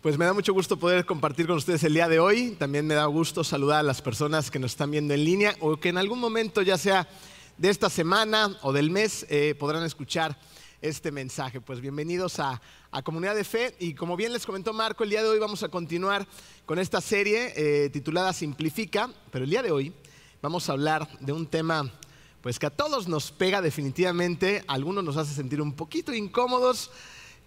Pues 0.00 0.16
me 0.16 0.24
da 0.24 0.32
mucho 0.32 0.54
gusto 0.54 0.78
poder 0.78 1.04
compartir 1.04 1.48
con 1.48 1.56
ustedes 1.56 1.82
el 1.82 1.92
día 1.92 2.06
de 2.06 2.20
hoy. 2.20 2.52
También 2.52 2.86
me 2.86 2.94
da 2.94 3.04
gusto 3.06 3.42
saludar 3.42 3.80
a 3.80 3.82
las 3.82 4.00
personas 4.00 4.48
que 4.48 4.60
nos 4.60 4.70
están 4.70 4.92
viendo 4.92 5.12
en 5.12 5.24
línea 5.24 5.56
o 5.58 5.76
que 5.76 5.88
en 5.88 5.98
algún 5.98 6.20
momento, 6.20 6.62
ya 6.62 6.78
sea 6.78 7.08
de 7.56 7.68
esta 7.68 7.90
semana 7.90 8.56
o 8.62 8.72
del 8.72 8.90
mes, 8.90 9.26
eh, 9.28 9.56
podrán 9.58 9.82
escuchar 9.82 10.38
este 10.80 11.10
mensaje. 11.10 11.60
Pues 11.60 11.80
bienvenidos 11.80 12.38
a, 12.38 12.62
Comunidad 13.02 13.34
de 13.34 13.42
Fe 13.42 13.74
y 13.80 13.94
como 13.94 14.16
bien 14.16 14.32
les 14.32 14.46
comentó 14.46 14.72
Marco, 14.72 15.02
el 15.02 15.10
día 15.10 15.20
de 15.20 15.30
hoy 15.30 15.40
vamos 15.40 15.64
a 15.64 15.68
continuar 15.68 16.28
con 16.64 16.78
esta 16.78 17.00
serie 17.00 17.52
eh, 17.56 17.90
titulada 17.90 18.32
Simplifica, 18.32 19.10
pero 19.32 19.44
el 19.44 19.50
día 19.50 19.64
de 19.64 19.72
hoy 19.72 19.92
vamos 20.40 20.68
a 20.68 20.74
hablar 20.74 21.08
de 21.18 21.32
un 21.32 21.44
tema 21.44 21.92
pues 22.40 22.60
que 22.60 22.66
a 22.66 22.70
todos 22.70 23.08
nos 23.08 23.32
pega 23.32 23.60
definitivamente, 23.60 24.62
a 24.68 24.74
algunos 24.74 25.02
nos 25.02 25.16
hace 25.16 25.34
sentir 25.34 25.60
un 25.60 25.72
poquito 25.72 26.14
incómodos, 26.14 26.92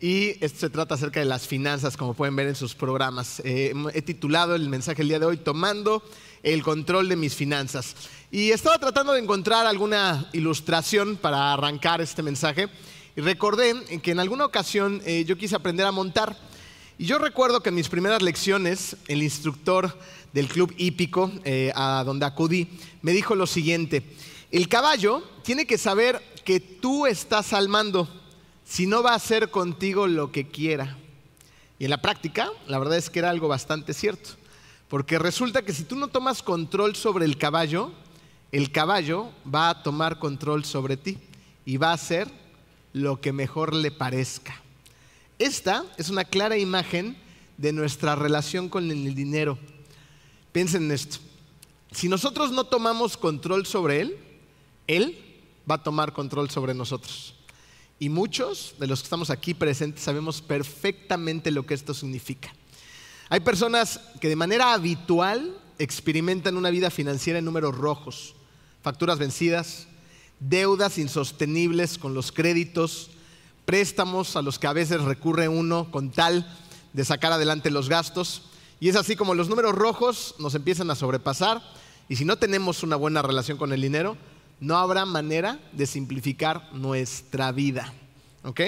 y 0.01 0.35
esto 0.43 0.61
se 0.61 0.69
trata 0.71 0.95
acerca 0.95 1.19
de 1.19 1.27
las 1.27 1.45
finanzas, 1.45 1.95
como 1.95 2.15
pueden 2.15 2.35
ver 2.35 2.47
en 2.47 2.55
sus 2.55 2.73
programas. 2.73 3.39
Eh, 3.45 3.71
he 3.93 4.01
titulado 4.01 4.55
el 4.55 4.67
mensaje 4.67 5.03
el 5.03 5.09
día 5.09 5.19
de 5.19 5.27
hoy, 5.27 5.37
Tomando 5.37 6.01
el 6.41 6.63
control 6.63 7.07
de 7.07 7.15
mis 7.15 7.35
finanzas. 7.35 7.95
Y 8.31 8.49
estaba 8.49 8.79
tratando 8.79 9.13
de 9.13 9.19
encontrar 9.19 9.67
alguna 9.67 10.27
ilustración 10.33 11.17
para 11.17 11.53
arrancar 11.53 12.01
este 12.01 12.23
mensaje. 12.23 12.67
Y 13.15 13.21
recordé 13.21 13.75
que 14.01 14.09
en 14.09 14.19
alguna 14.19 14.45
ocasión 14.45 15.03
eh, 15.05 15.23
yo 15.27 15.37
quise 15.37 15.55
aprender 15.55 15.85
a 15.85 15.91
montar. 15.91 16.35
Y 16.97 17.05
yo 17.05 17.19
recuerdo 17.19 17.61
que 17.61 17.69
en 17.69 17.75
mis 17.75 17.87
primeras 17.87 18.23
lecciones, 18.23 18.97
el 19.07 19.21
instructor 19.21 19.95
del 20.33 20.47
club 20.47 20.73
hípico 20.77 21.31
eh, 21.43 21.71
a 21.75 22.03
donde 22.03 22.25
acudí 22.25 22.67
me 23.03 23.11
dijo 23.11 23.35
lo 23.35 23.45
siguiente, 23.45 24.01
el 24.49 24.67
caballo 24.67 25.21
tiene 25.43 25.67
que 25.67 25.77
saber 25.77 26.23
que 26.43 26.59
tú 26.59 27.05
estás 27.05 27.53
al 27.53 27.69
mando 27.69 28.20
si 28.71 28.87
no 28.87 29.03
va 29.03 29.11
a 29.11 29.15
hacer 29.15 29.51
contigo 29.51 30.07
lo 30.07 30.31
que 30.31 30.47
quiera. 30.47 30.95
Y 31.77 31.83
en 31.83 31.89
la 31.89 32.01
práctica, 32.01 32.49
la 32.67 32.79
verdad 32.79 32.97
es 32.97 33.09
que 33.09 33.19
era 33.19 33.29
algo 33.29 33.49
bastante 33.49 33.93
cierto. 33.93 34.29
Porque 34.87 35.19
resulta 35.19 35.63
que 35.63 35.73
si 35.73 35.83
tú 35.83 35.97
no 35.97 36.07
tomas 36.07 36.41
control 36.41 36.95
sobre 36.95 37.25
el 37.25 37.37
caballo, 37.37 37.91
el 38.53 38.71
caballo 38.71 39.29
va 39.53 39.69
a 39.69 39.83
tomar 39.83 40.19
control 40.19 40.63
sobre 40.63 40.95
ti 40.95 41.17
y 41.65 41.75
va 41.75 41.89
a 41.89 41.95
hacer 41.95 42.29
lo 42.93 43.19
que 43.19 43.33
mejor 43.33 43.75
le 43.75 43.91
parezca. 43.91 44.61
Esta 45.37 45.83
es 45.97 46.07
una 46.07 46.23
clara 46.23 46.57
imagen 46.57 47.17
de 47.57 47.73
nuestra 47.73 48.15
relación 48.15 48.69
con 48.69 48.89
el 48.89 49.13
dinero. 49.13 49.57
Piensen 50.53 50.83
en 50.83 50.91
esto. 50.91 51.17
Si 51.91 52.07
nosotros 52.07 52.51
no 52.53 52.63
tomamos 52.63 53.17
control 53.17 53.65
sobre 53.65 53.99
él, 53.99 54.17
él 54.87 55.41
va 55.69 55.75
a 55.75 55.83
tomar 55.83 56.13
control 56.13 56.49
sobre 56.49 56.73
nosotros. 56.73 57.35
Y 58.01 58.09
muchos 58.09 58.73
de 58.79 58.87
los 58.87 59.01
que 59.01 59.03
estamos 59.03 59.29
aquí 59.29 59.53
presentes 59.53 60.03
sabemos 60.03 60.41
perfectamente 60.41 61.51
lo 61.51 61.67
que 61.67 61.75
esto 61.75 61.93
significa. 61.93 62.51
Hay 63.29 63.41
personas 63.41 63.99
que 64.19 64.27
de 64.27 64.35
manera 64.35 64.73
habitual 64.73 65.55
experimentan 65.77 66.57
una 66.57 66.71
vida 66.71 66.89
financiera 66.89 67.37
en 67.37 67.45
números 67.45 67.77
rojos, 67.77 68.33
facturas 68.81 69.19
vencidas, 69.19 69.85
deudas 70.39 70.97
insostenibles 70.97 71.99
con 71.99 72.15
los 72.15 72.31
créditos, 72.31 73.11
préstamos 73.65 74.35
a 74.35 74.41
los 74.41 74.57
que 74.57 74.65
a 74.65 74.73
veces 74.73 75.03
recurre 75.03 75.47
uno 75.47 75.91
con 75.91 76.09
tal 76.09 76.51
de 76.93 77.05
sacar 77.05 77.31
adelante 77.31 77.69
los 77.69 77.87
gastos. 77.87 78.49
Y 78.79 78.89
es 78.89 78.95
así 78.95 79.15
como 79.15 79.35
los 79.35 79.47
números 79.47 79.75
rojos 79.75 80.33
nos 80.39 80.55
empiezan 80.55 80.89
a 80.89 80.95
sobrepasar 80.95 81.61
y 82.09 82.15
si 82.15 82.25
no 82.25 82.37
tenemos 82.37 82.81
una 82.81 82.95
buena 82.95 83.21
relación 83.21 83.59
con 83.59 83.71
el 83.73 83.81
dinero, 83.83 84.17
no 84.61 84.77
habrá 84.77 85.05
manera 85.05 85.59
de 85.73 85.85
simplificar 85.85 86.71
nuestra 86.71 87.51
vida. 87.51 87.93
¿Ok? 88.43 88.61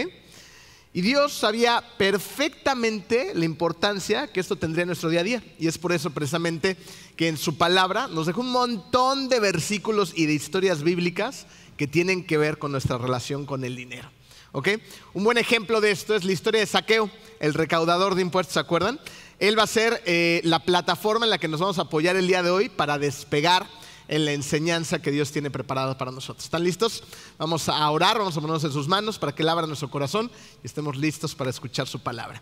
Y 0.91 1.01
Dios 1.01 1.33
sabía 1.33 1.83
perfectamente 1.97 3.31
la 3.33 3.45
importancia 3.45 4.27
que 4.31 4.39
esto 4.39 4.57
tendría 4.57 4.83
en 4.83 4.87
nuestro 4.87 5.09
día 5.09 5.21
a 5.21 5.23
día. 5.23 5.43
Y 5.57 5.67
es 5.67 5.77
por 5.77 5.91
eso 5.91 6.09
precisamente 6.09 6.77
que 7.15 7.27
en 7.27 7.37
su 7.37 7.57
palabra 7.57 8.07
nos 8.07 8.27
dejó 8.27 8.41
un 8.41 8.51
montón 8.51 9.29
de 9.29 9.39
versículos 9.39 10.13
y 10.15 10.25
de 10.25 10.33
historias 10.33 10.83
bíblicas 10.83 11.47
que 11.77 11.87
tienen 11.87 12.25
que 12.25 12.37
ver 12.37 12.57
con 12.57 12.71
nuestra 12.71 12.97
relación 12.97 13.45
con 13.45 13.63
el 13.63 13.75
dinero. 13.75 14.09
¿Ok? 14.51 14.69
Un 15.13 15.23
buen 15.23 15.37
ejemplo 15.37 15.81
de 15.81 15.89
esto 15.89 16.15
es 16.15 16.25
la 16.25 16.31
historia 16.31 16.59
de 16.59 16.67
Saqueo, 16.67 17.09
el 17.39 17.55
recaudador 17.55 18.13
de 18.13 18.21
impuestos, 18.21 18.53
¿se 18.53 18.59
acuerdan? 18.59 18.99
Él 19.39 19.57
va 19.57 19.63
a 19.63 19.67
ser 19.67 20.01
eh, 20.05 20.41
la 20.43 20.59
plataforma 20.59 21.25
en 21.25 21.31
la 21.31 21.39
que 21.39 21.47
nos 21.47 21.59
vamos 21.59 21.79
a 21.79 21.83
apoyar 21.83 22.15
el 22.15 22.27
día 22.27 22.43
de 22.43 22.51
hoy 22.51 22.69
para 22.69 22.99
despegar 22.99 23.67
en 24.07 24.25
la 24.25 24.31
enseñanza 24.31 25.01
que 25.01 25.11
Dios 25.11 25.31
tiene 25.31 25.51
preparada 25.51 25.97
para 25.97 26.11
nosotros. 26.11 26.45
¿Están 26.45 26.63
listos? 26.63 27.03
Vamos 27.37 27.69
a 27.69 27.89
orar, 27.89 28.17
vamos 28.17 28.35
a 28.37 28.41
ponernos 28.41 28.63
en 28.63 28.71
sus 28.71 28.87
manos 28.87 29.17
para 29.19 29.33
que 29.33 29.43
Él 29.43 29.49
abra 29.49 29.67
nuestro 29.67 29.89
corazón 29.89 30.29
y 30.63 30.67
estemos 30.67 30.97
listos 30.97 31.35
para 31.35 31.49
escuchar 31.49 31.87
su 31.87 31.99
palabra. 31.99 32.41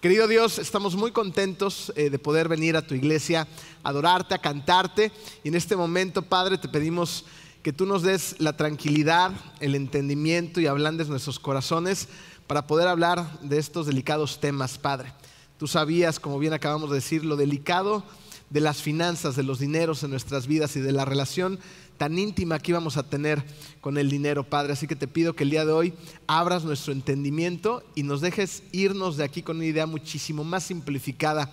Querido 0.00 0.26
Dios, 0.26 0.58
estamos 0.58 0.96
muy 0.96 1.12
contentos 1.12 1.92
eh, 1.94 2.10
de 2.10 2.18
poder 2.18 2.48
venir 2.48 2.76
a 2.76 2.84
tu 2.84 2.94
iglesia, 2.94 3.46
a 3.84 3.88
adorarte, 3.90 4.34
a 4.34 4.38
cantarte. 4.38 5.12
Y 5.44 5.48
en 5.48 5.54
este 5.54 5.76
momento, 5.76 6.22
Padre, 6.22 6.58
te 6.58 6.68
pedimos 6.68 7.24
que 7.62 7.72
tú 7.72 7.86
nos 7.86 8.02
des 8.02 8.34
la 8.40 8.56
tranquilidad, 8.56 9.30
el 9.60 9.76
entendimiento 9.76 10.60
y 10.60 10.66
ablandes 10.66 11.08
nuestros 11.08 11.38
corazones 11.38 12.08
para 12.48 12.66
poder 12.66 12.88
hablar 12.88 13.38
de 13.42 13.58
estos 13.58 13.86
delicados 13.86 14.40
temas, 14.40 14.76
Padre. 14.76 15.12
Tú 15.56 15.68
sabías, 15.68 16.18
como 16.18 16.40
bien 16.40 16.52
acabamos 16.52 16.90
de 16.90 16.96
decir, 16.96 17.24
lo 17.24 17.36
delicado 17.36 18.02
de 18.52 18.60
las 18.60 18.82
finanzas, 18.82 19.34
de 19.34 19.42
los 19.42 19.58
dineros 19.58 20.02
en 20.02 20.10
nuestras 20.10 20.46
vidas 20.46 20.76
y 20.76 20.80
de 20.80 20.92
la 20.92 21.06
relación 21.06 21.58
tan 21.96 22.18
íntima 22.18 22.58
que 22.58 22.72
íbamos 22.72 22.96
a 22.98 23.08
tener 23.08 23.42
con 23.80 23.96
el 23.96 24.10
dinero, 24.10 24.44
Padre. 24.44 24.74
Así 24.74 24.86
que 24.86 24.96
te 24.96 25.08
pido 25.08 25.34
que 25.34 25.44
el 25.44 25.50
día 25.50 25.64
de 25.64 25.72
hoy 25.72 25.94
abras 26.26 26.64
nuestro 26.64 26.92
entendimiento 26.92 27.82
y 27.94 28.02
nos 28.02 28.20
dejes 28.20 28.62
irnos 28.72 29.16
de 29.16 29.24
aquí 29.24 29.42
con 29.42 29.56
una 29.56 29.64
idea 29.64 29.86
muchísimo 29.86 30.44
más 30.44 30.64
simplificada 30.64 31.50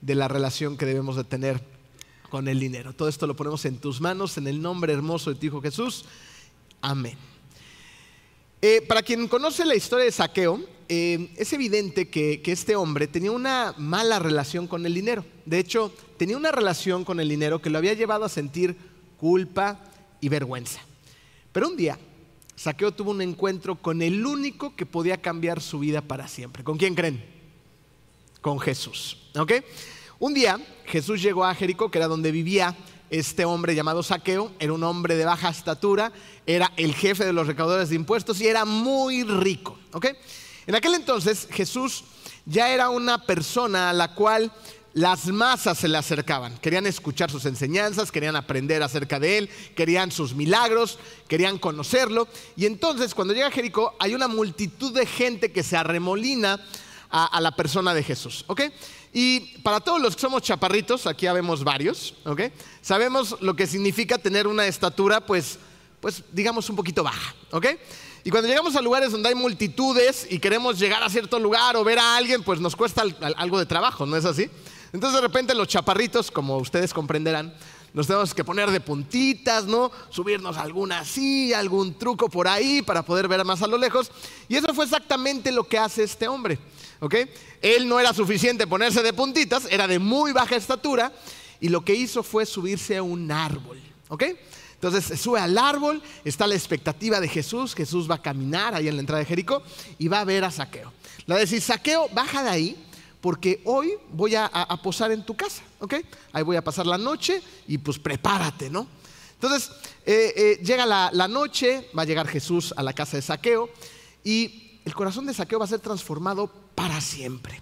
de 0.00 0.14
la 0.14 0.28
relación 0.28 0.78
que 0.78 0.86
debemos 0.86 1.16
de 1.16 1.24
tener 1.24 1.62
con 2.30 2.48
el 2.48 2.58
dinero. 2.58 2.94
Todo 2.94 3.08
esto 3.08 3.26
lo 3.26 3.36
ponemos 3.36 3.64
en 3.66 3.76
tus 3.76 4.00
manos, 4.00 4.38
en 4.38 4.46
el 4.46 4.62
nombre 4.62 4.94
hermoso 4.94 5.30
de 5.30 5.38
tu 5.38 5.46
Hijo 5.46 5.60
Jesús. 5.60 6.06
Amén. 6.80 7.18
Eh, 8.62 8.82
para 8.88 9.02
quien 9.02 9.28
conoce 9.28 9.66
la 9.66 9.74
historia 9.74 10.06
de 10.06 10.12
Saqueo, 10.12 10.60
eh, 10.88 11.30
es 11.36 11.52
evidente 11.52 12.08
que, 12.08 12.42
este 12.46 12.76
hombre 12.76 13.06
tenía 13.06 13.30
una 13.30 13.74
mala 13.76 14.18
relación 14.18 14.66
con 14.66 14.86
el 14.86 14.94
dinero. 14.94 15.24
De 15.44 15.58
hecho, 15.58 15.92
tenía 16.20 16.36
una 16.36 16.52
relación 16.52 17.02
con 17.02 17.18
el 17.18 17.30
dinero 17.30 17.62
que 17.62 17.70
lo 17.70 17.78
había 17.78 17.94
llevado 17.94 18.26
a 18.26 18.28
sentir 18.28 18.76
culpa 19.16 19.80
y 20.20 20.28
vergüenza. 20.28 20.82
Pero 21.50 21.66
un 21.66 21.78
día, 21.78 21.98
Saqueo 22.56 22.92
tuvo 22.92 23.12
un 23.12 23.22
encuentro 23.22 23.76
con 23.76 24.02
el 24.02 24.26
único 24.26 24.76
que 24.76 24.84
podía 24.84 25.22
cambiar 25.22 25.62
su 25.62 25.78
vida 25.78 26.02
para 26.02 26.28
siempre. 26.28 26.62
¿Con 26.62 26.76
quién 26.76 26.94
creen? 26.94 27.24
Con 28.42 28.60
Jesús. 28.60 29.30
¿Ok? 29.34 29.52
Un 30.18 30.34
día, 30.34 30.60
Jesús 30.84 31.22
llegó 31.22 31.42
a 31.42 31.54
Jericó, 31.54 31.90
que 31.90 31.96
era 31.96 32.06
donde 32.06 32.32
vivía 32.32 32.76
este 33.08 33.46
hombre 33.46 33.74
llamado 33.74 34.02
Saqueo 34.02 34.52
era 34.58 34.74
un 34.74 34.84
hombre 34.84 35.16
de 35.16 35.24
baja 35.24 35.48
estatura, 35.48 36.12
era 36.44 36.70
el 36.76 36.94
jefe 36.94 37.24
de 37.24 37.32
los 37.32 37.46
recaudadores 37.46 37.88
de 37.88 37.96
impuestos 37.96 38.42
y 38.42 38.46
era 38.46 38.66
muy 38.66 39.24
rico. 39.24 39.78
En 40.66 40.74
aquel 40.74 40.96
entonces 40.96 41.48
Jesús 41.50 42.04
ya 42.44 42.68
era 42.68 42.90
una 42.90 43.24
persona 43.24 43.88
a 43.88 43.94
la 43.94 44.14
cual 44.14 44.52
las 44.92 45.26
masas 45.26 45.78
se 45.78 45.88
le 45.88 45.96
acercaban, 45.96 46.58
querían 46.58 46.86
escuchar 46.86 47.30
sus 47.30 47.46
enseñanzas, 47.46 48.10
querían 48.10 48.34
aprender 48.34 48.82
acerca 48.82 49.20
de 49.20 49.38
él, 49.38 49.50
querían 49.76 50.10
sus 50.10 50.34
milagros, 50.34 50.98
querían 51.28 51.58
conocerlo. 51.58 52.26
Y 52.56 52.66
entonces 52.66 53.14
cuando 53.14 53.34
llega 53.34 53.50
Jericó 53.50 53.94
hay 54.00 54.14
una 54.14 54.26
multitud 54.26 54.92
de 54.92 55.06
gente 55.06 55.52
que 55.52 55.62
se 55.62 55.76
arremolina 55.76 56.60
a, 57.10 57.40
la 57.40 57.52
persona 57.52 57.94
de 57.94 58.02
Jesús. 58.02 58.44
Y 59.12 59.58
para 59.62 59.80
todos 59.80 60.00
los 60.00 60.14
que 60.14 60.20
somos 60.20 60.42
chaparritos, 60.42 61.06
aquí 61.06 61.24
ya 61.24 61.32
vemos 61.32 61.64
varios, 61.64 62.14
¿ok? 62.24 62.42
Sabemos 62.80 63.36
lo 63.40 63.54
que 63.56 63.66
significa 63.66 64.18
tener 64.18 64.46
una 64.46 64.66
estatura, 64.66 65.20
pues, 65.26 65.58
pues 66.00 66.22
digamos 66.32 66.70
un 66.70 66.76
poquito 66.76 67.02
baja, 67.02 67.34
¿ok? 67.50 67.66
Y 68.22 68.30
cuando 68.30 68.48
llegamos 68.48 68.76
a 68.76 68.82
lugares 68.82 69.10
donde 69.10 69.30
hay 69.30 69.34
multitudes 69.34 70.26
y 70.30 70.38
queremos 70.38 70.78
llegar 70.78 71.02
a 71.02 71.08
cierto 71.08 71.38
lugar 71.38 71.76
o 71.76 71.82
ver 71.82 71.98
a 71.98 72.16
alguien, 72.16 72.42
pues 72.42 72.60
nos 72.60 72.76
cuesta 72.76 73.02
algo 73.36 73.58
de 73.58 73.66
trabajo, 73.66 74.06
¿no 74.06 74.16
es 74.16 74.24
así? 74.24 74.48
Entonces 74.92 75.20
de 75.20 75.26
repente 75.26 75.54
los 75.54 75.68
chaparritos, 75.68 76.30
como 76.30 76.56
ustedes 76.56 76.92
comprenderán, 76.92 77.54
nos 77.92 78.06
tenemos 78.06 78.34
que 78.34 78.44
poner 78.44 78.70
de 78.70 78.80
puntitas, 78.80 79.64
¿no? 79.64 79.90
Subirnos 80.10 80.56
alguna 80.56 81.04
silla, 81.04 81.58
algún 81.58 81.94
truco 81.94 82.28
por 82.28 82.46
ahí 82.46 82.82
para 82.82 83.04
poder 83.04 83.26
ver 83.26 83.44
más 83.44 83.62
a 83.62 83.66
lo 83.66 83.78
lejos. 83.78 84.10
Y 84.48 84.56
eso 84.56 84.72
fue 84.74 84.84
exactamente 84.84 85.50
lo 85.50 85.64
que 85.64 85.78
hace 85.78 86.04
este 86.04 86.28
hombre. 86.28 86.58
¿ok? 87.00 87.14
Él 87.62 87.88
no 87.88 87.98
era 87.98 88.14
suficiente 88.14 88.66
ponerse 88.66 89.02
de 89.02 89.12
puntitas, 89.12 89.66
era 89.70 89.88
de 89.88 89.98
muy 89.98 90.32
baja 90.32 90.56
estatura 90.56 91.12
y 91.60 91.68
lo 91.68 91.84
que 91.84 91.94
hizo 91.94 92.22
fue 92.22 92.46
subirse 92.46 92.96
a 92.96 93.02
un 93.02 93.30
árbol, 93.30 93.80
¿ok? 94.08 94.24
Entonces 94.74 95.20
sube 95.20 95.40
al 95.40 95.58
árbol, 95.58 96.02
está 96.24 96.46
la 96.46 96.54
expectativa 96.54 97.20
de 97.20 97.28
Jesús, 97.28 97.74
Jesús 97.74 98.10
va 98.10 98.14
a 98.14 98.22
caminar 98.22 98.74
ahí 98.74 98.88
en 98.88 98.94
la 98.96 99.00
entrada 99.00 99.20
de 99.20 99.26
Jericó 99.26 99.62
y 99.98 100.08
va 100.08 100.20
a 100.20 100.24
ver 100.24 100.44
a 100.44 100.50
Saqueo. 100.50 100.92
Le 101.26 101.34
va 101.34 101.36
a 101.36 101.40
decir, 101.40 101.60
Saqueo, 101.60 102.08
baja 102.08 102.42
de 102.42 102.48
ahí 102.48 102.86
porque 103.20 103.60
hoy 103.64 103.92
voy 104.12 104.34
a, 104.34 104.50
posar 104.82 105.12
en 105.12 105.24
tu 105.24 105.36
casa, 105.36 105.62
¿ok? 105.78 105.94
Ahí 106.32 106.42
voy 106.42 106.56
a 106.56 106.64
pasar 106.64 106.86
la 106.86 106.98
noche 106.98 107.42
y 107.68 107.78
pues 107.78 107.98
prepárate, 107.98 108.70
¿no? 108.70 108.86
Entonces 109.34 109.70
eh, 110.06 110.32
eh, 110.36 110.60
llega 110.62 110.86
la, 110.86 111.10
la 111.12 111.28
noche, 111.28 111.88
va 111.96 112.02
a 112.02 112.06
llegar 112.06 112.26
Jesús 112.26 112.74
a 112.76 112.82
la 112.82 112.92
casa 112.92 113.16
de 113.16 113.22
Saqueo 113.22 113.70
y 114.24 114.80
el 114.84 114.94
corazón 114.94 115.26
de 115.26 115.34
Saqueo 115.34 115.58
va 115.58 115.64
a 115.64 115.68
ser 115.68 115.80
transformado 115.80 116.50
para 116.74 117.00
siempre. 117.00 117.60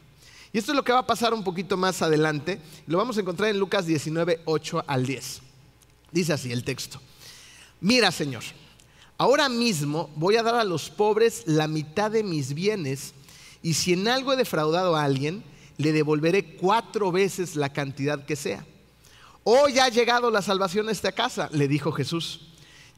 Y 0.52 0.58
esto 0.58 0.72
es 0.72 0.76
lo 0.76 0.84
que 0.84 0.92
va 0.92 1.00
a 1.00 1.06
pasar 1.06 1.34
un 1.34 1.44
poquito 1.44 1.76
más 1.76 2.00
adelante. 2.02 2.60
Lo 2.86 2.98
vamos 2.98 3.16
a 3.16 3.20
encontrar 3.20 3.50
en 3.50 3.58
Lucas 3.58 3.86
19, 3.86 4.42
8 4.44 4.84
al 4.86 5.06
10. 5.06 5.40
Dice 6.10 6.32
así 6.32 6.52
el 6.52 6.64
texto. 6.64 7.00
Mira, 7.80 8.10
Señor, 8.10 8.42
ahora 9.18 9.48
mismo 9.48 10.10
voy 10.16 10.36
a 10.36 10.42
dar 10.42 10.54
a 10.54 10.64
los 10.64 10.90
pobres 10.90 11.42
la 11.46 11.68
mitad 11.68 12.10
de 12.10 12.22
mis 12.22 12.54
bienes 12.54 13.12
y 13.62 13.74
si 13.74 13.92
en 13.92 14.08
algo 14.08 14.32
he 14.32 14.36
defraudado 14.36 14.96
a 14.96 15.04
alguien, 15.04 15.42
le 15.76 15.92
devolveré 15.92 16.56
cuatro 16.56 17.12
veces 17.12 17.56
la 17.56 17.72
cantidad 17.72 18.24
que 18.24 18.36
sea. 18.36 18.64
Hoy 19.44 19.78
ha 19.78 19.88
llegado 19.88 20.30
la 20.30 20.42
salvación 20.42 20.88
a 20.88 20.92
esta 20.92 21.12
casa, 21.12 21.48
le 21.52 21.68
dijo 21.68 21.92
Jesús, 21.92 22.48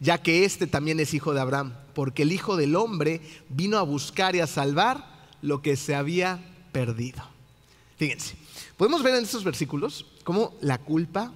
ya 0.01 0.19
que 0.19 0.45
este 0.45 0.67
también 0.67 0.99
es 0.99 1.15
hijo 1.15 1.35
de 1.35 1.41
Abraham, 1.41 1.75
porque 1.95 2.23
el 2.23 2.33
Hijo 2.33 2.57
del 2.57 2.75
Hombre 2.75 3.21
vino 3.49 3.79
a 3.79 3.83
buscar 3.83 4.35
y 4.35 4.41
a 4.41 4.47
salvar 4.47 5.29
lo 5.43 5.63
que 5.63 5.77
se 5.77 5.95
había 5.95 6.41
perdido. 6.73 7.23
Fíjense, 7.97 8.35
podemos 8.77 9.03
ver 9.03 9.15
en 9.15 9.25
estos 9.25 9.45
versículos 9.45 10.07
cómo 10.25 10.55
la 10.61 10.79
culpa, 10.79 11.33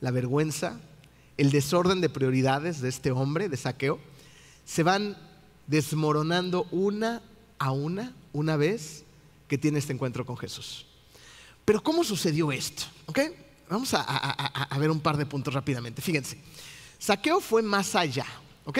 la 0.00 0.10
vergüenza, 0.10 0.78
el 1.38 1.50
desorden 1.50 2.00
de 2.00 2.10
prioridades 2.10 2.80
de 2.80 2.88
este 2.90 3.10
hombre, 3.10 3.48
de 3.48 3.56
saqueo, 3.56 3.98
se 4.64 4.82
van 4.82 5.16
desmoronando 5.66 6.66
una 6.70 7.22
a 7.58 7.70
una, 7.72 8.14
una 8.36 8.56
vez 8.56 9.04
que 9.48 9.58
tiene 9.58 9.78
este 9.78 9.92
encuentro 9.92 10.26
con 10.26 10.36
Jesús. 10.36 10.86
Pero 11.64 11.82
¿cómo 11.82 12.04
sucedió 12.04 12.52
esto? 12.52 12.84
Vamos 13.68 13.92
a, 13.94 14.68
ver 14.78 14.90
un 14.90 15.00
par 15.00 15.16
de 15.16 15.26
puntos 15.26 15.52
rápidamente. 15.52 16.02
Fíjense, 16.02 16.38
saqueo 16.98 17.40
fue 17.40 17.62
más 17.62 17.94
allá, 17.94 18.26
¿ok? 18.64 18.78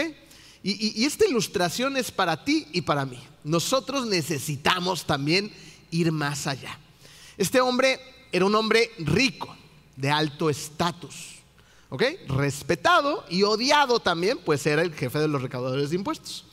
y 0.63 1.05
esta 1.05 1.25
ilustración 1.25 1.97
es 1.97 2.11
para 2.11 2.45
ti 2.45 2.67
y 2.73 2.81
para 2.81 3.07
mí. 3.07 3.23
Nosotros 3.45 4.07
necesitamos 4.07 5.05
también 5.05 5.53
ir 5.93 6.11
más 6.11 6.49
allá. 6.49 6.77
Este 7.39 7.61
hombre 7.61 8.01
era 8.33 8.45
un 8.45 8.55
hombre 8.55 8.91
rico, 8.99 9.57
de 9.97 10.11
alto 10.11 10.51
estatus, 10.51 11.37
¿ok? 11.89 12.03
Respetado 12.29 13.25
y 13.31 13.43
odiado 13.43 14.01
también, 14.01 14.39
pues 14.45 14.67
era 14.67 14.83
el 14.83 14.93
jefe 14.93 15.19
de 15.19 15.29
los 15.29 15.41
recaudadores 15.41 15.91
de 15.91 15.97
impuestos. 15.97 16.45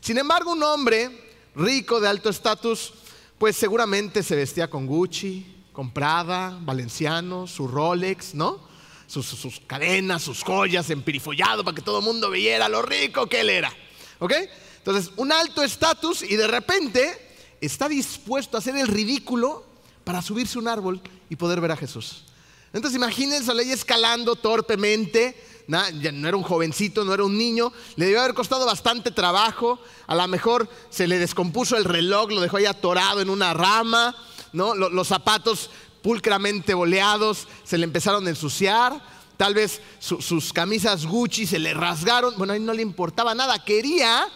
Sin 0.00 0.18
embargo, 0.18 0.52
un 0.52 0.62
hombre 0.62 1.29
rico, 1.54 2.00
de 2.00 2.08
alto 2.08 2.30
estatus, 2.30 2.92
pues 3.38 3.56
seguramente 3.56 4.22
se 4.22 4.36
vestía 4.36 4.68
con 4.68 4.86
Gucci, 4.86 5.46
con 5.72 5.92
Prada, 5.92 6.58
Valenciano, 6.60 7.46
su 7.46 7.66
Rolex, 7.66 8.34
¿no? 8.34 8.68
Sus, 9.06 9.60
cadenas, 9.66 10.22
sus 10.22 10.44
joyas, 10.44 10.88
empirifollado 10.90 11.64
para 11.64 11.74
que 11.74 11.82
todo 11.82 11.98
el 11.98 12.04
mundo 12.04 12.30
viera 12.30 12.68
lo 12.68 12.80
rico 12.82 13.26
que 13.26 13.40
él 13.40 13.50
era, 13.50 13.72
¿ok? 14.20 14.32
Entonces, 14.78 15.10
un 15.16 15.32
alto 15.32 15.62
estatus 15.62 16.22
y 16.22 16.36
de 16.36 16.46
repente 16.46 17.30
está 17.60 17.88
dispuesto 17.88 18.56
a 18.56 18.60
hacer 18.60 18.76
el 18.76 18.86
ridículo 18.86 19.64
para 20.04 20.22
subirse 20.22 20.58
a 20.58 20.60
un 20.62 20.68
árbol 20.68 21.00
y 21.28 21.36
poder 21.36 21.60
ver 21.60 21.72
a 21.72 21.76
Jesús. 21.76 22.24
Entonces 22.72 22.96
imagínense 22.96 23.50
a 23.50 23.54
escalando 23.54 24.36
torpemente, 24.36 25.36
no 25.70 26.28
era 26.28 26.36
un 26.36 26.42
jovencito, 26.42 27.04
no 27.04 27.14
era 27.14 27.24
un 27.24 27.38
niño, 27.38 27.72
le 27.96 28.06
debió 28.06 28.20
haber 28.20 28.34
costado 28.34 28.66
bastante 28.66 29.10
trabajo, 29.10 29.78
a 30.06 30.14
lo 30.14 30.26
mejor 30.28 30.68
se 30.90 31.06
le 31.06 31.18
descompuso 31.18 31.76
el 31.76 31.84
reloj, 31.84 32.30
lo 32.30 32.40
dejó 32.40 32.56
ahí 32.56 32.66
atorado 32.66 33.20
en 33.20 33.30
una 33.30 33.54
rama, 33.54 34.14
¿no? 34.52 34.74
los, 34.74 35.08
zapatos 35.08 35.70
pulcramente 36.02 36.74
boleados 36.74 37.46
se 37.62 37.78
le 37.78 37.84
empezaron 37.84 38.26
a 38.26 38.30
ensuciar, 38.30 39.00
tal 39.36 39.54
vez 39.54 39.80
sus 40.00 40.52
camisas 40.52 41.06
Gucci 41.06 41.46
se 41.46 41.58
le 41.58 41.72
rasgaron, 41.72 42.34
bueno, 42.36 42.52
a 42.52 42.56
él 42.56 42.64
no 42.64 42.72
le 42.72 42.82
importaba 42.82 43.34
nada, 43.34 43.62
quería 43.64 44.26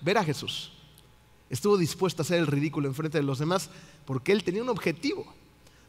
ver 0.00 0.18
a 0.18 0.24
Jesús. 0.24 0.70
Estuvo 1.48 1.76
dispuesto 1.76 2.22
a 2.22 2.24
hacer 2.24 2.38
el 2.38 2.46
ridículo 2.46 2.88
en 2.88 2.94
frente 2.94 3.18
de 3.18 3.24
los 3.24 3.38
demás 3.38 3.68
porque 4.06 4.32
él 4.32 4.42
tenía 4.42 4.62
un 4.62 4.70
objetivo. 4.70 5.34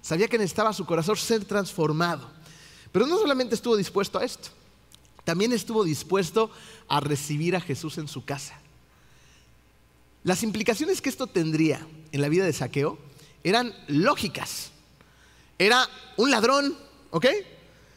Sabía 0.01 0.27
que 0.27 0.38
necesitaba 0.38 0.73
su 0.73 0.85
corazón 0.85 1.15
ser 1.15 1.45
transformado. 1.45 2.29
Pero 2.91 3.07
no 3.07 3.17
solamente 3.17 3.55
estuvo 3.55 3.77
dispuesto 3.77 4.19
a 4.19 4.25
esto, 4.25 4.50
también 5.23 5.53
estuvo 5.53 5.83
dispuesto 5.83 6.51
a 6.87 6.99
recibir 6.99 7.55
a 7.55 7.61
Jesús 7.61 7.97
en 7.97 8.07
su 8.07 8.25
casa. 8.25 8.59
Las 10.23 10.43
implicaciones 10.43 11.01
que 11.01 11.09
esto 11.09 11.27
tendría 11.27 11.85
en 12.11 12.21
la 12.21 12.29
vida 12.29 12.45
de 12.45 12.53
Saqueo 12.53 12.97
eran 13.43 13.73
lógicas. 13.87 14.71
Era 15.57 15.87
un 16.17 16.31
ladrón, 16.31 16.77
¿ok? 17.11 17.25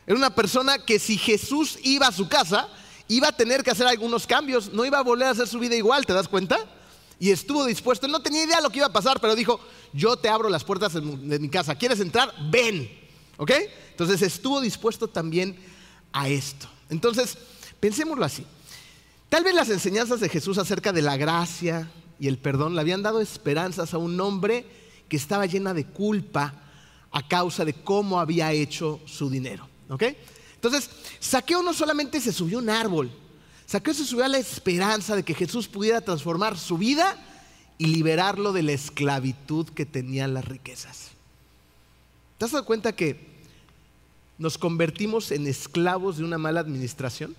Era 0.07 0.17
una 0.17 0.35
persona 0.35 0.85
que 0.85 0.99
si 0.99 1.19
Jesús 1.19 1.79
iba 1.83 2.07
a 2.09 2.13
su 2.13 2.29
casa, 2.29 2.69
iba 3.09 3.29
a 3.29 3.37
tener 3.37 3.63
que 3.63 3.71
hacer 3.71 3.87
algunos 3.87 4.27
cambios, 4.27 4.73
no 4.73 4.85
iba 4.85 4.99
a 4.99 5.03
volver 5.03 5.29
a 5.29 5.31
hacer 5.31 5.47
su 5.47 5.59
vida 5.59 5.77
igual, 5.77 6.07
¿te 6.07 6.13
das 6.13 6.29
cuenta? 6.29 6.59
y 7.19 7.31
estuvo 7.31 7.65
dispuesto. 7.65 8.09
No 8.09 8.21
tenía 8.21 8.45
idea 8.45 8.57
de 8.57 8.63
lo 8.63 8.71
que 8.71 8.79
iba 8.79 8.87
a 8.87 8.93
pasar, 8.93 9.21
pero 9.21 9.35
dijo, 9.35 9.61
yo 9.93 10.17
te 10.17 10.29
abro 10.29 10.49
las 10.49 10.65
puertas 10.65 10.93
de 10.95 11.39
mi 11.39 11.49
casa. 11.49 11.75
¿Quieres 11.75 12.01
entrar? 12.01 12.33
Ven. 12.51 12.91
¿Ok? 13.37 13.53
Entonces 13.91 14.23
estuvo 14.23 14.61
dispuesto 14.61 15.09
también 15.09 15.57
a 16.13 16.29
esto. 16.29 16.69
Entonces, 16.91 17.37
pensémoslo 17.81 18.25
así. 18.25 18.45
Tal 19.29 19.45
vez 19.45 19.55
las 19.55 19.71
enseñanzas 19.71 20.21
de 20.21 20.29
Jesús 20.29 20.59
acerca 20.59 20.93
de 20.93 21.03
la 21.03 21.17
gracia 21.17 21.91
y 22.19 22.29
el 22.29 22.39
perdón 22.39 22.75
le 22.75 22.81
habían 22.81 23.03
dado 23.03 23.21
esperanzas 23.21 23.93
a 23.93 23.99
un 23.99 24.21
hombre 24.21 24.65
que 25.09 25.17
estaba 25.17 25.47
llena 25.47 25.75
de 25.75 25.85
culpa 25.85 26.55
a 27.11 27.27
causa 27.27 27.65
de 27.65 27.75
cómo 27.75 28.21
había 28.21 28.53
hecho 28.53 29.01
su 29.07 29.29
dinero. 29.31 29.69
¿Ok? 29.89 30.05
Entonces, 30.55 30.91
Saqueo 31.21 31.63
no 31.63 31.73
solamente 31.73 32.21
se 32.21 32.33
subió 32.33 32.59
a 32.59 32.63
un 32.63 32.71
árbol, 32.71 33.11
Saqueo 33.67 33.95
se 33.95 34.05
subió 34.05 34.25
a 34.25 34.29
la 34.29 34.39
esperanza 34.39 35.17
de 35.17 35.23
que 35.23 35.35
Jesús 35.35 35.69
pudiera 35.69 36.01
transformar 36.01 36.57
su 36.57 36.79
vida 36.79 37.17
y 37.79 37.87
liberarlo 37.87 38.53
de 38.53 38.63
la 38.63 38.73
esclavitud 38.73 39.69
que 39.71 39.85
tenían 39.85 40.35
las 40.35 40.45
riquezas. 40.45 41.09
¿Te 42.39 42.45
has 42.45 42.53
dado 42.53 42.65
cuenta 42.65 42.95
que 42.95 43.36
nos 44.39 44.59
convertimos 44.59 45.31
en 45.31 45.47
esclavos 45.47 46.19
de 46.19 46.25
una 46.25 46.39
mala 46.39 46.61
administración? 46.61 47.35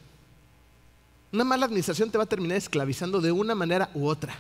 Una 1.32 1.44
mala 1.44 1.66
administración 1.66 2.10
te 2.10 2.18
va 2.18 2.24
a 2.24 2.28
terminar 2.28 2.58
esclavizando 2.58 3.22
de 3.22 3.32
una 3.32 3.56
manera 3.56 3.90
u 3.94 4.08
otra. 4.08 4.38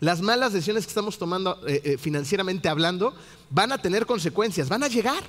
Las 0.00 0.20
malas 0.20 0.52
decisiones 0.52 0.84
que 0.84 0.90
estamos 0.90 1.18
tomando 1.18 1.58
eh, 1.66 1.80
eh, 1.84 1.98
financieramente 1.98 2.68
hablando 2.68 3.14
van 3.48 3.72
a 3.72 3.78
tener 3.78 4.04
consecuencias, 4.04 4.68
van 4.68 4.82
a 4.82 4.88
llegar 4.88 5.22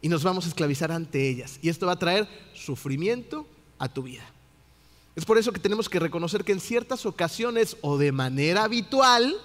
y 0.00 0.08
nos 0.08 0.22
vamos 0.22 0.46
a 0.46 0.48
esclavizar 0.48 0.90
ante 0.92 1.28
ellas. 1.28 1.58
Y 1.60 1.68
esto 1.68 1.86
va 1.86 1.92
a 1.92 1.98
traer 1.98 2.26
sufrimiento 2.54 3.46
a 3.78 3.88
tu 3.88 4.04
vida. 4.04 4.24
Es 5.16 5.24
por 5.24 5.38
eso 5.38 5.52
que 5.52 5.60
tenemos 5.60 5.88
que 5.88 6.00
reconocer 6.00 6.44
que 6.44 6.52
en 6.52 6.60
ciertas 6.60 7.06
ocasiones 7.06 7.76
o 7.82 7.98
de 7.98 8.10
manera 8.10 8.64
habitual 8.64 9.36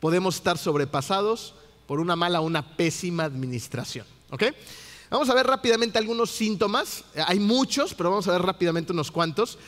podemos 0.00 0.36
estar 0.36 0.58
sobrepasados 0.58 1.54
por 1.86 2.00
una 2.00 2.14
mala 2.14 2.40
o 2.40 2.44
una 2.44 2.76
pésima 2.76 3.24
administración. 3.24 4.06
Vamos 5.10 5.28
a 5.28 5.34
ver 5.34 5.46
rápidamente 5.46 5.98
algunos 5.98 6.30
síntomas. 6.30 7.04
Hay 7.26 7.38
muchos, 7.38 7.94
pero 7.94 8.10
vamos 8.10 8.26
a 8.28 8.32
ver 8.32 8.42
rápidamente 8.42 8.92
unos 8.92 9.10
cuantos. 9.10 9.58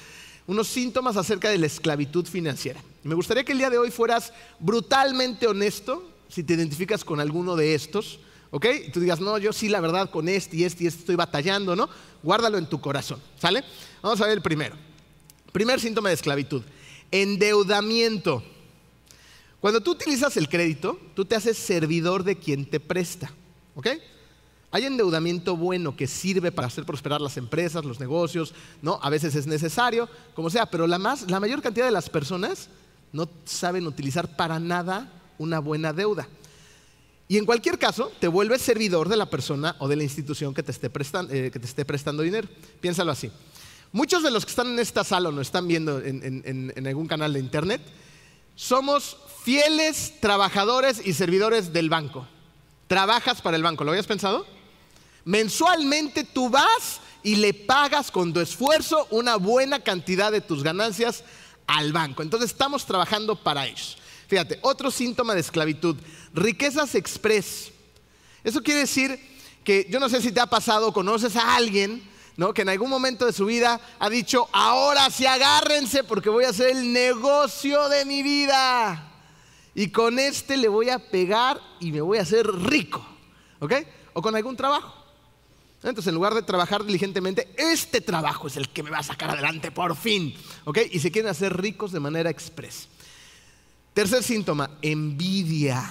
Unos 0.46 0.66
síntomas 0.68 1.16
acerca 1.16 1.50
de 1.50 1.58
la 1.58 1.66
esclavitud 1.66 2.26
financiera. 2.26 2.80
Me 3.04 3.14
gustaría 3.14 3.44
que 3.44 3.52
el 3.52 3.58
día 3.58 3.70
de 3.70 3.78
hoy 3.78 3.90
fueras 3.90 4.32
brutalmente 4.58 5.46
honesto 5.46 6.10
si 6.28 6.42
te 6.42 6.54
identificas 6.54 7.04
con 7.04 7.20
alguno 7.20 7.54
de 7.54 7.74
estos. 7.74 8.18
¿ok? 8.50 8.66
Y 8.86 8.90
tú 8.90 9.00
digas, 9.00 9.20
no, 9.20 9.38
yo 9.38 9.52
sí, 9.52 9.68
la 9.68 9.80
verdad, 9.80 10.10
con 10.10 10.28
este 10.28 10.56
y 10.56 10.64
este 10.64 10.84
y 10.84 10.86
este 10.86 11.00
estoy 11.00 11.16
batallando, 11.16 11.76
¿no? 11.76 11.88
Guárdalo 12.22 12.58
en 12.58 12.68
tu 12.68 12.80
corazón, 12.80 13.20
¿sale? 13.38 13.62
Vamos 14.02 14.20
a 14.20 14.24
ver 14.24 14.34
el 14.34 14.42
primero. 14.42 14.76
Primer 15.52 15.80
síntoma 15.80 16.08
de 16.08 16.14
esclavitud, 16.14 16.62
endeudamiento. 17.10 18.42
Cuando 19.60 19.80
tú 19.80 19.92
utilizas 19.92 20.36
el 20.36 20.48
crédito, 20.48 20.98
tú 21.14 21.24
te 21.24 21.34
haces 21.34 21.58
servidor 21.58 22.22
de 22.22 22.36
quien 22.36 22.64
te 22.64 22.80
presta. 22.80 23.32
¿Ok? 23.74 23.88
Hay 24.70 24.84
endeudamiento 24.84 25.56
bueno 25.56 25.96
que 25.96 26.06
sirve 26.06 26.52
para 26.52 26.68
hacer 26.68 26.84
prosperar 26.84 27.22
las 27.22 27.38
empresas, 27.38 27.84
los 27.84 28.00
negocios, 28.00 28.52
¿no? 28.82 28.98
A 29.02 29.08
veces 29.08 29.34
es 29.34 29.46
necesario, 29.46 30.08
como 30.34 30.50
sea, 30.50 30.66
pero 30.66 30.86
la, 30.86 30.98
mayor 30.98 31.62
cantidad 31.62 31.86
de 31.86 31.92
las 31.92 32.10
personas 32.10 32.68
no 33.12 33.28
saben 33.46 33.86
utilizar 33.86 34.36
para 34.36 34.58
nada 34.58 35.10
una 35.38 35.58
buena 35.58 35.94
deuda. 35.94 36.28
Y 37.28 37.38
en 37.38 37.46
cualquier 37.46 37.78
caso, 37.78 38.12
te 38.20 38.28
vuelves 38.28 38.60
servidor 38.60 39.08
de 39.08 39.16
la 39.16 39.30
persona 39.30 39.74
o 39.78 39.88
de 39.88 39.96
la 39.96 40.02
institución 40.02 40.52
que 40.52 40.62
te 40.62 40.72
esté, 40.72 40.88
eh, 40.88 41.50
que 41.50 41.58
te 41.58 41.66
esté 41.66 41.84
prestando 41.86 42.22
dinero. 42.22 42.48
Piénsalo 42.80 43.10
así. 43.10 43.30
Muchos 43.92 44.22
de 44.22 44.30
los 44.30 44.44
que 44.44 44.50
están 44.50 44.66
en 44.66 44.78
esta 44.78 45.02
sala 45.02 45.30
o 45.30 45.32
nos 45.32 45.46
están 45.46 45.66
viendo 45.66 46.00
en, 46.02 46.86
algún 46.86 47.06
canal 47.06 47.32
de 47.32 47.40
internet, 47.40 47.80
somos 48.54 49.16
fieles 49.44 50.20
trabajadores 50.20 51.00
y 51.06 51.14
servidores 51.14 51.72
del 51.72 51.88
banco. 51.88 52.28
Trabajas 52.86 53.40
para 53.40 53.56
el 53.56 53.62
banco, 53.62 53.84
¿lo 53.84 53.92
habías 53.92 54.06
pensado? 54.06 54.57
Mensualmente 55.28 56.24
tú 56.24 56.48
vas 56.48 57.02
y 57.22 57.36
le 57.36 57.52
pagas 57.52 58.10
con 58.10 58.32
tu 58.32 58.40
esfuerzo 58.40 59.06
una 59.10 59.36
buena 59.36 59.80
cantidad 59.80 60.32
de 60.32 60.40
tus 60.40 60.62
ganancias 60.62 61.22
al 61.66 61.92
banco. 61.92 62.22
Entonces 62.22 62.50
estamos 62.50 62.86
trabajando 62.86 63.36
para 63.36 63.66
ellos. 63.66 63.98
Fíjate, 64.26 64.58
otro 64.62 64.90
síntoma 64.90 65.34
de 65.34 65.40
esclavitud, 65.40 65.96
riquezas 66.32 66.94
express. 66.94 67.70
Eso 68.42 68.62
quiere 68.62 68.80
decir 68.80 69.20
que 69.64 69.86
yo 69.90 70.00
no 70.00 70.08
sé 70.08 70.22
si 70.22 70.32
te 70.32 70.40
ha 70.40 70.46
pasado, 70.46 70.94
conoces 70.94 71.36
a 71.36 71.56
alguien 71.56 72.02
que 72.54 72.62
en 72.62 72.70
algún 72.70 72.88
momento 72.88 73.26
de 73.26 73.34
su 73.34 73.44
vida 73.44 73.78
ha 73.98 74.08
dicho, 74.08 74.48
ahora 74.50 75.10
sí 75.10 75.26
agárrense 75.26 76.04
porque 76.04 76.30
voy 76.30 76.46
a 76.46 76.50
hacer 76.50 76.70
el 76.70 76.90
negocio 76.90 77.90
de 77.90 78.06
mi 78.06 78.22
vida. 78.22 79.12
y 79.74 79.90
con 79.90 80.18
este 80.18 80.56
le 80.56 80.68
voy 80.68 80.88
a 80.88 80.98
pegar 80.98 81.60
y 81.80 81.92
me 81.92 82.00
voy 82.00 82.16
a 82.16 82.22
hacer 82.22 82.46
rico. 82.46 83.06
¿Ok? 83.60 83.74
O 84.14 84.22
con 84.22 84.34
algún 84.34 84.56
trabajo. 84.56 84.97
Entonces, 85.82 86.08
en 86.08 86.16
lugar 86.16 86.34
de 86.34 86.42
trabajar 86.42 86.84
diligentemente, 86.84 87.48
este 87.56 88.00
trabajo 88.00 88.48
es 88.48 88.56
el 88.56 88.68
que 88.68 88.82
me 88.82 88.90
va 88.90 88.98
a 88.98 89.02
sacar 89.02 89.30
adelante 89.30 89.70
por 89.70 89.94
fin. 89.96 90.34
¿Ok? 90.64 90.78
Y 90.90 90.98
se 90.98 91.12
quieren 91.12 91.30
hacer 91.30 91.56
ricos 91.56 91.92
de 91.92 92.00
manera 92.00 92.30
express. 92.30 92.88
Tercer 93.94 94.22
síntoma, 94.22 94.70
envidia. 94.82 95.90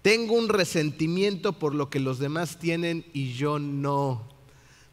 Tengo 0.00 0.34
un 0.34 0.48
resentimiento 0.48 1.52
por 1.52 1.74
lo 1.74 1.90
que 1.90 2.00
los 2.00 2.18
demás 2.18 2.58
tienen 2.58 3.04
y 3.12 3.34
yo 3.34 3.58
no. 3.58 4.28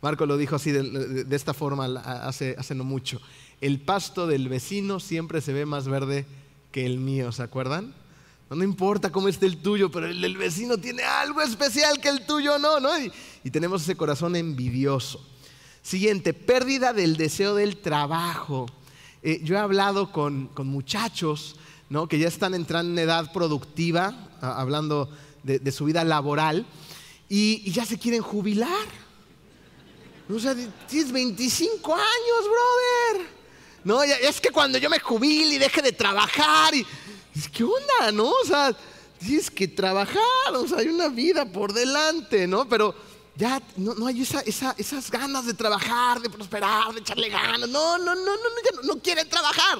Marco 0.01 0.25
lo 0.25 0.37
dijo 0.37 0.55
así 0.55 0.71
de, 0.71 1.25
esta 1.35 1.53
forma 1.53 1.85
hace, 1.85 2.55
hace 2.57 2.75
no 2.75 2.83
mucho. 2.83 3.21
El 3.61 3.81
pasto 3.81 4.27
del 4.27 4.47
vecino 4.47 4.99
siempre 4.99 5.41
se 5.41 5.53
ve 5.53 5.65
más 5.65 5.87
verde 5.87 6.25
que 6.71 6.85
el 6.85 6.99
mío, 6.99 7.31
¿se 7.31 7.43
acuerdan? 7.43 7.93
No, 8.49 8.63
importa 8.63 9.11
cómo 9.11 9.27
esté 9.27 9.45
el 9.45 9.57
tuyo, 9.57 9.91
pero 9.91 10.07
el 10.07 10.21
del 10.21 10.35
vecino 10.35 10.77
tiene 10.77 11.03
algo 11.03 11.41
especial 11.41 11.99
que 11.99 12.09
el 12.09 12.25
tuyo 12.25 12.57
no, 12.57 12.79
¿no? 12.79 12.89
Y, 12.97 13.11
tenemos 13.51 13.83
ese 13.83 13.95
corazón 13.95 14.35
envidioso. 14.35 15.23
Siguiente, 15.81 16.33
pérdida 16.33 16.93
del 16.93 17.15
deseo 17.15 17.55
del 17.55 17.77
trabajo. 17.77 18.67
Eh, 19.21 19.41
yo 19.43 19.55
he 19.55 19.59
hablado 19.59 20.11
con, 20.11 20.49
muchachos 20.57 21.55
¿no? 21.89 22.07
que 22.07 22.19
ya 22.19 22.27
están 22.27 22.53
entrando 22.53 22.91
en 22.91 22.99
edad 22.99 23.31
productiva, 23.31 24.29
hablando 24.41 25.09
de, 25.43 25.71
su 25.71 25.85
vida 25.85 26.03
laboral, 26.03 26.65
y, 27.27 27.61
y 27.65 27.71
ya 27.71 27.85
se 27.85 27.99
quieren 27.99 28.21
jubilar. 28.21 28.87
O 30.31 30.39
sea, 30.39 30.55
tienes 30.87 31.11
25 31.11 31.93
años, 31.93 32.05
brother. 32.43 33.39
No, 33.83 34.03
es 34.03 34.41
que 34.41 34.49
cuando 34.49 34.77
yo 34.77 34.89
me 34.89 34.99
jubile 34.99 35.55
y 35.55 35.57
deje 35.57 35.81
de 35.81 35.91
trabajar, 35.91 36.75
y, 36.75 36.85
¿qué 37.47 37.63
onda, 37.63 38.11
no? 38.11 38.29
O 38.29 38.45
sea, 38.45 38.75
tienes 39.19 39.49
que 39.51 39.67
trabajar, 39.67 40.53
o 40.53 40.67
sea, 40.67 40.79
hay 40.79 40.87
una 40.87 41.07
vida 41.09 41.45
por 41.45 41.73
delante, 41.73 42.47
¿no? 42.47 42.67
Pero 42.67 42.95
ya 43.35 43.61
no, 43.77 44.05
hay 44.07 44.21
esas 44.21 45.11
ganas 45.11 45.45
de 45.45 45.53
trabajar, 45.53 46.19
de 46.21 46.29
prosperar, 46.29 46.93
de 46.93 46.99
echarle 46.99 47.29
ganas. 47.29 47.69
No, 47.69 47.97
no, 47.97 48.15
no, 48.15 48.25
no, 48.25 48.31
no, 48.33 48.81
no, 48.83 49.01
quieren 49.01 49.29
trabajar. 49.29 49.79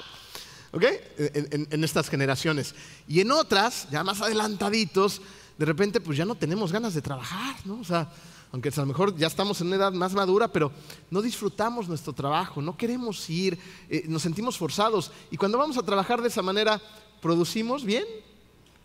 ¿Ok? 0.72 0.84
En, 1.18 1.68
en, 1.70 1.84
estas 1.84 2.10
generaciones. 2.10 2.76
Y 3.08 3.20
en 3.22 3.32
otras, 3.32 3.88
ya 3.90 4.04
más 4.04 4.22
adelantaditos, 4.22 5.22
de 5.58 5.66
repente, 5.66 6.00
pues 6.00 6.18
ya 6.18 6.26
no 6.26 6.36
tenemos 6.36 6.72
ganas 6.72 6.94
de 6.94 7.02
trabajar, 7.02 7.56
¿no? 7.66 7.80
O 7.82 7.84
sea, 7.84 8.10
aunque 8.52 8.70
a 8.70 8.80
lo 8.80 8.86
mejor 8.86 9.16
ya 9.16 9.28
estamos 9.28 9.62
en 9.62 9.68
una 9.68 9.76
edad 9.76 9.92
más 9.92 10.14
madura, 10.14 10.48
pero 10.48 10.72
no 11.12 11.22
disfrutamos 11.22 11.88
nuestro 11.88 12.14
trabajo, 12.14 12.62
no 12.62 12.76
queremos 12.76 13.30
ir, 13.30 13.60
eh, 13.90 14.06
nos 14.08 14.24
sentimos 14.24 14.58
forzados. 14.58 15.12
Y 15.30 15.38
cuando 15.38 15.58
vamos 15.58 15.78
a 15.78 15.84
trabajar 15.84 16.22
de 16.22 16.30
esa 16.30 16.42
manera, 16.42 16.82
¿producimos 17.22 17.84
bien? 17.84 18.06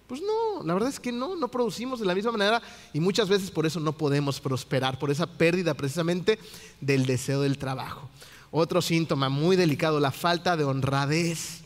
Pues 0.07 0.21
no, 0.21 0.63
la 0.63 0.75
verdad 0.75 0.91
es 0.91 1.01
que 1.01 1.13
no, 1.13 1.35
no 1.35 1.49
producimos 1.49 1.99
de 1.99 2.07
la 2.07 2.15
misma 2.15 2.33
manera 2.33 2.61
y 2.93 3.01
muchas 3.01 3.29
veces 3.29 3.51
por 3.51 3.65
eso 3.65 3.81
no 3.81 3.93
podemos 3.93 4.39
prosperar, 4.39 4.99
por 4.99 5.11
esa 5.11 5.27
pérdida 5.27 5.75
precisamente 5.75 6.39
del 6.81 7.07
deseo 7.07 7.41
del 7.41 7.57
trabajo. 7.57 8.09
Otro 8.51 8.83
síntoma 8.83 9.29
muy 9.29 9.57
delicado, 9.57 9.99
la 9.99 10.13
falta 10.13 10.57
de 10.57 10.65
honradez. 10.65 11.63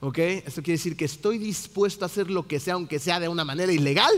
¿Ok? 0.00 0.18
Esto 0.18 0.62
quiere 0.62 0.78
decir 0.78 0.96
que 0.96 1.04
estoy 1.04 1.36
dispuesto 1.36 2.04
a 2.04 2.06
hacer 2.06 2.30
lo 2.30 2.46
que 2.46 2.58
sea, 2.58 2.74
aunque 2.74 2.98
sea 2.98 3.20
de 3.20 3.28
una 3.28 3.44
manera 3.44 3.70
ilegal, 3.70 4.10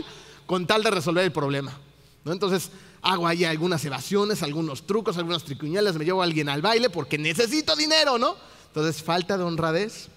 con 0.45 0.65
tal 0.65 0.83
de 0.83 0.91
resolver 0.91 1.25
el 1.25 1.33
problema. 1.33 1.77
Entonces, 2.25 2.71
hago 3.01 3.27
ahí 3.27 3.43
algunas 3.43 3.83
evasiones, 3.83 4.43
algunos 4.43 4.87
trucos, 4.87 5.17
algunas 5.17 5.43
tricuñales, 5.43 5.95
me 5.95 6.05
llevo 6.05 6.21
a 6.21 6.25
alguien 6.25 6.47
al 6.47 6.61
baile 6.61 6.89
porque 6.89 7.17
necesito 7.17 7.75
dinero, 7.75 8.17
¿no? 8.17 8.37
Entonces, 8.67 9.03
falta 9.03 9.37
de 9.37 9.43
honradez. 9.43 10.07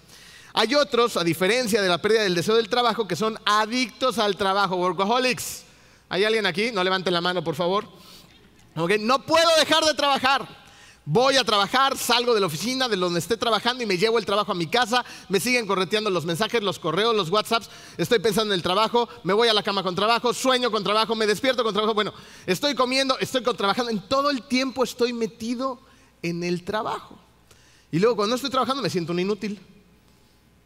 Hay 0.59 0.73
otros, 0.73 1.17
a 1.17 1.23
diferencia 1.23 1.83
de 1.83 1.87
la 1.87 1.99
pérdida 1.99 2.23
del 2.23 2.33
deseo 2.33 2.55
del 2.55 2.67
trabajo, 2.67 3.07
que 3.07 3.15
son 3.15 3.37
adictos 3.45 4.17
al 4.17 4.35
trabajo, 4.35 4.75
workaholics. 4.75 5.61
¿Hay 6.09 6.23
alguien 6.23 6.47
aquí? 6.47 6.71
No 6.71 6.83
levanten 6.83 7.13
la 7.13 7.21
mano, 7.21 7.43
por 7.43 7.53
favor. 7.53 7.87
No 8.73 9.23
puedo 9.23 9.47
dejar 9.59 9.85
de 9.85 9.93
trabajar. 9.93 10.47
Voy 11.05 11.37
a 11.37 11.43
trabajar, 11.43 11.95
salgo 11.95 12.33
de 12.33 12.39
la 12.39 12.47
oficina, 12.47 12.87
de 12.87 12.97
donde 12.97 13.19
esté 13.19 13.37
trabajando 13.37 13.83
y 13.83 13.85
me 13.85 13.99
llevo 13.99 14.17
el 14.17 14.25
trabajo 14.25 14.51
a 14.51 14.55
mi 14.55 14.65
casa. 14.65 15.05
Me 15.29 15.39
siguen 15.39 15.67
correteando 15.67 16.09
los 16.09 16.25
mensajes, 16.25 16.63
los 16.63 16.79
correos, 16.79 17.15
los 17.15 17.29
WhatsApps. 17.29 17.69
Estoy 17.95 18.17
pensando 18.17 18.51
en 18.51 18.57
el 18.57 18.63
trabajo, 18.63 19.07
me 19.23 19.33
voy 19.33 19.49
a 19.49 19.53
la 19.53 19.61
cama 19.61 19.83
con 19.83 19.93
trabajo, 19.93 20.33
sueño 20.33 20.71
con 20.71 20.83
trabajo, 20.83 21.13
me 21.13 21.27
despierto 21.27 21.63
con 21.63 21.71
trabajo. 21.71 21.93
Bueno, 21.93 22.15
estoy 22.47 22.73
comiendo, 22.73 23.15
estoy 23.19 23.43
trabajando. 23.43 23.91
En 23.91 23.99
todo 24.09 24.31
el 24.31 24.41
tiempo 24.41 24.83
estoy 24.83 25.13
metido 25.13 25.79
en 26.23 26.43
el 26.43 26.63
trabajo. 26.63 27.15
Y 27.91 27.99
luego 27.99 28.15
cuando 28.15 28.35
estoy 28.35 28.49
trabajando 28.49 28.81
me 28.81 28.89
siento 28.89 29.11
un 29.11 29.19
inútil. 29.19 29.61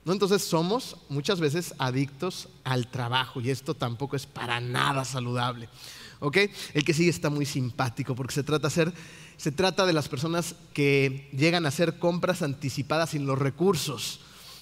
Entonces 0.05 0.43
somos 0.43 0.97
muchas 1.09 1.39
veces 1.39 1.75
adictos 1.77 2.49
al 2.63 2.87
trabajo 2.87 3.39
y 3.39 3.51
esto 3.51 3.75
tampoco 3.75 4.15
es 4.15 4.25
para 4.25 4.59
nada 4.59 5.05
saludable. 5.05 5.69
El 6.73 6.85
que 6.85 6.93
sigue 6.93 7.09
está 7.09 7.29
muy 7.29 7.45
simpático 7.45 8.15
porque 8.15 8.33
se 8.33 8.43
trata, 8.43 8.69
se 8.69 9.51
trata 9.51 9.85
de 9.85 9.93
las 9.93 10.09
personas 10.09 10.55
que 10.73 11.29
llegan 11.33 11.65
a 11.65 11.69
hacer 11.69 11.99
compras 11.99 12.41
anticipadas 12.41 13.11
sin 13.11 13.25
los 13.25 13.37
recursos. 13.37 14.19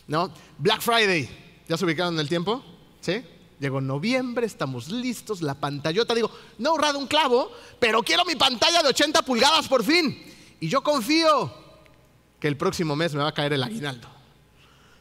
¿no? 0.08 0.32
Black 0.58 0.82
Friday, 0.82 1.30
¿ya 1.68 1.78
se 1.78 1.86
ubicaron 1.86 2.16
en 2.16 2.20
el 2.20 2.30
tiempo? 2.30 2.64
¿Sí? 3.00 3.24
Llegó 3.60 3.80
noviembre, 3.80 4.46
estamos 4.46 4.90
listos, 4.90 5.42
la 5.42 5.54
pantallota, 5.54 6.16
digo, 6.16 6.32
no 6.58 6.70
he 6.70 6.72
ahorrado 6.72 6.98
un 6.98 7.08
clavo, 7.08 7.52
pero 7.80 8.04
quiero 8.04 8.26
mi 8.26 8.36
pantalla 8.36 8.82
de 8.82 8.90
80 8.90 9.22
pulgadas 9.22 9.68
por 9.68 9.84
fin. 9.84 10.22
Y 10.60 10.68
yo 10.68 10.82
confío 10.82 11.54
que 12.40 12.48
el 12.48 12.58
próximo 12.58 12.96
mes 12.96 13.14
me 13.14 13.22
va 13.22 13.30
a 13.30 13.34
caer 13.34 13.54
el 13.54 13.64
aguinaldo. 13.64 14.19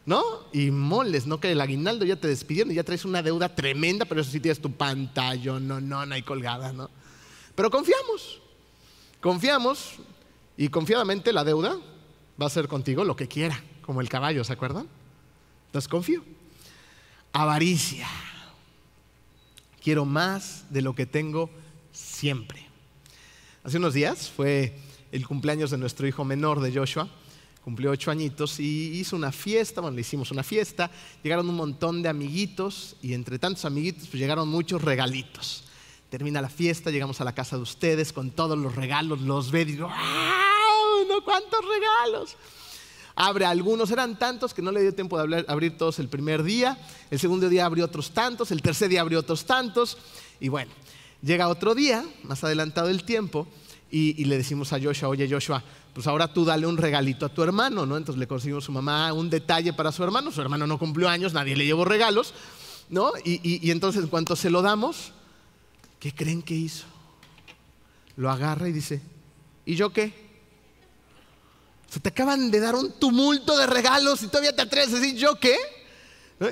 ¿No? 0.08 0.24
Y 0.54 0.70
moles, 0.70 1.26
¿no? 1.26 1.38
Que 1.38 1.52
el 1.52 1.60
aguinaldo 1.60 2.06
ya 2.06 2.16
te 2.16 2.28
despidieron 2.28 2.72
y 2.72 2.76
ya 2.76 2.82
traes 2.82 3.04
una 3.04 3.22
deuda 3.22 3.54
tremenda, 3.54 4.06
pero 4.06 4.22
eso 4.22 4.30
sí 4.30 4.40
tienes 4.40 4.58
tu 4.58 4.72
pantalla, 4.72 5.60
no, 5.60 5.82
no, 5.82 6.06
no 6.06 6.14
hay 6.14 6.22
colgada, 6.22 6.72
¿no? 6.72 6.88
Pero 7.54 7.70
confiamos, 7.70 8.40
confiamos 9.20 9.96
y 10.56 10.68
confiadamente 10.68 11.30
la 11.30 11.44
deuda 11.44 11.76
va 12.40 12.46
a 12.46 12.48
ser 12.48 12.68
contigo 12.68 13.04
lo 13.04 13.16
que 13.16 13.28
quiera, 13.28 13.62
como 13.82 14.00
el 14.00 14.08
caballo, 14.08 14.44
¿se 14.44 14.54
acuerdan? 14.54 14.88
Entonces 15.66 15.88
confío. 15.88 16.24
Avaricia. 17.34 18.08
Quiero 19.82 20.06
más 20.06 20.64
de 20.70 20.80
lo 20.80 20.94
que 20.94 21.04
tengo 21.04 21.50
siempre. 21.92 22.66
Hace 23.62 23.76
unos 23.76 23.92
días 23.92 24.30
fue 24.30 24.74
el 25.12 25.26
cumpleaños 25.26 25.70
de 25.70 25.76
nuestro 25.76 26.06
hijo 26.06 26.24
menor 26.24 26.60
de 26.60 26.72
Joshua 26.72 27.10
cumplió 27.64 27.90
ocho 27.90 28.10
añitos 28.10 28.60
y 28.60 28.98
hizo 28.98 29.16
una 29.16 29.32
fiesta, 29.32 29.80
bueno, 29.80 29.94
le 29.94 30.00
hicimos 30.00 30.30
una 30.30 30.42
fiesta, 30.42 30.90
llegaron 31.22 31.48
un 31.48 31.56
montón 31.56 32.02
de 32.02 32.08
amiguitos 32.08 32.96
y 33.02 33.14
entre 33.14 33.38
tantos 33.38 33.64
amiguitos 33.64 34.08
pues 34.08 34.20
llegaron 34.20 34.48
muchos 34.48 34.82
regalitos. 34.82 35.64
Termina 36.10 36.40
la 36.40 36.48
fiesta, 36.48 36.90
llegamos 36.90 37.20
a 37.20 37.24
la 37.24 37.34
casa 37.34 37.56
de 37.56 37.62
ustedes 37.62 38.12
con 38.12 38.30
todos 38.30 38.56
los 38.56 38.74
regalos, 38.74 39.20
los 39.20 39.50
ve 39.50 39.62
y 39.62 39.64
digo, 39.64 39.88
¡wow! 39.88 41.08
¡No 41.08 41.22
cuántos 41.22 41.60
regalos! 41.62 42.36
Abre 43.14 43.44
algunos, 43.44 43.90
eran 43.90 44.18
tantos 44.18 44.54
que 44.54 44.62
no 44.62 44.70
le 44.70 44.80
dio 44.80 44.94
tiempo 44.94 45.20
de 45.20 45.44
abrir 45.48 45.76
todos 45.76 45.98
el 45.98 46.08
primer 46.08 46.44
día, 46.44 46.78
el 47.10 47.18
segundo 47.18 47.48
día 47.48 47.66
abrió 47.66 47.84
otros 47.84 48.12
tantos, 48.12 48.52
el 48.52 48.62
tercer 48.62 48.88
día 48.88 49.00
abrió 49.00 49.18
otros 49.18 49.44
tantos 49.44 49.98
y 50.38 50.48
bueno, 50.48 50.70
llega 51.20 51.48
otro 51.48 51.74
día, 51.74 52.04
más 52.22 52.44
adelantado 52.44 52.88
el 52.88 53.02
tiempo, 53.02 53.48
y, 53.90 54.20
y 54.20 54.24
le 54.26 54.36
decimos 54.36 54.72
a 54.72 54.80
Joshua, 54.80 55.08
oye 55.08 55.28
Joshua, 55.30 55.62
pues 55.98 56.06
ahora 56.06 56.32
tú 56.32 56.44
dale 56.44 56.64
un 56.64 56.76
regalito 56.76 57.26
a 57.26 57.28
tu 57.28 57.42
hermano, 57.42 57.84
¿no? 57.84 57.96
Entonces 57.96 58.20
le 58.20 58.28
conseguimos 58.28 58.62
a 58.62 58.66
su 58.66 58.70
mamá 58.72 59.12
un 59.12 59.28
detalle 59.28 59.72
para 59.72 59.90
su 59.90 60.04
hermano, 60.04 60.30
su 60.30 60.40
hermano 60.40 60.64
no 60.64 60.78
cumplió 60.78 61.08
años, 61.08 61.32
nadie 61.32 61.56
le 61.56 61.66
llevó 61.66 61.84
regalos, 61.84 62.34
¿no? 62.88 63.10
Y, 63.24 63.68
entonces 63.70 64.04
en 64.04 64.08
cuanto 64.08 64.36
se 64.36 64.48
lo 64.48 64.62
damos, 64.62 65.12
¿qué 65.98 66.14
creen 66.14 66.42
que 66.42 66.54
hizo? 66.54 66.84
Lo 68.16 68.30
agarra 68.30 68.68
y 68.68 68.72
dice, 68.72 69.02
¿y 69.66 69.74
yo 69.74 69.90
qué? 69.92 70.12
Se 71.90 72.00
te 72.00 72.10
acaban 72.10 72.50
de 72.52 72.60
dar 72.60 72.76
un 72.76 72.92
tumulto 72.92 73.56
de 73.58 73.66
regalos 73.66 74.22
y 74.22 74.28
todavía 74.28 74.54
te 74.54 74.62
atreves 74.62 74.94
a 74.94 75.00
decir, 75.00 75.16
¿yo 75.16 75.40
qué? 75.40 75.56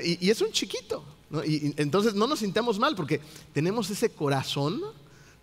Y, 0.03 0.29
es 0.29 0.41
un 0.41 0.51
chiquito. 0.51 1.05
Y, 1.47 1.81
entonces 1.81 2.15
no 2.15 2.27
nos 2.27 2.41
sintamos 2.41 2.81
mal 2.81 2.97
porque 2.97 3.21
tenemos 3.53 3.91
ese 3.91 4.11
corazón 4.11 4.83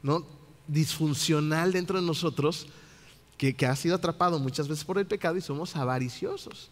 ¿no? 0.02 0.26
Disfuncional 0.68 1.72
dentro 1.72 2.00
de 2.00 2.06
nosotros 2.06 2.68
que, 3.38 3.66
ha 3.66 3.76
sido 3.76 3.96
atrapado 3.96 4.40
muchas 4.40 4.68
veces 4.68 4.86
por 4.86 4.98
el 4.98 5.06
pecado 5.06 5.36
y 5.36 5.42
somos 5.42 5.76
avariciosos. 5.76 6.70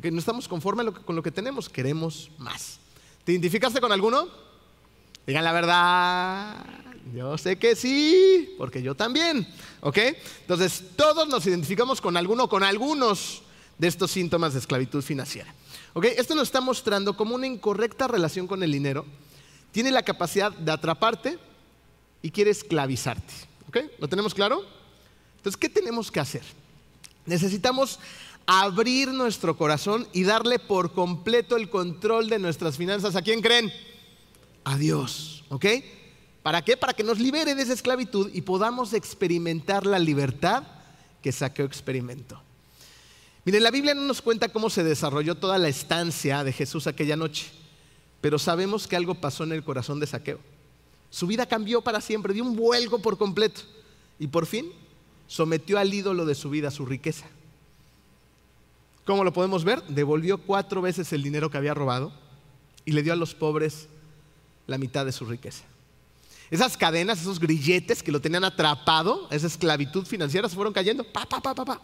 Que 0.00 0.10
no 0.10 0.18
estamos 0.18 0.48
conformes 0.48 0.86
con 1.04 1.14
lo 1.14 1.22
que 1.22 1.30
tenemos, 1.30 1.68
queremos 1.68 2.30
más. 2.38 2.78
¿Te 3.24 3.32
identificaste 3.32 3.80
con 3.80 3.92
alguno? 3.92 4.28
Digan 5.26 5.44
la 5.44 5.52
verdad. 5.52 6.66
Yo 7.14 7.36
sé 7.38 7.56
que 7.56 7.76
sí, 7.76 8.54
porque 8.58 8.82
yo 8.82 8.94
también. 8.94 9.46
¿Ok? 9.80 9.98
Entonces, 10.40 10.82
todos 10.96 11.28
nos 11.28 11.46
identificamos 11.46 12.00
con 12.00 12.16
alguno, 12.16 12.48
con 12.48 12.62
algunos 12.62 13.42
de 13.78 13.88
estos 13.88 14.10
síntomas 14.10 14.54
de 14.54 14.60
esclavitud 14.60 15.02
financiera. 15.02 15.52
¿Ok? 15.92 16.06
Esto 16.16 16.34
nos 16.34 16.48
está 16.48 16.60
mostrando 16.60 17.16
cómo 17.16 17.34
una 17.34 17.46
incorrecta 17.46 18.08
relación 18.08 18.46
con 18.46 18.62
el 18.62 18.72
dinero 18.72 19.04
tiene 19.72 19.90
la 19.90 20.02
capacidad 20.02 20.52
de 20.52 20.72
atraparte 20.72 21.38
y 22.24 22.30
quiere 22.30 22.50
esclavizarte. 22.50 23.34
¿Ok? 23.68 23.80
¿Lo 23.98 24.08
tenemos 24.08 24.32
claro? 24.32 24.64
Entonces, 25.36 25.58
¿qué 25.58 25.68
tenemos 25.68 26.10
que 26.10 26.20
hacer? 26.20 26.40
Necesitamos 27.26 28.00
abrir 28.46 29.08
nuestro 29.08 29.58
corazón 29.58 30.08
y 30.14 30.24
darle 30.24 30.58
por 30.58 30.94
completo 30.94 31.54
el 31.58 31.68
control 31.68 32.30
de 32.30 32.38
nuestras 32.38 32.78
finanzas. 32.78 33.14
¿A 33.14 33.20
quién 33.20 33.42
creen? 33.42 33.70
A 34.64 34.78
Dios, 34.78 35.44
¿ok? 35.50 35.66
¿Para 36.42 36.62
qué? 36.62 36.78
Para 36.78 36.94
que 36.94 37.02
nos 37.02 37.18
libere 37.18 37.54
de 37.54 37.62
esa 37.62 37.74
esclavitud 37.74 38.30
y 38.32 38.40
podamos 38.40 38.94
experimentar 38.94 39.84
la 39.84 39.98
libertad 39.98 40.62
que 41.20 41.30
Saqueo 41.30 41.66
experimentó. 41.66 42.40
Miren, 43.44 43.62
la 43.62 43.70
Biblia 43.70 43.92
no 43.92 44.00
nos 44.00 44.22
cuenta 44.22 44.48
cómo 44.48 44.70
se 44.70 44.82
desarrolló 44.82 45.34
toda 45.34 45.58
la 45.58 45.68
estancia 45.68 46.42
de 46.42 46.54
Jesús 46.54 46.86
aquella 46.86 47.16
noche, 47.16 47.50
pero 48.22 48.38
sabemos 48.38 48.88
que 48.88 48.96
algo 48.96 49.14
pasó 49.14 49.44
en 49.44 49.52
el 49.52 49.62
corazón 49.62 50.00
de 50.00 50.06
Saqueo. 50.06 50.53
Su 51.14 51.28
vida 51.28 51.46
cambió 51.46 51.80
para 51.80 52.00
siempre, 52.00 52.34
dio 52.34 52.42
un 52.42 52.56
vuelco 52.56 52.98
por 52.98 53.16
completo 53.16 53.60
y 54.18 54.26
por 54.26 54.46
fin 54.46 54.72
sometió 55.28 55.78
al 55.78 55.94
ídolo 55.94 56.26
de 56.26 56.34
su 56.34 56.50
vida, 56.50 56.72
su 56.72 56.84
riqueza. 56.86 57.26
¿Cómo 59.04 59.22
lo 59.22 59.32
podemos 59.32 59.62
ver? 59.62 59.80
Devolvió 59.84 60.38
cuatro 60.38 60.82
veces 60.82 61.12
el 61.12 61.22
dinero 61.22 61.50
que 61.50 61.56
había 61.56 61.72
robado 61.72 62.12
y 62.84 62.90
le 62.90 63.04
dio 63.04 63.12
a 63.12 63.16
los 63.16 63.32
pobres 63.32 63.86
la 64.66 64.76
mitad 64.76 65.06
de 65.06 65.12
su 65.12 65.24
riqueza. 65.24 65.62
Esas 66.50 66.76
cadenas, 66.76 67.20
esos 67.20 67.38
grilletes 67.38 68.02
que 68.02 68.10
lo 68.10 68.20
tenían 68.20 68.42
atrapado, 68.42 69.28
esa 69.30 69.46
esclavitud 69.46 70.06
financiera, 70.06 70.48
se 70.48 70.56
fueron 70.56 70.72
cayendo. 70.72 71.04
Pa, 71.04 71.26
pa, 71.26 71.40
pa, 71.40 71.54
pa, 71.54 71.80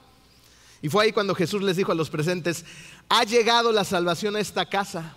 Y 0.82 0.88
fue 0.88 1.04
ahí 1.04 1.12
cuando 1.12 1.36
Jesús 1.36 1.62
les 1.62 1.76
dijo 1.76 1.92
a 1.92 1.94
los 1.94 2.10
presentes, 2.10 2.64
ha 3.08 3.22
llegado 3.22 3.70
la 3.70 3.84
salvación 3.84 4.34
a 4.34 4.40
esta 4.40 4.66
casa. 4.66 5.14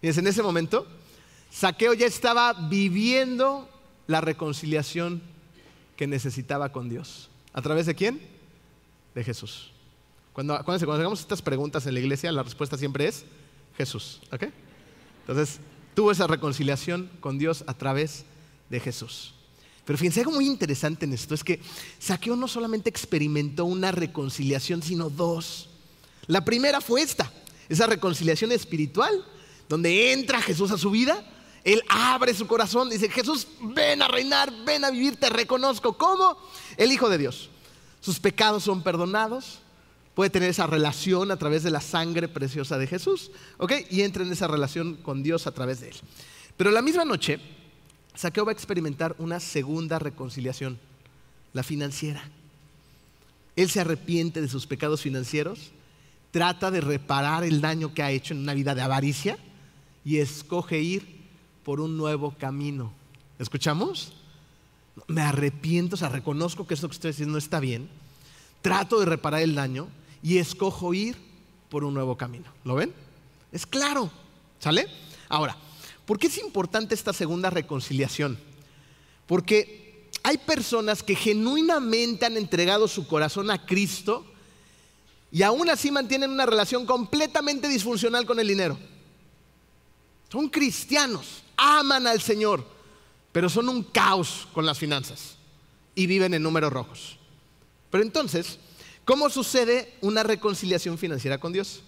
Y 0.00 0.08
es 0.08 0.16
en 0.16 0.26
ese 0.26 0.42
momento, 0.42 0.86
Saqueo 1.56 1.94
ya 1.94 2.04
estaba 2.04 2.52
viviendo 2.52 3.66
la 4.06 4.20
reconciliación 4.20 5.22
que 5.96 6.06
necesitaba 6.06 6.70
con 6.70 6.90
Dios. 6.90 7.30
¿A 7.54 7.62
través 7.62 7.86
de 7.86 7.94
quién? 7.94 8.20
De 9.14 9.24
Jesús. 9.24 9.72
Cuando, 10.34 10.62
cuando 10.66 10.92
hagamos 10.92 11.20
estas 11.20 11.40
preguntas 11.40 11.86
en 11.86 11.94
la 11.94 12.00
iglesia, 12.00 12.30
la 12.30 12.42
respuesta 12.42 12.76
siempre 12.76 13.08
es 13.08 13.24
Jesús. 13.78 14.20
Entonces, 15.20 15.58
tuvo 15.94 16.12
esa 16.12 16.26
reconciliación 16.26 17.10
con 17.20 17.38
Dios 17.38 17.64
a 17.66 17.72
través 17.72 18.26
de 18.68 18.78
Jesús. 18.78 19.32
Pero 19.86 19.96
fíjense, 19.96 20.20
algo 20.20 20.32
muy 20.32 20.46
interesante 20.46 21.06
en 21.06 21.14
esto 21.14 21.34
es 21.34 21.42
que 21.42 21.62
Saqueo 21.98 22.36
no 22.36 22.48
solamente 22.48 22.90
experimentó 22.90 23.64
una 23.64 23.92
reconciliación, 23.92 24.82
sino 24.82 25.08
dos. 25.08 25.70
La 26.26 26.44
primera 26.44 26.82
fue 26.82 27.00
esta, 27.00 27.32
esa 27.70 27.86
reconciliación 27.86 28.52
espiritual, 28.52 29.24
donde 29.70 30.12
entra 30.12 30.42
Jesús 30.42 30.70
a 30.70 30.76
su 30.76 30.90
vida, 30.90 31.32
él 31.66 31.82
abre 31.88 32.32
su 32.32 32.46
corazón, 32.46 32.88
dice, 32.88 33.08
Jesús, 33.08 33.48
ven 33.60 34.00
a 34.00 34.06
reinar, 34.06 34.52
ven 34.64 34.84
a 34.84 34.90
vivir, 34.92 35.16
te 35.16 35.28
reconozco 35.28 35.98
como 35.98 36.38
el 36.76 36.92
Hijo 36.92 37.08
de 37.08 37.18
Dios. 37.18 37.50
Sus 38.00 38.20
pecados 38.20 38.62
son 38.62 38.84
perdonados, 38.84 39.58
puede 40.14 40.30
tener 40.30 40.48
esa 40.48 40.68
relación 40.68 41.32
a 41.32 41.36
través 41.36 41.64
de 41.64 41.72
la 41.72 41.80
sangre 41.80 42.28
preciosa 42.28 42.78
de 42.78 42.86
Jesús, 42.86 43.32
¿ok? 43.58 43.72
Y 43.90 44.02
entra 44.02 44.22
en 44.22 44.30
esa 44.30 44.46
relación 44.46 44.94
con 44.94 45.24
Dios 45.24 45.48
a 45.48 45.50
través 45.50 45.80
de 45.80 45.88
él. 45.88 45.96
Pero 46.56 46.70
la 46.70 46.82
misma 46.82 47.04
noche, 47.04 47.40
Saqueo 48.14 48.44
va 48.44 48.52
a 48.52 48.54
experimentar 48.54 49.16
una 49.18 49.40
segunda 49.40 49.98
reconciliación, 49.98 50.78
la 51.52 51.64
financiera. 51.64 52.30
Él 53.56 53.68
se 53.70 53.80
arrepiente 53.80 54.40
de 54.40 54.48
sus 54.48 54.68
pecados 54.68 55.02
financieros, 55.02 55.72
trata 56.30 56.70
de 56.70 56.80
reparar 56.80 57.42
el 57.42 57.60
daño 57.60 57.92
que 57.92 58.04
ha 58.04 58.12
hecho 58.12 58.34
en 58.34 58.40
una 58.40 58.54
vida 58.54 58.76
de 58.76 58.82
avaricia 58.82 59.36
y 60.04 60.18
escoge 60.18 60.78
ir 60.78 61.15
por 61.66 61.80
un 61.80 61.96
nuevo 61.96 62.32
camino. 62.38 62.92
¿Escuchamos? 63.40 64.12
Me 65.08 65.20
arrepiento, 65.20 65.96
o 65.96 65.98
sea, 65.98 66.08
reconozco 66.08 66.64
que 66.64 66.74
esto 66.74 66.88
que 66.88 66.94
estoy 66.94 67.10
haciendo 67.10 67.32
no 67.32 67.38
está 67.38 67.58
bien, 67.58 67.90
trato 68.62 69.00
de 69.00 69.06
reparar 69.06 69.42
el 69.42 69.56
daño 69.56 69.88
y 70.22 70.38
escojo 70.38 70.94
ir 70.94 71.16
por 71.68 71.82
un 71.82 71.92
nuevo 71.92 72.16
camino. 72.16 72.46
¿Lo 72.64 72.76
ven? 72.76 72.94
Es 73.50 73.66
claro, 73.66 74.10
¿sale? 74.60 74.86
Ahora, 75.28 75.58
¿Por 76.06 76.20
qué 76.20 76.28
es 76.28 76.38
importante 76.38 76.94
esta 76.94 77.12
segunda 77.12 77.50
reconciliación? 77.50 78.38
Porque 79.26 80.08
hay 80.22 80.38
personas 80.38 81.02
que 81.02 81.16
genuinamente 81.16 82.24
han 82.24 82.36
entregado 82.36 82.86
su 82.86 83.08
corazón 83.08 83.50
a 83.50 83.66
Cristo 83.66 84.24
y 85.32 85.42
aún 85.42 85.68
así 85.68 85.90
mantienen 85.90 86.30
una 86.30 86.46
relación 86.46 86.86
completamente 86.86 87.66
disfuncional 87.66 88.24
con 88.24 88.38
el 88.38 88.46
dinero. 88.46 88.78
Son 90.36 90.50
cristianos, 90.50 91.42
aman 91.56 92.06
al 92.06 92.20
Señor, 92.20 92.62
pero 93.32 93.48
son 93.48 93.70
un 93.70 93.82
caos 93.82 94.46
con 94.52 94.66
las 94.66 94.78
finanzas 94.78 95.36
y 95.94 96.06
viven 96.06 96.34
en 96.34 96.42
números 96.42 96.70
rojos. 96.70 97.16
Pero 97.90 98.04
entonces, 98.04 98.58
¿cómo 99.06 99.30
sucede 99.30 99.94
una 100.02 100.24
reconciliación 100.24 100.98
financiera 100.98 101.38
con 101.38 101.54
Dios? 101.54 101.80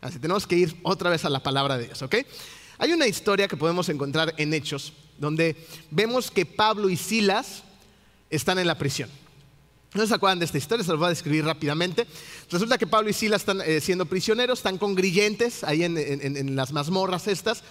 Así 0.00 0.20
tenemos 0.20 0.46
que 0.46 0.54
ir 0.54 0.76
otra 0.84 1.10
vez 1.10 1.24
a 1.24 1.28
la 1.28 1.42
palabra 1.42 1.76
de 1.76 1.86
Dios, 1.86 2.00
¿ok? 2.00 2.18
Hay 2.78 2.92
una 2.92 3.08
historia 3.08 3.48
que 3.48 3.56
podemos 3.56 3.88
encontrar 3.88 4.32
en 4.36 4.54
Hechos, 4.54 4.92
donde 5.18 5.56
vemos 5.90 6.30
que 6.30 6.46
Pablo 6.46 6.90
y 6.90 6.96
Silas 6.96 7.64
están 8.30 8.60
en 8.60 8.68
la 8.68 8.78
prisión. 8.78 9.10
¿No 9.94 10.06
se 10.06 10.14
acuerdan 10.14 10.38
de 10.38 10.44
esta 10.44 10.58
historia? 10.58 10.84
Se 10.84 10.90
los 10.90 10.98
voy 10.98 11.06
a 11.06 11.10
describir 11.10 11.44
rápidamente. 11.44 12.06
Resulta 12.50 12.76
que 12.76 12.86
Pablo 12.86 13.08
y 13.08 13.14
Silas 13.14 13.40
están 13.40 13.62
eh, 13.62 13.80
siendo 13.80 14.04
prisioneros, 14.04 14.58
están 14.58 14.76
con 14.76 14.94
grillentes 14.94 15.64
ahí 15.64 15.82
en, 15.82 16.56
las 16.56 16.72
mazmorras 16.72 17.26
estas. 17.26 17.62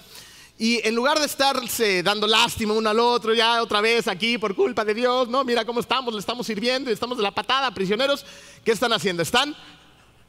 Y 0.58 0.86
en 0.88 0.96
lugar 0.96 1.20
de 1.20 1.28
estarse 1.28 2.02
dando 2.02 2.26
lástima 2.26 2.74
uno 2.74 2.90
al 2.90 3.00
otro, 3.00 3.36
ya 3.36 3.62
otra 3.62 3.82
vez 3.82 4.08
aquí 4.08 4.40
por 4.40 4.56
culpa 4.56 4.84
de 4.84 4.96
Dios, 4.96 5.30
no, 5.30 5.44
mira 5.44 5.64
cómo 5.64 5.80
estamos, 5.80 6.12
le 6.12 6.20
estamos 6.20 6.48
sirviendo 6.48 6.90
y 6.90 6.94
estamos 6.94 7.18
de 7.18 7.24
la 7.24 7.30
patada, 7.30 7.72
prisioneros, 7.72 8.26
¿qué 8.66 8.72
están 8.72 8.92
haciendo? 8.92 9.22
Están 9.22 9.56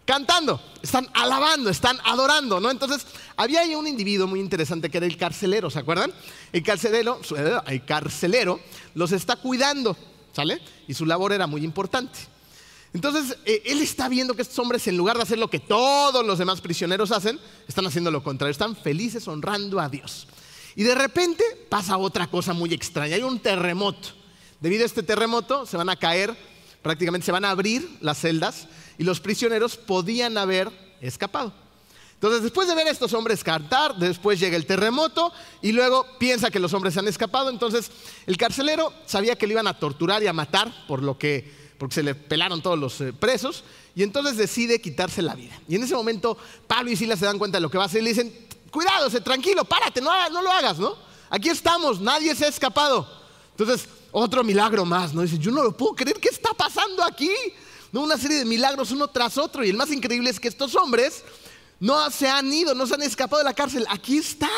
cantando, 0.05 0.61
están 0.83 1.09
alabando, 1.15 1.71
están 1.71 1.99
adorando, 2.05 2.61
¿no? 2.61 2.71
Entonces, 2.71 3.07
había 3.37 3.61
ahí 3.61 3.75
un 3.75 3.87
individuo 3.87 4.27
muy 4.27 4.41
interesante 4.41 4.91
que 4.91 4.99
era 4.99 5.07
el 5.07 5.17
carcelero, 5.17 5.71
¿se 5.71 5.79
acuerdan? 5.79 6.13
El 6.53 6.63
carcelero, 6.63 7.21
eh, 7.35 7.59
el 7.69 7.85
carcelero 7.87 8.61
los 8.95 9.13
está 9.13 9.37
cuidando, 9.37 9.97
¿sale? 10.33 10.61
Y 10.87 10.95
su 10.95 11.07
labor 11.07 11.33
era 11.33 11.47
muy 11.47 11.65
importante. 11.65 12.19
Entonces, 12.95 13.37
eh, 13.45 13.63
él 13.67 13.83
está 13.83 14.09
viendo 14.09 14.35
que 14.35 14.43
estos 14.43 14.59
hombres, 14.59 14.87
en 14.87 14.97
lugar 14.97 15.17
de 15.17 15.23
hacer 15.23 15.39
lo 15.39 15.51
que 15.51 15.61
todos 15.61 16.25
los 16.25 16.39
demás 16.39 16.61
prisioneros 16.61 17.13
hacen, 17.13 17.39
están 17.67 17.87
haciendo 17.87 18.11
lo 18.11 18.23
contrario, 18.23 18.51
están 18.51 18.77
felices 18.77 19.29
honrando 19.29 19.79
a 19.79 19.89
Dios. 19.89 20.27
Y 20.75 20.85
de 20.85 20.95
repente 20.95 21.45
pasa 21.69 21.99
otra 21.99 22.29
cosa 22.29 22.53
muy 22.53 22.73
extraña, 22.73 23.17
hay 23.17 23.23
un 23.23 23.41
terremoto. 23.41 24.11
Debido 24.61 24.85
a 24.85 24.87
este 24.87 25.03
terremoto 25.03 25.67
se 25.67 25.77
van 25.77 25.89
a 25.89 25.97
caer, 25.97 26.37
prácticamente 26.83 27.27
se 27.27 27.33
van 27.33 27.45
a 27.45 27.51
abrir 27.51 27.99
las 28.01 28.19
celdas 28.19 28.69
y 28.97 29.05
los 29.05 29.21
prisioneros 29.21 29.77
podían 29.77 30.39
haber 30.39 30.71
escapado. 31.01 31.53
Entonces, 32.19 32.43
después 32.43 32.67
de 32.67 32.75
ver 32.75 32.89
a 32.89 32.91
estos 32.91 33.13
hombres 33.13 33.45
cantar, 33.45 33.95
después 33.95 34.41
llega 34.41 34.57
el 34.57 34.67
terremoto 34.67 35.33
y 35.63 35.71
luego 35.71 36.05
piensa 36.19 36.51
que 36.51 36.59
los 36.59 36.75
hombres 36.75 36.97
han 36.97 37.07
escapado. 37.07 37.49
Entonces, 37.49 37.93
el 38.27 38.37
carcelero 38.37 38.93
sabía 39.07 39.37
que 39.37 39.47
le 39.47 39.53
iban 39.53 39.69
a 39.69 39.79
torturar 39.79 40.21
y 40.25 40.27
a 40.27 40.33
matar 40.33 40.85
por 40.89 41.01
lo 41.01 41.17
que, 41.17 41.49
porque 41.79 41.95
se 41.95 42.03
le 42.03 42.17
pelaron 42.17 42.61
todos 42.61 42.77
los 42.77 43.01
eh, 43.03 43.13
presos 43.13 43.63
y 43.95 44.03
entonces 44.03 44.37
decide 44.37 44.81
quitarse 44.81 45.23
la 45.23 45.37
vida. 45.37 45.61
Y 45.69 45.77
en 45.77 45.85
ese 45.85 45.95
momento, 45.95 46.37
Pablo 46.67 46.91
y 46.91 46.97
Silas 46.97 47.21
se 47.21 47.25
dan 47.25 47.39
cuenta 47.39 47.59
de 47.59 47.63
lo 47.63 47.71
que 47.71 47.79
va 47.79 47.85
a 47.85 47.87
hacer 47.87 48.01
y 48.01 48.05
le 48.07 48.11
dicen: 48.11 48.49
Cuidado, 48.73 49.09
tranquilo, 49.21 49.65
párate, 49.65 50.01
no, 50.01 50.11
no 50.31 50.43
lo 50.43 50.51
hagas, 50.51 50.77
¿no? 50.77 50.97
Aquí 51.31 51.51
estamos, 51.51 52.01
nadie 52.01 52.35
se 52.35 52.47
ha 52.47 52.49
escapado. 52.49 53.09
Entonces, 53.57 53.89
otro 54.11 54.43
milagro 54.43 54.85
más, 54.85 55.15
¿no? 55.15 55.23
Dice: 55.23 55.39
Yo 55.39 55.53
no 55.53 55.63
lo 55.63 55.77
puedo 55.77 55.95
creer, 55.95 56.19
¿qué 56.19 56.31
está 56.31 56.53
pasando 56.53 57.05
aquí? 57.05 57.31
Una 57.93 58.19
serie 58.19 58.39
de 58.39 58.45
milagros 58.45 58.91
uno 58.91 59.07
tras 59.07 59.39
otro. 59.39 59.65
Y 59.65 59.71
el 59.71 59.77
más 59.77 59.93
increíble 59.93 60.31
es 60.31 60.41
que 60.41 60.49
estos 60.49 60.75
hombres 60.75 61.23
no 61.81 62.11
se 62.11 62.29
han 62.29 62.53
ido, 62.53 62.75
no 62.75 62.87
se 62.87 62.95
han 62.95 63.03
escapado 63.03 63.39
de 63.39 63.45
la 63.45 63.55
cárcel. 63.55 63.87
Aquí 63.89 64.19
están. 64.19 64.51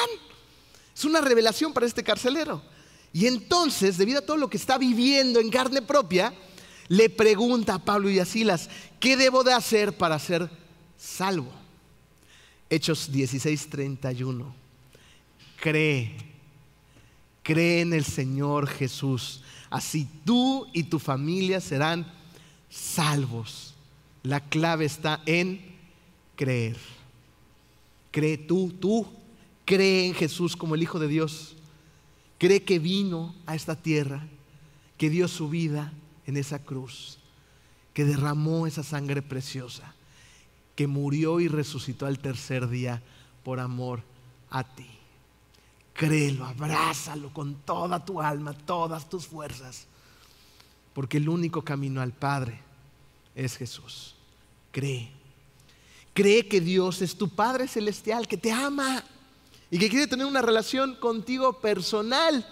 Es 0.95 1.05
una 1.05 1.21
revelación 1.21 1.73
para 1.73 1.87
este 1.87 2.03
carcelero. 2.03 2.63
Y 3.13 3.27
entonces, 3.27 3.99
debido 3.99 4.21
a 4.21 4.27
todo 4.27 4.37
lo 4.37 4.49
que 4.49 4.57
está 4.57 4.79
viviendo 4.79 5.41
en 5.41 5.51
carne 5.51 5.83
propia, 5.83 6.33
le 6.89 7.11
pregunta 7.11 7.75
a 7.75 7.85
Pablo 7.85 8.11
y 8.11 8.19
a 8.19 8.25
Silas, 8.25 8.69
¿qué 8.99 9.17
debo 9.17 9.45
de 9.45 9.53
hacer 9.53 9.97
para 9.97 10.19
ser 10.19 10.51
salvo? 10.97 11.51
Hechos 12.69 13.11
16:31. 13.13 14.53
Cree, 15.61 16.17
cree 17.43 17.83
en 17.83 17.93
el 17.93 18.05
Señor 18.05 18.69
Jesús. 18.69 19.43
Así 19.69 20.09
tú 20.25 20.67
y 20.73 20.85
tu 20.85 20.99
familia 20.99 21.61
serán 21.61 22.11
salvos. 22.71 23.75
La 24.23 24.41
clave 24.41 24.85
está 24.85 25.21
en 25.27 25.77
creer. 26.37 26.77
Cree 28.11 28.39
tú, 28.39 28.73
tú, 28.73 29.07
cree 29.65 30.07
en 30.07 30.15
Jesús 30.15 30.57
como 30.57 30.75
el 30.75 30.83
Hijo 30.83 30.99
de 30.99 31.09
Dios. 31.09 31.57
Cree 32.39 32.63
que 32.63 32.79
vino 32.79 33.35
a 33.47 33.55
esta 33.55 33.77
tierra, 33.77 34.27
que 34.97 35.11
dio 35.11 35.29
su 35.29 35.49
vida 35.49 35.93
en 36.27 36.37
esa 36.37 36.61
cruz, 36.61 37.19
que 37.93 38.05
derramó 38.05 38.67
esa 38.67 38.83
sangre 38.83 39.23
preciosa, 39.23 39.95
que 40.75 40.87
murió 40.87 41.41
y 41.41 41.49
resucitó 41.49 42.07
al 42.07 42.19
tercer 42.19 42.69
día 42.69 43.03
por 43.45 43.61
amor 43.61 44.03
a 44.51 44.65
ti. 44.65 44.87
Créelo, 45.93 46.47
abrázalo 46.47 47.33
con 47.33 47.57
toda 47.57 48.05
tu 48.05 48.21
alma, 48.21 48.55
todas 48.55 49.09
tus 49.09 49.27
fuerzas 49.27 49.87
porque 50.93 51.19
el 51.19 51.29
único 51.29 51.63
camino 51.63 52.01
al 52.01 52.13
Padre 52.13 52.61
es 53.35 53.57
Jesús. 53.57 54.15
Cree. 54.73 55.20
Cree 56.21 56.47
que 56.47 56.61
Dios 56.61 57.01
es 57.01 57.17
tu 57.17 57.31
Padre 57.31 57.67
Celestial, 57.67 58.29
que 58.29 58.37
te 58.37 58.53
ama 58.53 59.03
y 59.71 59.79
que 59.79 59.89
quiere 59.89 60.07
tener 60.07 60.27
una 60.27 60.43
relación 60.43 60.97
contigo 60.97 61.63
personal 61.63 62.47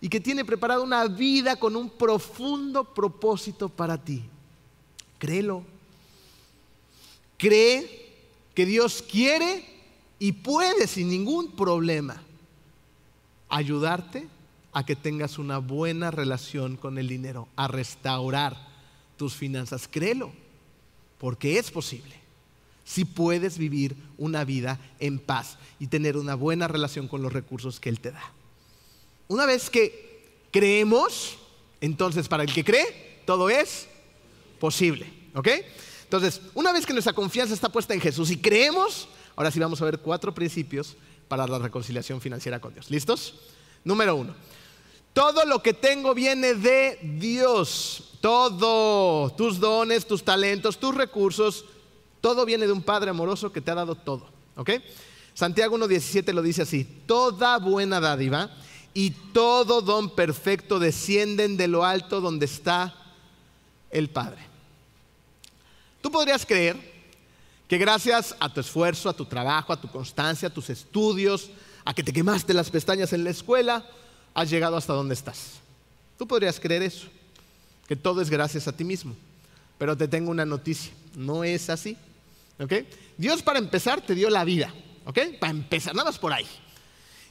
y 0.00 0.08
que 0.08 0.20
tiene 0.20 0.44
preparada 0.44 0.82
una 0.82 1.04
vida 1.08 1.56
con 1.56 1.74
un 1.74 1.90
profundo 1.90 2.84
propósito 2.94 3.68
para 3.68 3.98
ti. 3.98 4.22
Créelo. 5.18 5.64
Cree 7.38 8.12
que 8.54 8.66
Dios 8.66 9.02
quiere 9.02 9.64
y 10.20 10.30
puede 10.30 10.86
sin 10.86 11.08
ningún 11.08 11.56
problema 11.56 12.22
ayudarte 13.48 14.28
a 14.72 14.86
que 14.86 14.94
tengas 14.94 15.38
una 15.38 15.58
buena 15.58 16.12
relación 16.12 16.76
con 16.76 16.98
el 16.98 17.08
dinero, 17.08 17.48
a 17.56 17.66
restaurar 17.66 18.56
tus 19.16 19.34
finanzas. 19.34 19.88
Créelo, 19.88 20.30
porque 21.18 21.58
es 21.58 21.68
posible. 21.68 22.21
Si 22.84 23.04
puedes 23.04 23.58
vivir 23.58 23.96
una 24.18 24.44
vida 24.44 24.80
en 24.98 25.18
paz 25.18 25.58
y 25.78 25.86
tener 25.86 26.16
una 26.16 26.34
buena 26.34 26.68
relación 26.68 27.08
con 27.08 27.22
los 27.22 27.32
recursos 27.32 27.80
que 27.80 27.88
Él 27.88 28.00
te 28.00 28.10
da. 28.10 28.32
Una 29.28 29.46
vez 29.46 29.70
que 29.70 30.46
creemos, 30.50 31.38
entonces 31.80 32.28
para 32.28 32.42
el 32.42 32.52
que 32.52 32.64
cree, 32.64 33.22
todo 33.24 33.48
es 33.50 33.88
posible. 34.58 35.12
¿Ok? 35.34 35.48
Entonces, 36.04 36.42
una 36.54 36.72
vez 36.72 36.84
que 36.84 36.92
nuestra 36.92 37.14
confianza 37.14 37.54
está 37.54 37.70
puesta 37.70 37.94
en 37.94 38.00
Jesús 38.00 38.30
y 38.30 38.36
creemos, 38.36 39.08
ahora 39.34 39.50
sí 39.50 39.58
vamos 39.58 39.80
a 39.80 39.86
ver 39.86 39.98
cuatro 39.98 40.34
principios 40.34 40.96
para 41.26 41.46
la 41.46 41.58
reconciliación 41.58 42.20
financiera 42.20 42.60
con 42.60 42.74
Dios. 42.74 42.90
¿Listos? 42.90 43.34
Número 43.84 44.14
uno. 44.14 44.34
Todo 45.14 45.44
lo 45.46 45.62
que 45.62 45.72
tengo 45.72 46.14
viene 46.14 46.54
de 46.54 46.98
Dios. 47.18 48.10
Todo, 48.20 49.30
tus 49.30 49.58
dones, 49.58 50.06
tus 50.06 50.22
talentos, 50.22 50.78
tus 50.78 50.94
recursos, 50.94 51.64
todo 52.22 52.46
viene 52.46 52.66
de 52.66 52.72
un 52.72 52.82
Padre 52.82 53.10
amoroso 53.10 53.52
que 53.52 53.60
te 53.60 53.70
ha 53.70 53.74
dado 53.74 53.96
todo. 53.96 54.26
¿Ok? 54.56 54.70
Santiago 55.34 55.76
1.17 55.76 56.32
lo 56.32 56.40
dice 56.40 56.62
así. 56.62 56.84
Toda 57.06 57.58
buena 57.58 58.00
dádiva 58.00 58.50
y 58.94 59.10
todo 59.10 59.82
don 59.82 60.14
perfecto 60.14 60.78
descienden 60.78 61.56
de 61.56 61.68
lo 61.68 61.84
alto 61.84 62.20
donde 62.20 62.46
está 62.46 62.94
el 63.90 64.08
Padre. 64.08 64.40
Tú 66.00 66.10
podrías 66.10 66.46
creer 66.46 66.76
que 67.66 67.76
gracias 67.76 68.36
a 68.38 68.52
tu 68.52 68.60
esfuerzo, 68.60 69.08
a 69.08 69.16
tu 69.16 69.24
trabajo, 69.24 69.72
a 69.72 69.80
tu 69.80 69.90
constancia, 69.90 70.48
a 70.48 70.54
tus 70.54 70.70
estudios, 70.70 71.50
a 71.84 71.92
que 71.92 72.04
te 72.04 72.12
quemaste 72.12 72.54
las 72.54 72.70
pestañas 72.70 73.12
en 73.12 73.24
la 73.24 73.30
escuela, 73.30 73.84
has 74.34 74.48
llegado 74.48 74.76
hasta 74.76 74.92
donde 74.92 75.14
estás. 75.14 75.54
Tú 76.18 76.26
podrías 76.28 76.60
creer 76.60 76.82
eso, 76.82 77.08
que 77.88 77.96
todo 77.96 78.20
es 78.20 78.30
gracias 78.30 78.68
a 78.68 78.72
ti 78.72 78.84
mismo. 78.84 79.16
Pero 79.78 79.96
te 79.96 80.06
tengo 80.06 80.30
una 80.30 80.44
noticia, 80.44 80.92
no 81.16 81.42
es 81.42 81.68
así. 81.68 81.96
Dios 83.16 83.42
para 83.42 83.58
empezar 83.58 84.00
te 84.00 84.14
dio 84.14 84.30
la 84.30 84.44
vida, 84.44 84.72
Para 85.40 85.50
empezar, 85.50 85.94
nada 85.94 86.10
más 86.10 86.18
por 86.18 86.32
ahí. 86.32 86.46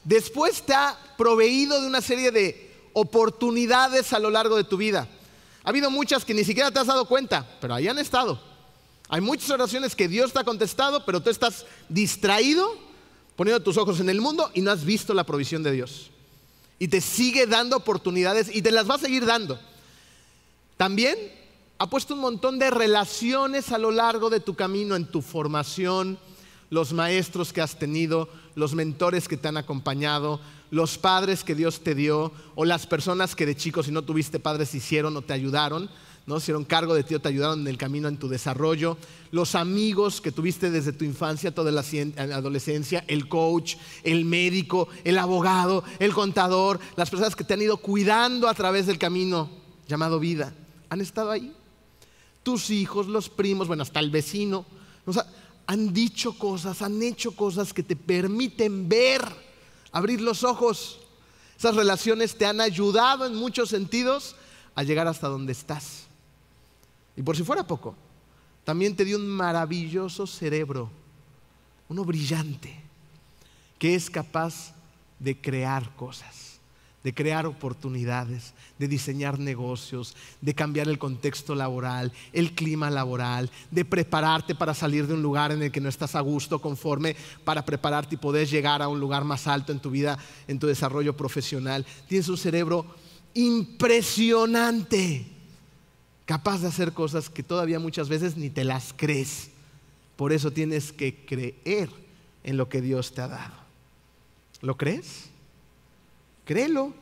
Después 0.04 0.64
te 0.64 0.74
ha 0.74 0.98
proveído 1.18 1.80
de 1.80 1.88
una 1.88 2.02
serie 2.02 2.32
de 2.32 2.72
oportunidades 2.94 4.14
a 4.14 4.20
lo 4.20 4.30
largo 4.30 4.58
de 4.58 4.64
tu 4.64 4.78
vida. 4.78 5.08
Ha 5.64 5.70
habido 5.70 5.92
muchas 5.92 6.26
que 6.26 6.34
ni 6.34 6.44
siquiera 6.44 6.72
te 6.72 6.80
has 6.80 6.88
dado 6.88 7.06
cuenta, 7.06 7.48
pero 7.62 7.74
ahí 7.74 7.88
han 7.88 8.00
estado. 8.00 8.42
Hay 9.10 9.22
muchas 9.22 9.50
oraciones 9.50 9.96
que 9.96 10.08
Dios 10.08 10.34
te 10.34 10.40
ha 10.40 10.44
contestado, 10.44 11.06
pero 11.06 11.22
tú 11.22 11.30
estás 11.30 11.66
distraído 11.90 12.78
poniendo 13.36 13.64
tus 13.64 13.78
ojos 13.78 14.00
en 14.00 14.10
el 14.10 14.22
mundo 14.22 14.50
y 14.54 14.62
no 14.62 14.72
has 14.72 14.86
visto 14.86 15.14
la 15.14 15.26
provisión 15.26 15.64
de 15.64 15.72
Dios. 15.72 16.10
Y 16.80 16.88
te 16.88 17.02
sigue 17.02 17.46
dando 17.46 17.78
oportunidades 17.78 18.54
y 18.54 18.62
te 18.62 18.72
las 18.72 18.90
va 18.90 18.96
a 18.96 19.00
seguir 19.00 19.26
dando. 19.26 19.60
También 20.78 21.18
ha 21.82 21.90
puesto 21.90 22.14
un 22.14 22.20
montón 22.20 22.60
de 22.60 22.70
relaciones 22.70 23.72
a 23.72 23.80
lo 23.80 23.90
largo 23.90 24.30
de 24.30 24.40
tu 24.40 24.54
camino, 24.54 24.96
en 24.96 25.08
tu 25.08 25.24
formación, 25.24 26.20
los 26.70 26.94
maestros 26.94 27.52
que 27.52 27.60
has 27.60 27.80
tenido, 27.80 28.30
los 28.54 28.76
mentores 28.76 29.28
que 29.28 29.36
te 29.36 29.48
han 29.48 29.58
acompañado, 29.58 30.40
los 30.70 31.00
padres 31.00 31.44
que 31.44 31.56
Dios 31.56 31.80
te 31.80 31.96
dio, 31.96 32.34
o 32.54 32.66
las 32.66 32.86
personas 32.86 33.34
que 33.34 33.48
de 33.48 33.56
chicos, 33.56 33.88
si 33.88 33.92
no 33.92 34.04
tuviste 34.04 34.40
padres, 34.40 34.76
hicieron 34.76 35.18
o 35.18 35.24
te 35.24 35.34
ayudaron, 35.34 35.90
¿no? 36.28 36.38
hicieron 36.38 36.66
cargo 36.66 36.94
de 36.94 37.04
ti 37.04 37.16
o 37.16 37.20
te 37.20 37.30
ayudaron 37.30 37.62
en 37.62 37.68
el 37.68 37.80
camino 37.80 38.08
en 38.08 38.18
tu 38.18 38.30
desarrollo, 38.30 38.96
los 39.32 39.56
amigos 39.56 40.22
que 40.22 40.32
tuviste 40.32 40.70
desde 40.70 40.94
tu 40.94 41.04
infancia, 41.04 41.50
toda 41.50 41.72
la 41.72 41.82
adolescencia, 41.82 43.04
el 43.08 43.28
coach, 43.28 43.78
el 44.04 44.26
médico, 44.26 44.88
el 45.04 45.18
abogado, 45.18 45.84
el 45.98 46.14
contador, 46.14 46.80
las 46.96 47.10
personas 47.10 47.36
que 47.36 47.44
te 47.44 47.56
han 47.56 47.62
ido 47.64 47.78
cuidando 47.78 48.48
a 48.48 48.54
través 48.54 48.86
del 48.86 49.00
camino 49.00 49.50
llamado 49.88 50.20
vida, 50.20 50.54
han 50.88 51.02
estado 51.02 51.32
ahí 51.32 51.52
tus 52.44 52.70
hijos, 52.70 53.08
los 53.08 53.30
primos, 53.30 53.68
bueno, 53.68 53.84
hasta 53.84 54.00
el 54.00 54.10
vecino, 54.10 54.66
han 55.68 55.94
dicho 55.94 56.38
cosas, 56.38 56.82
han 56.82 57.02
hecho 57.02 57.36
cosas 57.36 57.74
que 57.74 57.84
te 57.84 57.96
permiten 57.96 58.90
ver, 58.90 59.22
abrir 59.92 60.22
los 60.22 60.44
ojos. 60.44 61.00
Esas 61.58 61.76
relaciones 61.76 62.36
te 62.36 62.46
han 62.46 62.60
ayudado 62.62 63.26
en 63.26 63.36
muchos 63.36 63.70
sentidos 63.70 64.36
a 64.76 64.84
llegar 64.84 65.08
hasta 65.08 65.28
donde 65.28 65.52
estás. 65.52 66.06
Y 67.16 67.22
por 67.22 67.38
si 67.38 67.44
fuera 67.44 67.66
poco, 67.66 67.96
también 68.64 68.96
te 68.96 69.06
dio 69.06 69.18
un 69.18 69.28
maravilloso 69.28 70.26
cerebro, 70.26 70.90
uno 71.90 72.04
brillante, 72.04 72.82
que 73.78 73.96
es 73.96 74.10
capaz 74.10 74.74
de 75.20 75.40
crear 75.40 75.96
cosas 75.96 76.51
de 77.04 77.14
crear 77.14 77.46
oportunidades, 77.48 78.54
de 78.78 78.88
diseñar 78.88 79.40
negocios, 79.40 80.16
de 80.40 80.54
cambiar 80.54 80.88
el 80.88 81.00
contexto 81.00 81.56
laboral, 81.56 82.12
el 82.32 82.54
clima 82.54 82.90
laboral, 82.90 83.50
de 83.72 83.86
prepararte 83.86 84.54
para 84.54 84.74
salir 84.74 85.08
de 85.08 85.16
un 85.16 85.24
lugar 85.24 85.52
en 85.52 85.64
el 85.64 85.72
que 85.72 85.82
no 85.82 85.90
estás 85.90 86.16
a 86.16 86.22
gusto, 86.22 86.60
conforme, 86.60 87.16
para 87.44 87.66
prepararte 87.66 88.16
y 88.16 88.20
poder 88.20 88.48
llegar 88.48 88.82
a 88.82 88.88
un 88.88 89.00
lugar 89.00 89.24
más 89.24 89.48
alto 89.48 89.72
en 89.72 89.80
tu 89.80 89.90
vida, 89.90 90.20
en 90.48 90.60
tu 90.60 90.68
desarrollo 90.68 91.18
profesional. 91.18 91.86
Tienes 92.08 92.30
un 92.30 92.38
cerebro 92.38 92.86
impresionante, 93.34 95.26
capaz 96.26 96.60
de 96.60 96.68
hacer 96.68 96.94
cosas 96.94 97.30
que 97.30 97.42
todavía 97.42 97.80
muchas 97.80 98.10
veces 98.10 98.38
ni 98.38 98.50
te 98.50 98.64
las 98.64 98.94
crees. 98.96 99.50
Por 100.16 100.34
eso 100.34 100.52
tienes 100.52 100.92
que 100.92 101.26
creer 101.26 101.90
en 102.44 102.58
lo 102.58 102.70
que 102.70 102.82
Dios 102.82 103.14
te 103.14 103.22
ha 103.22 103.28
dado. 103.28 103.56
¿Lo 104.62 104.78
crees? 104.78 105.31
Créelo. 106.46 106.94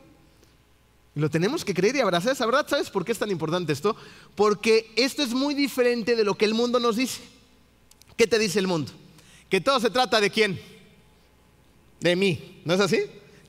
Lo 1.14 1.28
tenemos 1.28 1.64
que 1.64 1.74
creer 1.74 1.96
y 1.96 2.00
abrazar 2.00 2.32
esa 2.32 2.46
verdad. 2.46 2.66
¿Sabes 2.68 2.88
por 2.88 3.04
qué 3.04 3.12
es 3.12 3.18
tan 3.18 3.30
importante 3.30 3.72
esto? 3.72 3.96
Porque 4.34 4.92
esto 4.96 5.22
es 5.22 5.30
muy 5.30 5.54
diferente 5.54 6.14
de 6.14 6.24
lo 6.24 6.36
que 6.36 6.44
el 6.44 6.54
mundo 6.54 6.78
nos 6.78 6.96
dice. 6.96 7.20
¿Qué 8.16 8.26
te 8.26 8.38
dice 8.38 8.58
el 8.58 8.66
mundo? 8.66 8.92
Que 9.48 9.60
todo 9.60 9.80
se 9.80 9.90
trata 9.90 10.20
de 10.20 10.30
quién? 10.30 10.60
De 12.00 12.14
mí. 12.14 12.60
¿No 12.64 12.74
es 12.74 12.80
así? 12.80 13.00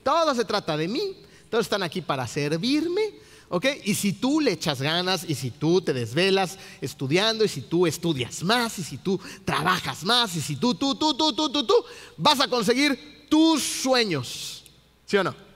Todo 0.02 0.34
se 0.34 0.44
trata 0.44 0.76
de 0.76 0.88
mí. 0.88 1.16
Todos 1.48 1.66
están 1.66 1.82
aquí 1.82 2.00
para 2.00 2.26
servirme. 2.26 3.02
¿Ok? 3.48 3.66
Y 3.84 3.94
si 3.94 4.14
tú 4.14 4.40
le 4.40 4.52
echas 4.52 4.80
ganas, 4.80 5.24
y 5.28 5.34
si 5.34 5.50
tú 5.50 5.82
te 5.82 5.92
desvelas 5.92 6.58
estudiando, 6.80 7.44
y 7.44 7.48
si 7.48 7.60
tú 7.60 7.86
estudias 7.86 8.42
más, 8.42 8.78
y 8.78 8.82
si 8.82 8.96
tú 8.96 9.20
trabajas 9.44 10.04
más, 10.04 10.34
y 10.36 10.40
si 10.40 10.56
tú, 10.56 10.74
tú, 10.74 10.94
tú, 10.94 11.14
tú, 11.14 11.34
tú, 11.34 11.50
tú, 11.50 11.66
tú, 11.66 11.74
vas 12.16 12.40
a 12.40 12.48
conseguir 12.48 13.26
tus 13.28 13.62
sueños. 13.62 14.64
¿Sí 15.04 15.18
o 15.18 15.24
no? 15.24 15.51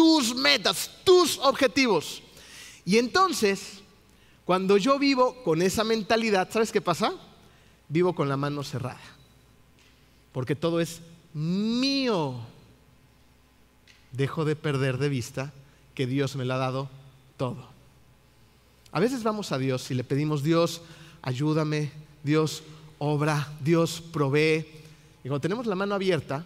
Tus 0.00 0.34
metas, 0.34 0.90
tus 1.04 1.36
objetivos. 1.40 2.22
Y 2.86 2.96
entonces, 2.96 3.82
cuando 4.46 4.78
yo 4.78 4.98
vivo 4.98 5.42
con 5.44 5.60
esa 5.60 5.84
mentalidad, 5.84 6.48
¿sabes 6.50 6.72
qué 6.72 6.80
pasa? 6.80 7.12
Vivo 7.86 8.14
con 8.14 8.26
la 8.26 8.38
mano 8.38 8.62
cerrada. 8.62 8.98
Porque 10.32 10.56
todo 10.56 10.80
es 10.80 11.02
mío. 11.34 12.34
Dejo 14.12 14.46
de 14.46 14.56
perder 14.56 14.96
de 14.96 15.10
vista 15.10 15.52
que 15.94 16.06
Dios 16.06 16.34
me 16.34 16.46
lo 16.46 16.54
ha 16.54 16.56
dado 16.56 16.88
todo. 17.36 17.68
A 18.92 19.00
veces 19.00 19.22
vamos 19.22 19.52
a 19.52 19.58
Dios 19.58 19.90
y 19.90 19.94
le 19.94 20.02
pedimos, 20.02 20.42
Dios, 20.42 20.80
ayúdame, 21.20 21.92
Dios, 22.22 22.62
obra, 22.96 23.52
Dios, 23.60 24.00
provee. 24.00 24.66
Y 25.22 25.28
cuando 25.28 25.40
tenemos 25.40 25.66
la 25.66 25.74
mano 25.74 25.94
abierta, 25.94 26.36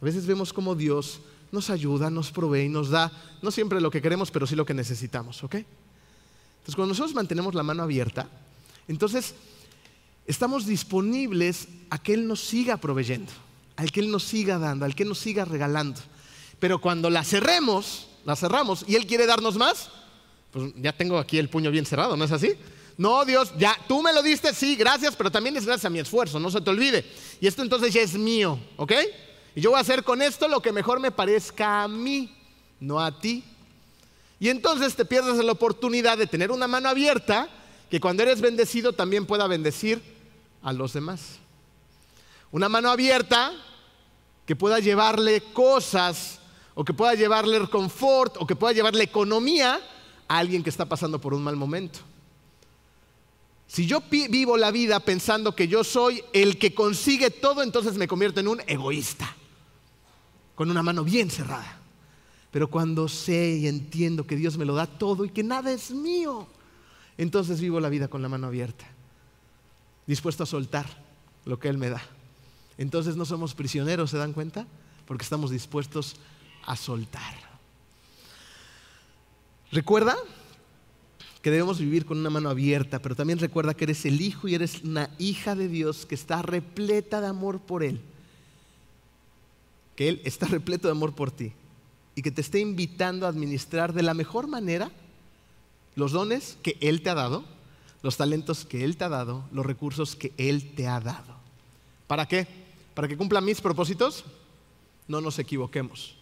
a 0.00 0.04
veces 0.04 0.26
vemos 0.26 0.52
como 0.52 0.74
Dios 0.74 1.20
nos 1.52 1.70
ayuda, 1.70 2.10
nos 2.10 2.30
provee 2.30 2.64
y 2.64 2.68
nos 2.68 2.90
da, 2.90 3.10
no 3.42 3.50
siempre 3.50 3.80
lo 3.80 3.90
que 3.90 4.02
queremos, 4.02 4.30
pero 4.30 4.46
sí 4.46 4.54
lo 4.54 4.66
que 4.66 4.74
necesitamos, 4.74 5.42
¿ok? 5.42 5.54
Entonces, 5.54 6.76
cuando 6.76 6.88
nosotros 6.88 7.14
mantenemos 7.14 7.54
la 7.54 7.62
mano 7.62 7.82
abierta, 7.82 8.28
entonces 8.86 9.34
estamos 10.26 10.66
disponibles 10.66 11.68
a 11.90 11.98
que 11.98 12.14
Él 12.14 12.26
nos 12.26 12.40
siga 12.40 12.76
proveyendo, 12.76 13.32
al 13.76 13.90
que 13.90 14.00
Él 14.00 14.10
nos 14.10 14.24
siga 14.24 14.58
dando, 14.58 14.84
al 14.84 14.94
que 14.94 15.04
nos 15.04 15.18
siga 15.18 15.44
regalando. 15.44 16.00
Pero 16.58 16.80
cuando 16.80 17.08
la 17.10 17.24
cerremos, 17.24 18.08
la 18.24 18.36
cerramos 18.36 18.84
y 18.86 18.96
Él 18.96 19.06
quiere 19.06 19.26
darnos 19.26 19.56
más, 19.56 19.90
pues 20.52 20.72
ya 20.76 20.92
tengo 20.92 21.18
aquí 21.18 21.38
el 21.38 21.48
puño 21.48 21.70
bien 21.70 21.86
cerrado, 21.86 22.16
¿no 22.16 22.24
es 22.24 22.32
así? 22.32 22.52
No, 22.98 23.24
Dios, 23.24 23.52
ya, 23.56 23.74
tú 23.88 24.02
me 24.02 24.12
lo 24.12 24.22
diste, 24.22 24.52
sí, 24.52 24.76
gracias, 24.76 25.16
pero 25.16 25.30
también 25.30 25.56
es 25.56 25.64
gracias 25.64 25.86
a 25.86 25.90
mi 25.90 26.00
esfuerzo, 26.00 26.38
no 26.38 26.50
se 26.50 26.60
te 26.60 26.68
olvide. 26.68 27.04
Y 27.40 27.46
esto 27.46 27.62
entonces 27.62 27.94
ya 27.94 28.02
es 28.02 28.12
mío, 28.12 28.58
¿ok? 28.76 28.92
Y 29.54 29.60
yo 29.60 29.70
voy 29.70 29.78
a 29.78 29.82
hacer 29.82 30.04
con 30.04 30.22
esto 30.22 30.48
lo 30.48 30.62
que 30.62 30.72
mejor 30.72 31.00
me 31.00 31.10
parezca 31.10 31.82
a 31.82 31.88
mí, 31.88 32.36
no 32.78 33.00
a 33.00 33.20
ti. 33.20 33.44
Y 34.38 34.48
entonces 34.48 34.94
te 34.94 35.04
pierdes 35.04 35.44
la 35.44 35.52
oportunidad 35.52 36.16
de 36.16 36.26
tener 36.26 36.50
una 36.50 36.66
mano 36.66 36.88
abierta 36.88 37.48
que 37.90 38.00
cuando 38.00 38.22
eres 38.22 38.40
bendecido 38.40 38.92
también 38.92 39.26
pueda 39.26 39.46
bendecir 39.46 40.00
a 40.62 40.72
los 40.72 40.92
demás. 40.92 41.38
Una 42.52 42.68
mano 42.68 42.90
abierta 42.90 43.52
que 44.46 44.56
pueda 44.56 44.78
llevarle 44.78 45.42
cosas 45.52 46.38
o 46.74 46.84
que 46.84 46.94
pueda 46.94 47.14
llevarle 47.14 47.68
confort 47.68 48.36
o 48.38 48.46
que 48.46 48.56
pueda 48.56 48.72
llevarle 48.72 49.04
economía 49.04 49.80
a 50.28 50.38
alguien 50.38 50.62
que 50.62 50.70
está 50.70 50.86
pasando 50.86 51.20
por 51.20 51.34
un 51.34 51.42
mal 51.42 51.56
momento. 51.56 52.00
Si 53.66 53.86
yo 53.86 54.02
vivo 54.10 54.56
la 54.56 54.72
vida 54.72 54.98
pensando 54.98 55.54
que 55.54 55.68
yo 55.68 55.84
soy 55.84 56.24
el 56.32 56.58
que 56.58 56.74
consigue 56.74 57.30
todo, 57.30 57.62
entonces 57.62 57.94
me 57.94 58.08
convierto 58.08 58.40
en 58.40 58.48
un 58.48 58.60
egoísta, 58.66 59.36
con 60.60 60.70
una 60.70 60.82
mano 60.82 61.04
bien 61.04 61.30
cerrada. 61.30 61.78
Pero 62.50 62.68
cuando 62.68 63.08
sé 63.08 63.56
y 63.56 63.66
entiendo 63.66 64.26
que 64.26 64.36
Dios 64.36 64.58
me 64.58 64.66
lo 64.66 64.74
da 64.74 64.86
todo 64.86 65.24
y 65.24 65.30
que 65.30 65.42
nada 65.42 65.72
es 65.72 65.90
mío, 65.90 66.46
entonces 67.16 67.62
vivo 67.62 67.80
la 67.80 67.88
vida 67.88 68.08
con 68.08 68.20
la 68.20 68.28
mano 68.28 68.48
abierta, 68.48 68.84
dispuesto 70.06 70.42
a 70.42 70.46
soltar 70.46 70.84
lo 71.46 71.58
que 71.58 71.68
Él 71.68 71.78
me 71.78 71.88
da. 71.88 72.02
Entonces 72.76 73.16
no 73.16 73.24
somos 73.24 73.54
prisioneros, 73.54 74.10
¿se 74.10 74.18
dan 74.18 74.34
cuenta? 74.34 74.66
Porque 75.06 75.22
estamos 75.24 75.50
dispuestos 75.50 76.16
a 76.66 76.76
soltar. 76.76 77.32
Recuerda 79.72 80.14
que 81.40 81.50
debemos 81.50 81.78
vivir 81.78 82.04
con 82.04 82.18
una 82.18 82.28
mano 82.28 82.50
abierta, 82.50 83.00
pero 83.00 83.16
también 83.16 83.38
recuerda 83.38 83.72
que 83.72 83.84
eres 83.84 84.04
el 84.04 84.20
hijo 84.20 84.46
y 84.46 84.56
eres 84.56 84.82
una 84.82 85.08
hija 85.18 85.54
de 85.54 85.68
Dios 85.68 86.04
que 86.04 86.16
está 86.16 86.42
repleta 86.42 87.22
de 87.22 87.28
amor 87.28 87.60
por 87.60 87.82
Él. 87.82 88.02
Que 90.00 90.08
Él 90.08 90.22
está 90.24 90.46
repleto 90.46 90.88
de 90.88 90.92
amor 90.92 91.14
por 91.14 91.30
ti 91.30 91.52
y 92.14 92.22
que 92.22 92.30
te 92.30 92.40
esté 92.40 92.58
invitando 92.58 93.26
a 93.26 93.28
administrar 93.28 93.92
de 93.92 94.02
la 94.02 94.14
mejor 94.14 94.46
manera 94.46 94.90
los 95.94 96.12
dones 96.12 96.56
que 96.62 96.78
Él 96.80 97.02
te 97.02 97.10
ha 97.10 97.14
dado, 97.14 97.44
los 98.00 98.16
talentos 98.16 98.64
que 98.64 98.82
Él 98.82 98.96
te 98.96 99.04
ha 99.04 99.10
dado, 99.10 99.44
los 99.52 99.66
recursos 99.66 100.16
que 100.16 100.32
Él 100.38 100.74
te 100.74 100.88
ha 100.88 101.00
dado. 101.00 101.36
¿Para 102.06 102.26
qué? 102.26 102.46
¿Para 102.94 103.08
que 103.08 103.16
cumpla 103.18 103.42
mis 103.42 103.60
propósitos? 103.60 104.24
No 105.06 105.20
nos 105.20 105.38
equivoquemos. 105.38 106.14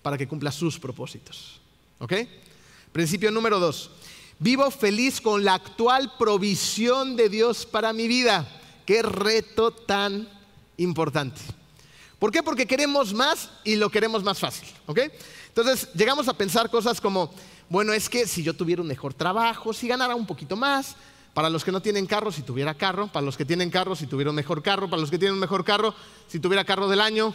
Para 0.00 0.16
que 0.16 0.28
cumpla 0.28 0.52
sus 0.52 0.78
propósitos. 0.78 1.60
¿Ok? 1.98 2.12
Principio 2.92 3.32
número 3.32 3.58
dos. 3.58 3.90
Vivo 4.38 4.70
feliz 4.70 5.20
con 5.20 5.44
la 5.44 5.54
actual 5.54 6.12
provisión 6.20 7.16
de 7.16 7.28
Dios 7.28 7.66
para 7.66 7.92
mi 7.92 8.06
vida. 8.06 8.46
Qué 8.86 9.02
reto 9.02 9.72
tan 9.72 10.28
importante. 10.76 11.40
¿Por 12.24 12.32
qué? 12.32 12.42
Porque 12.42 12.66
queremos 12.66 13.12
más 13.12 13.50
y 13.64 13.76
lo 13.76 13.90
queremos 13.90 14.24
más 14.24 14.38
fácil. 14.38 14.66
¿ok? 14.86 14.98
Entonces 15.48 15.90
llegamos 15.92 16.26
a 16.26 16.32
pensar 16.32 16.70
cosas 16.70 16.98
como, 16.98 17.30
bueno, 17.68 17.92
es 17.92 18.08
que 18.08 18.26
si 18.26 18.42
yo 18.42 18.54
tuviera 18.54 18.80
un 18.80 18.88
mejor 18.88 19.12
trabajo, 19.12 19.74
si 19.74 19.88
ganara 19.88 20.14
un 20.14 20.26
poquito 20.26 20.56
más, 20.56 20.96
para 21.34 21.50
los 21.50 21.62
que 21.62 21.70
no 21.70 21.82
tienen 21.82 22.06
carro, 22.06 22.32
si 22.32 22.40
tuviera 22.40 22.72
carro, 22.72 23.08
para 23.08 23.26
los 23.26 23.36
que 23.36 23.44
tienen 23.44 23.68
carro, 23.68 23.94
si 23.94 24.06
tuviera 24.06 24.30
un 24.30 24.36
mejor 24.36 24.62
carro, 24.62 24.88
para 24.88 25.02
los 25.02 25.10
que 25.10 25.18
tienen 25.18 25.34
un 25.34 25.38
mejor 25.38 25.66
carro, 25.66 25.94
si 26.26 26.40
tuviera 26.40 26.64
carro 26.64 26.88
del 26.88 27.02
año, 27.02 27.34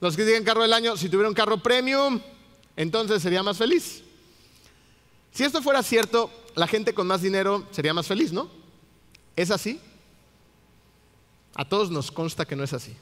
los 0.00 0.16
que 0.16 0.22
tienen 0.22 0.44
carro 0.44 0.62
del 0.62 0.72
año, 0.72 0.96
si 0.96 1.08
tuviera 1.08 1.28
un 1.28 1.34
carro 1.34 1.60
premium, 1.60 2.20
entonces 2.76 3.20
sería 3.20 3.42
más 3.42 3.56
feliz. 3.56 4.04
Si 5.32 5.42
esto 5.42 5.60
fuera 5.62 5.82
cierto, 5.82 6.30
la 6.54 6.68
gente 6.68 6.94
con 6.94 7.08
más 7.08 7.22
dinero 7.22 7.66
sería 7.72 7.92
más 7.92 8.06
feliz, 8.06 8.32
¿no? 8.32 8.48
¿Es 9.34 9.50
así? 9.50 9.80
A 11.56 11.64
todos 11.64 11.90
nos 11.90 12.12
consta 12.12 12.44
que 12.44 12.54
no 12.54 12.62
es 12.62 12.72
así. 12.72 12.96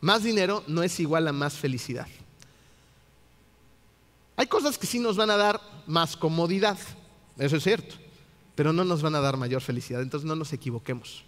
Más 0.00 0.22
dinero 0.22 0.64
no 0.66 0.82
es 0.82 0.98
igual 1.00 1.28
a 1.28 1.32
más 1.32 1.54
felicidad. 1.54 2.06
Hay 4.36 4.46
cosas 4.46 4.78
que 4.78 4.86
sí 4.86 4.98
nos 4.98 5.16
van 5.16 5.30
a 5.30 5.36
dar 5.36 5.60
más 5.86 6.16
comodidad, 6.16 6.78
eso 7.36 7.56
es 7.56 7.62
cierto, 7.62 7.96
pero 8.54 8.72
no 8.72 8.84
nos 8.84 9.02
van 9.02 9.14
a 9.14 9.20
dar 9.20 9.36
mayor 9.36 9.60
felicidad, 9.60 10.00
entonces 10.00 10.26
no 10.26 10.34
nos 10.34 10.52
equivoquemos. 10.52 11.24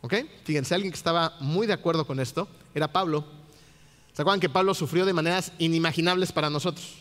¿Ok? 0.00 0.14
Fíjense, 0.44 0.74
alguien 0.74 0.90
que 0.92 0.96
estaba 0.96 1.36
muy 1.38 1.66
de 1.66 1.72
acuerdo 1.72 2.06
con 2.06 2.18
esto 2.18 2.48
era 2.74 2.92
Pablo. 2.92 3.24
¿Se 4.12 4.22
acuerdan 4.22 4.40
que 4.40 4.48
Pablo 4.48 4.74
sufrió 4.74 5.06
de 5.06 5.12
maneras 5.12 5.52
inimaginables 5.58 6.32
para 6.32 6.50
nosotros? 6.50 6.96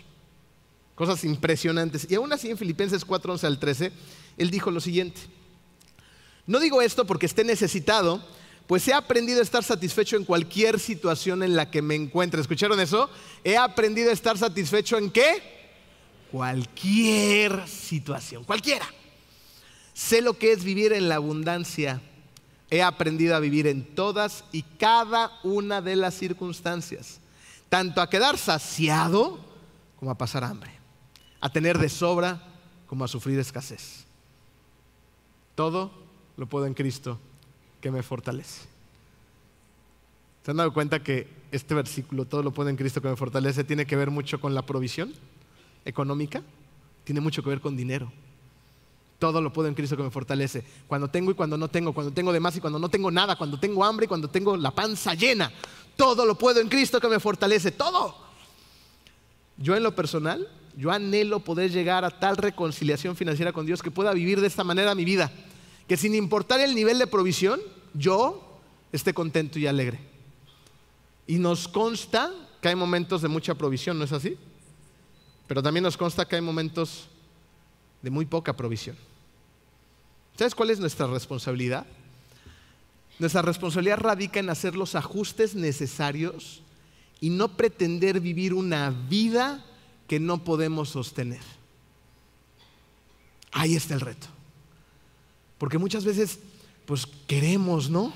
Cosas 0.93 1.23
impresionantes. 1.23 2.05
Y 2.09 2.15
aún 2.15 2.31
así 2.31 2.51
en 2.51 2.57
Filipenses 2.57 3.03
4, 3.03 3.33
11 3.33 3.47
al 3.47 3.59
13, 3.59 3.91
él 4.37 4.51
dijo 4.51 4.69
lo 4.69 4.79
siguiente. 4.79 5.21
No 6.45 6.59
digo 6.59 6.81
esto 6.81 7.05
porque 7.05 7.25
esté 7.25 7.43
necesitado, 7.43 8.23
pues 8.71 8.87
he 8.87 8.93
aprendido 8.93 9.41
a 9.41 9.43
estar 9.43 9.65
satisfecho 9.65 10.15
en 10.15 10.23
cualquier 10.23 10.79
situación 10.79 11.43
en 11.43 11.57
la 11.57 11.69
que 11.69 11.81
me 11.81 11.93
encuentre. 11.93 12.39
¿Escucharon 12.39 12.79
eso? 12.79 13.09
He 13.43 13.57
aprendido 13.57 14.11
a 14.11 14.13
estar 14.13 14.37
satisfecho 14.37 14.97
en 14.97 15.11
qué? 15.11 15.43
Cualquier 16.31 17.67
situación, 17.67 18.45
cualquiera. 18.45 18.85
Sé 19.93 20.21
lo 20.21 20.37
que 20.37 20.53
es 20.53 20.63
vivir 20.63 20.93
en 20.93 21.09
la 21.09 21.15
abundancia. 21.15 22.01
He 22.69 22.81
aprendido 22.81 23.35
a 23.35 23.41
vivir 23.41 23.67
en 23.67 23.93
todas 23.93 24.45
y 24.53 24.61
cada 24.61 25.37
una 25.43 25.81
de 25.81 25.97
las 25.97 26.13
circunstancias. 26.13 27.19
Tanto 27.67 27.99
a 27.99 28.09
quedar 28.09 28.37
saciado 28.37 29.37
como 29.99 30.11
a 30.11 30.17
pasar 30.17 30.45
hambre 30.45 30.71
a 31.41 31.51
tener 31.51 31.77
de 31.77 31.89
sobra 31.89 32.41
como 32.87 33.03
a 33.03 33.09
sufrir 33.09 33.37
escasez. 33.37 34.05
Todo 35.55 35.91
lo 36.37 36.47
puedo 36.47 36.67
en 36.67 36.73
Cristo 36.73 37.19
que 37.81 37.91
me 37.91 38.03
fortalece. 38.03 38.61
¿Se 40.43 40.51
han 40.51 40.57
dado 40.57 40.73
cuenta 40.73 41.03
que 41.03 41.27
este 41.51 41.73
versículo, 41.73 42.25
todo 42.25 42.41
lo 42.41 42.51
puedo 42.51 42.69
en 42.69 42.77
Cristo 42.77 43.01
que 43.01 43.09
me 43.09 43.15
fortalece, 43.15 43.63
tiene 43.63 43.85
que 43.85 43.95
ver 43.95 44.09
mucho 44.09 44.39
con 44.39 44.55
la 44.55 44.65
provisión 44.65 45.13
económica? 45.85 46.41
Tiene 47.03 47.21
mucho 47.21 47.43
que 47.43 47.49
ver 47.49 47.61
con 47.61 47.75
dinero. 47.75 48.11
Todo 49.19 49.41
lo 49.41 49.53
puedo 49.53 49.67
en 49.67 49.75
Cristo 49.75 49.95
que 49.95 50.03
me 50.03 50.09
fortalece. 50.09 50.63
Cuando 50.87 51.09
tengo 51.09 51.29
y 51.29 51.35
cuando 51.35 51.57
no 51.57 51.67
tengo, 51.67 51.93
cuando 51.93 52.11
tengo 52.11 52.33
de 52.33 52.39
más 52.39 52.55
y 52.55 52.61
cuando 52.61 52.79
no 52.79 52.89
tengo 52.89 53.11
nada, 53.11 53.35
cuando 53.35 53.59
tengo 53.59 53.83
hambre 53.83 54.05
y 54.05 54.07
cuando 54.07 54.29
tengo 54.29 54.57
la 54.57 54.71
panza 54.71 55.13
llena. 55.13 55.51
Todo 55.95 56.25
lo 56.25 56.35
puedo 56.35 56.59
en 56.59 56.69
Cristo 56.69 56.99
que 56.99 57.07
me 57.07 57.19
fortalece. 57.19 57.71
Todo. 57.71 58.15
Yo 59.57 59.75
en 59.75 59.83
lo 59.83 59.95
personal 59.95 60.47
yo 60.75 60.91
anhelo 60.91 61.41
poder 61.41 61.71
llegar 61.71 62.05
a 62.05 62.19
tal 62.19 62.37
reconciliación 62.37 63.15
financiera 63.15 63.51
con 63.51 63.65
Dios 63.65 63.81
que 63.81 63.91
pueda 63.91 64.13
vivir 64.13 64.41
de 64.41 64.47
esta 64.47 64.63
manera 64.63 64.95
mi 64.95 65.05
vida. 65.05 65.31
Que 65.91 65.97
sin 65.97 66.15
importar 66.15 66.61
el 66.61 66.73
nivel 66.73 66.99
de 66.99 67.05
provisión, 67.05 67.59
yo 67.93 68.61
esté 68.93 69.13
contento 69.13 69.59
y 69.59 69.67
alegre. 69.67 69.99
Y 71.27 71.35
nos 71.35 71.67
consta 71.67 72.31
que 72.61 72.69
hay 72.69 72.75
momentos 72.75 73.21
de 73.21 73.27
mucha 73.27 73.55
provisión, 73.55 73.99
¿no 73.99 74.05
es 74.05 74.13
así? 74.13 74.37
Pero 75.47 75.61
también 75.61 75.83
nos 75.83 75.97
consta 75.97 76.25
que 76.25 76.37
hay 76.37 76.41
momentos 76.41 77.09
de 78.01 78.09
muy 78.09 78.25
poca 78.25 78.55
provisión. 78.55 78.95
¿Sabes 80.37 80.55
cuál 80.55 80.69
es 80.69 80.79
nuestra 80.79 81.07
responsabilidad? 81.07 81.85
Nuestra 83.19 83.41
responsabilidad 83.41 83.97
radica 83.97 84.39
en 84.39 84.49
hacer 84.49 84.77
los 84.77 84.95
ajustes 84.95 85.55
necesarios 85.55 86.61
y 87.19 87.31
no 87.31 87.57
pretender 87.57 88.21
vivir 88.21 88.53
una 88.53 88.91
vida 89.09 89.65
que 90.07 90.21
no 90.21 90.45
podemos 90.45 90.87
sostener. 90.87 91.41
Ahí 93.51 93.75
está 93.75 93.93
el 93.93 93.99
reto. 93.99 94.27
Porque 95.61 95.77
muchas 95.77 96.05
veces, 96.05 96.39
pues 96.87 97.05
queremos, 97.27 97.87
¿no? 97.87 98.11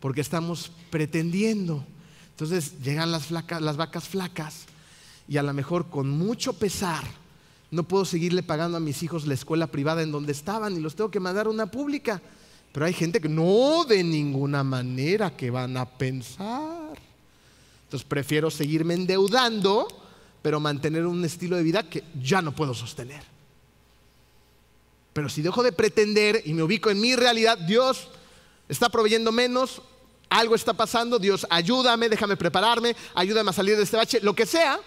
Porque 0.00 0.20
estamos 0.20 0.70
pretendiendo. 0.90 1.82
Entonces 2.32 2.74
llegan 2.82 3.10
las, 3.10 3.30
las 3.30 3.76
vacas 3.78 4.06
flacas 4.06 4.66
y 5.26 5.38
a 5.38 5.42
lo 5.42 5.54
mejor 5.54 5.88
con 5.88 6.10
mucho 6.10 6.52
pesar 6.52 7.04
no 7.70 7.84
puedo 7.84 8.04
seguirle 8.04 8.42
pagando 8.42 8.76
a 8.76 8.80
mis 8.80 9.02
hijos 9.02 9.26
la 9.26 9.32
escuela 9.32 9.68
privada 9.68 10.02
en 10.02 10.12
donde 10.12 10.32
estaban 10.32 10.76
y 10.76 10.80
los 10.80 10.94
tengo 10.94 11.10
que 11.10 11.20
mandar 11.20 11.46
a 11.46 11.50
una 11.50 11.70
pública. 11.70 12.20
Pero 12.70 12.84
hay 12.84 12.92
gente 12.92 13.18
que 13.18 13.30
no 13.30 13.86
de 13.88 14.04
ninguna 14.04 14.62
manera 14.62 15.34
que 15.34 15.48
van 15.48 15.74
a 15.78 15.86
pensar. 15.86 16.98
Entonces 17.84 18.06
prefiero 18.06 18.50
seguirme 18.50 18.92
endeudando 18.92 19.88
pero 20.42 20.60
mantener 20.60 21.06
un 21.06 21.24
estilo 21.24 21.56
de 21.56 21.62
vida 21.62 21.88
que 21.88 22.04
ya 22.22 22.42
no 22.42 22.52
puedo 22.52 22.74
sostener. 22.74 23.37
Pero 25.12 25.28
si 25.28 25.42
dejo 25.42 25.62
de 25.62 25.72
pretender 25.72 26.42
y 26.44 26.54
me 26.54 26.62
ubico 26.62 26.90
en 26.90 27.00
mi 27.00 27.16
realidad, 27.16 27.58
Dios 27.58 28.08
está 28.68 28.88
proveyendo 28.88 29.32
menos, 29.32 29.82
algo 30.28 30.54
está 30.54 30.74
pasando, 30.74 31.18
Dios 31.18 31.46
ayúdame, 31.50 32.08
déjame 32.08 32.36
prepararme, 32.36 32.94
ayúdame 33.14 33.50
a 33.50 33.54
salir 33.54 33.76
de 33.76 33.82
este 33.82 33.96
bache, 33.96 34.20
lo 34.20 34.34
que 34.34 34.46
sea, 34.46 34.78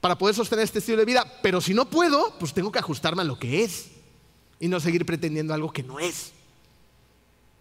para 0.00 0.16
poder 0.16 0.34
sostener 0.34 0.64
este 0.64 0.78
estilo 0.78 0.98
de 0.98 1.04
vida. 1.04 1.24
Pero 1.42 1.60
si 1.60 1.74
no 1.74 1.88
puedo, 1.88 2.34
pues 2.38 2.52
tengo 2.52 2.72
que 2.72 2.78
ajustarme 2.78 3.22
a 3.22 3.24
lo 3.24 3.38
que 3.38 3.64
es 3.64 3.88
y 4.60 4.68
no 4.68 4.80
seguir 4.80 5.04
pretendiendo 5.04 5.54
algo 5.54 5.72
que 5.72 5.82
no 5.82 5.98
es. 5.98 6.32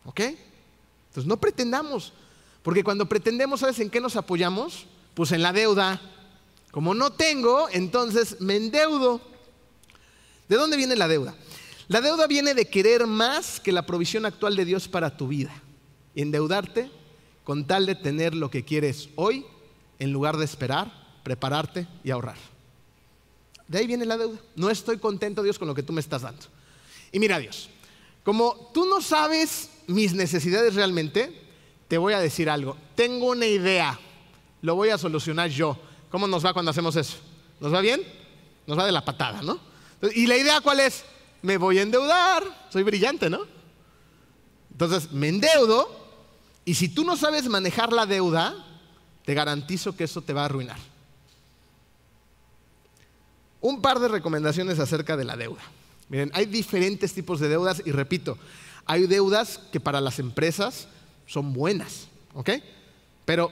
¿Ok? 0.06 0.20
Entonces 0.20 1.28
no 1.28 1.38
pretendamos, 1.38 2.14
porque 2.64 2.84
cuando 2.84 3.08
pretendemos, 3.08 3.60
¿sabes 3.60 3.80
en 3.80 3.90
qué 3.90 4.00
nos 4.00 4.16
apoyamos? 4.16 4.86
Pues 5.14 5.32
en 5.32 5.42
la 5.42 5.52
deuda, 5.52 6.00
como 6.72 6.94
no 6.94 7.12
tengo, 7.12 7.68
entonces 7.72 8.40
me 8.40 8.56
endeudo. 8.56 9.20
¿De 10.52 10.58
dónde 10.58 10.76
viene 10.76 10.98
la 10.98 11.08
deuda? 11.08 11.34
La 11.88 12.02
deuda 12.02 12.28
viene 12.28 12.54
de 12.54 12.66
querer 12.66 13.08
más 13.08 13.62
que 13.62 13.72
la 13.72 13.86
provisión 13.86 14.26
actual 14.26 14.58
de 14.58 14.66
Dios 14.66 14.90
para 14.90 15.16
tu 15.16 15.30
vida. 15.30 15.54
Endeudarte 16.14 16.92
con 17.46 17.66
tal 17.66 17.86
de 17.86 17.96
tener 17.96 18.36
lo 18.36 18.52
que 18.52 18.66
quieres 18.66 19.08
hoy 19.16 19.46
en 19.98 20.12
lugar 20.12 20.36
de 20.36 20.44
esperar, 20.44 20.92
prepararte 21.24 21.88
y 22.04 22.12
ahorrar. 22.12 22.36
De 23.66 23.78
ahí 23.78 23.88
viene 23.88 24.04
la 24.04 24.18
deuda. 24.18 24.40
No 24.58 24.70
estoy 24.70 24.98
contento, 24.98 25.42
Dios, 25.42 25.58
con 25.58 25.70
lo 25.70 25.74
que 25.74 25.84
tú 25.84 25.94
me 25.94 26.02
estás 26.02 26.24
dando. 26.24 26.44
Y 27.14 27.20
mira, 27.20 27.40
Dios, 27.40 27.70
como 28.26 28.72
tú 28.74 28.84
no 28.84 29.00
sabes 29.00 29.70
mis 29.88 30.14
necesidades 30.14 30.76
realmente, 30.76 31.34
te 31.88 31.98
voy 31.98 32.12
a 32.12 32.20
decir 32.20 32.50
algo. 32.50 32.76
Tengo 32.96 33.28
una 33.28 33.46
idea, 33.46 33.98
lo 34.62 34.76
voy 34.76 34.90
a 34.90 34.98
solucionar 34.98 35.50
yo. 35.50 35.78
¿Cómo 36.10 36.28
nos 36.28 36.46
va 36.46 36.52
cuando 36.52 36.72
hacemos 36.72 36.98
eso? 36.98 37.20
¿Nos 37.62 37.74
va 37.74 37.80
bien? 37.80 38.02
Nos 38.68 38.78
va 38.78 38.86
de 38.86 38.92
la 38.92 39.06
patada, 39.06 39.42
¿no? 39.44 39.71
¿Y 40.16 40.28
la 40.28 40.38
idea 40.38 40.62
cuál 40.62 40.80
es? 40.80 41.04
Me 41.42 41.58
voy 41.58 41.80
a 41.80 41.84
endeudar. 41.84 42.44
Soy 42.70 42.84
brillante, 42.84 43.30
¿no? 43.30 43.42
Entonces, 44.72 45.12
me 45.12 45.28
endeudo 45.28 46.02
y 46.66 46.76
si 46.76 46.90
tú 46.90 47.04
no 47.04 47.18
sabes 47.18 47.48
manejar 47.48 47.92
la 47.92 48.06
deuda, 48.06 48.56
te 49.26 49.34
garantizo 49.34 49.96
que 49.96 50.04
eso 50.04 50.22
te 50.22 50.34
va 50.34 50.42
a 50.42 50.46
arruinar. 50.46 50.78
Un 53.60 53.82
par 53.82 54.00
de 54.00 54.08
recomendaciones 54.08 54.80
acerca 54.80 55.18
de 55.18 55.26
la 55.26 55.38
deuda. 55.38 55.62
Miren, 56.10 56.32
hay 56.34 56.46
diferentes 56.46 57.14
tipos 57.14 57.40
de 57.40 57.48
deudas 57.48 57.82
y 57.86 57.92
repito, 57.92 58.38
hay 58.86 59.08
deudas 59.08 59.60
que 59.72 59.80
para 59.80 60.02
las 60.02 60.20
empresas 60.20 60.88
son 61.28 61.54
buenas, 61.54 62.08
¿ok? 62.34 62.50
Pero 63.26 63.52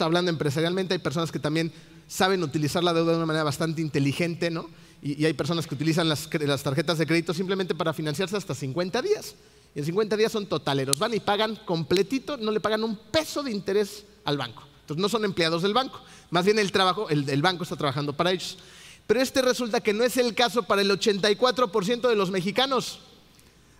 hablando 0.00 0.30
empresarialmente, 0.30 0.94
hay 0.94 0.98
personas 0.98 1.30
que 1.32 1.38
también 1.38 1.72
saben 2.08 2.42
utilizar 2.42 2.84
la 2.84 2.92
deuda 2.92 3.12
de 3.12 3.18
una 3.18 3.26
manera 3.26 3.44
bastante 3.44 3.80
inteligente, 3.80 4.50
¿no? 4.50 4.68
Y, 5.04 5.24
hay 5.24 5.34
personas 5.34 5.68
que 5.68 5.74
utilizan 5.76 6.08
las, 6.08 6.28
las, 6.40 6.62
tarjetas 6.64 6.98
de 6.98 7.06
crédito 7.06 7.32
simplemente 7.32 7.76
para 7.76 7.92
financiarse 7.92 8.36
hasta 8.36 8.54
50 8.54 9.00
días. 9.02 9.36
Y 9.76 9.78
en 9.78 9.84
50 9.84 10.16
días 10.16 10.32
son 10.32 10.46
totaleros, 10.46 10.98
van 10.98 11.14
y 11.14 11.20
pagan 11.20 11.54
completito, 11.64 12.36
no 12.36 12.50
le 12.50 12.58
pagan 12.58 12.82
un 12.82 12.96
peso 12.96 13.42
de 13.42 13.52
interés 13.52 14.04
al 14.24 14.38
banco. 14.38 14.64
Entonces 14.80 15.00
no 15.00 15.08
son 15.08 15.24
empleados 15.24 15.62
del 15.62 15.74
banco, 15.74 16.00
más 16.30 16.44
bien 16.44 16.58
el 16.58 16.72
trabajo, 16.72 17.08
el 17.08 17.42
banco 17.42 17.62
está 17.62 17.76
trabajando 17.76 18.12
para 18.12 18.32
ellos. 18.32 18.58
Pero 19.06 19.20
este 19.20 19.42
resulta 19.42 19.80
que 19.80 19.92
no 19.92 20.04
es 20.04 20.16
el 20.16 20.34
caso 20.34 20.62
para 20.62 20.82
el 20.82 20.90
84% 20.90 22.08
de 22.08 22.16
los 22.16 22.30
mexicanos. 22.30 23.00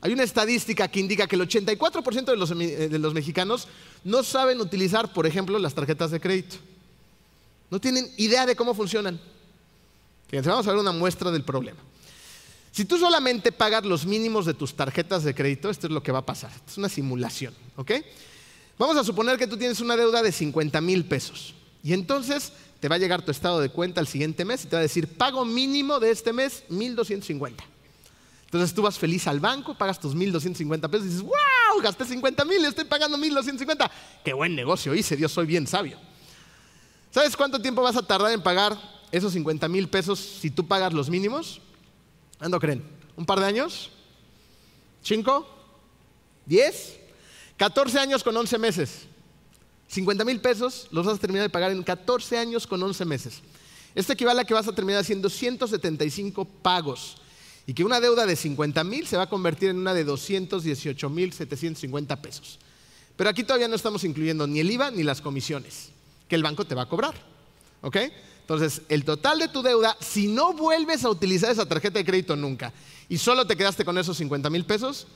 Hay 0.01 0.13
una 0.13 0.23
estadística 0.23 0.87
que 0.89 1.01
indica 1.01 1.27
que 1.27 1.37
el 1.37 1.49
84% 1.49 2.25
de 2.27 2.37
los, 2.37 2.51
eh, 2.51 2.89
de 2.91 2.99
los 2.99 3.15
mexicanos 3.15 3.69
no 4.05 4.23
saben 4.23 4.61
utilizar, 4.61 5.15
por 5.15 5.27
ejemplo, 5.27 5.59
las 5.59 5.75
tarjetas 5.75 6.11
de 6.11 6.21
crédito. 6.21 6.57
No 7.71 7.81
tienen 7.81 8.13
idea 8.19 8.45
de 8.45 8.55
cómo 8.55 8.75
funcionan. 8.75 9.19
Fíjense, 10.35 10.51
vamos 10.51 10.67
a 10.67 10.73
ver 10.73 10.81
una 10.81 10.91
muestra 10.91 11.31
del 11.31 11.45
problema. 11.45 11.79
Si 12.73 12.85
tú 12.85 12.99
solamente 12.99 13.53
pagas 13.53 13.85
los 13.85 14.05
mínimos 14.05 14.45
de 14.47 14.53
tus 14.53 14.75
tarjetas 14.75 15.23
de 15.23 15.33
crédito, 15.33 15.71
esto 15.71 15.87
es 15.87 15.93
lo 15.93 16.03
que 16.03 16.11
va 16.11 16.19
a 16.19 16.27
pasar. 16.27 16.51
Es 16.67 16.77
una 16.77 16.89
simulación, 16.89 17.55
¿ok? 17.77 17.93
Vamos 18.77 18.97
a 18.97 19.05
suponer 19.05 19.39
que 19.39 19.47
tú 19.47 19.57
tienes 19.57 19.79
una 19.79 19.95
deuda 19.97 20.23
de 20.25 20.33
50 20.33 20.81
mil 20.81 21.05
pesos. 21.05 21.55
Y 21.85 21.93
entonces 21.93 22.51
te 22.81 22.89
va 22.89 22.97
a 22.97 22.99
llegar 22.99 23.25
tu 23.25 23.31
estado 23.31 23.61
de 23.61 23.69
cuenta 23.69 24.01
el 24.01 24.09
siguiente 24.09 24.45
mes 24.45 24.65
y 24.65 24.67
te 24.67 24.75
va 24.75 24.81
a 24.81 24.83
decir, 24.83 25.07
pago 25.07 25.45
mínimo 25.45 26.01
de 26.01 26.11
este 26.11 26.33
mes 26.33 26.65
1.250. 26.69 27.53
Entonces 28.47 28.75
tú 28.75 28.83
vas 28.83 28.99
feliz 28.99 29.29
al 29.29 29.39
banco, 29.39 29.79
pagas 29.79 30.01
tus 30.01 30.17
1.250 30.17 30.91
pesos 30.91 31.07
y 31.07 31.11
dices, 31.11 31.23
wow, 31.23 31.81
gasté 31.81 32.07
50 32.07 32.45
mil, 32.45 32.65
estoy 32.65 32.87
pagando 32.87 33.17
1.250. 33.19 33.89
Qué 34.25 34.33
buen 34.33 34.57
negocio 34.57 34.97
hice, 34.97 35.15
Dios 35.15 35.31
soy 35.31 35.47
bien 35.47 35.69
sabio. 35.69 35.97
¿Sabes 37.13 37.37
cuánto 37.37 37.63
tiempo 37.63 37.83
vas 37.83 37.95
a 37.95 38.05
tardar 38.05 38.33
en 38.33 38.43
pagar 38.43 38.94
esos 39.17 39.33
50 39.33 39.69
mil 39.69 39.89
pesos 39.89 40.19
si 40.19 40.51
tú 40.51 40.67
pagas 40.67 40.93
los 40.93 41.09
mínimos? 41.09 41.61
¿Cuándo 42.39 42.59
creen? 42.59 42.83
¿Un 43.17 43.25
par 43.25 43.39
de 43.39 43.47
años? 43.47 43.91
¿Cinco? 45.03 45.47
¿Diez? 46.45 46.99
14 47.57 47.99
años 48.01 48.25
con 48.25 48.37
11 48.37 48.59
meses. 48.59 49.07
50 49.87 50.25
mil 50.25 50.41
pesos 50.41 50.89
los 50.91 51.07
vas 51.07 51.17
a 51.17 51.21
terminar 51.21 51.45
de 51.45 51.51
pagar 51.51 51.71
en 51.71 51.85
14 51.85 52.37
años 52.39 52.67
con 52.67 52.83
11 52.83 53.05
meses. 53.05 53.41
Esto 53.95 54.13
equivale 54.13 54.41
a 54.41 54.45
que 54.45 54.55
vas 54.55 54.67
a 54.67 54.75
terminar 54.75 55.03
haciendo 55.03 55.31
175 55.31 56.45
pagos 56.45 57.19
y 57.69 57.75
que 57.75 57.85
una 57.85 58.01
deuda 58.01 58.27
de 58.27 58.35
50 58.35 58.83
mil 58.83 59.07
se 59.07 59.17
va 59.17 59.25
a 59.25 59.29
convertir 59.29 59.71
en 59.71 59.79
una 59.79 59.95
de 59.95 60.03
218 60.03 61.09
mil 61.09 61.33
750 61.33 62.21
pesos. 62.21 62.59
Pero 63.17 63.31
aquí 63.31 63.45
todavía 63.45 63.69
no 63.69 63.77
estamos 63.77 64.03
incluyendo 64.03 64.49
ni 64.49 64.59
el 64.59 64.71
IVA 64.73 64.91
ni 64.91 65.05
las 65.05 65.21
comisiones 65.21 65.91
que 66.29 66.35
el 66.35 66.43
banco 66.43 66.65
te 66.65 66.75
va 66.75 66.83
a 66.83 66.89
cobrar. 66.89 67.15
¿Ok? 67.81 67.97
Entonces, 68.45 68.83
el 68.91 69.05
total 69.05 69.39
de 69.39 69.49
tu 69.49 69.63
deuda, 69.63 69.97
si 70.01 70.29
no 70.29 70.53
vuelves 70.53 71.03
a 71.05 71.09
utilizar 71.09 71.51
esa 71.51 71.67
tarjeta 71.67 71.99
de 71.99 72.05
crédito 72.05 72.37
nunca 72.37 72.75
y 73.09 73.17
solo 73.17 73.47
te 73.47 73.57
quedaste 73.57 73.87
con 73.87 73.97
esos 73.97 74.19
50 74.19 74.51
mil 74.51 74.67
pesos, 74.67 75.07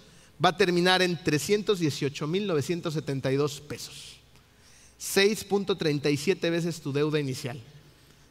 va 0.43 0.49
a 0.49 0.57
terminar 0.57 1.03
en 1.03 1.23
318 1.23 2.27
mil 2.27 2.47
972 2.47 3.61
pesos. 3.61 4.17
6.37 4.99 6.51
veces 6.51 6.81
tu 6.81 6.93
deuda 6.93 7.21
inicial. 7.21 7.61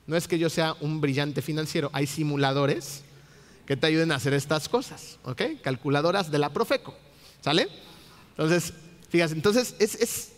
No 0.07 0.17
es 0.17 0.27
que 0.27 0.39
yo 0.39 0.49
sea 0.49 0.75
un 0.81 0.99
brillante 0.99 1.41
financiero, 1.41 1.89
hay 1.93 2.07
simuladores 2.07 3.03
que 3.67 3.77
te 3.77 3.85
ayuden 3.85 4.11
a 4.11 4.15
hacer 4.15 4.33
estas 4.33 4.69
cosas, 4.69 5.19
¿ok? 5.23 5.41
Calculadoras 5.61 6.31
de 6.31 6.39
la 6.39 6.53
Profeco, 6.53 6.95
¿sale? 7.41 7.67
Entonces, 8.31 8.73
fíjate, 9.09 9.33
entonces, 9.33 9.75
¿es, 9.77 10.31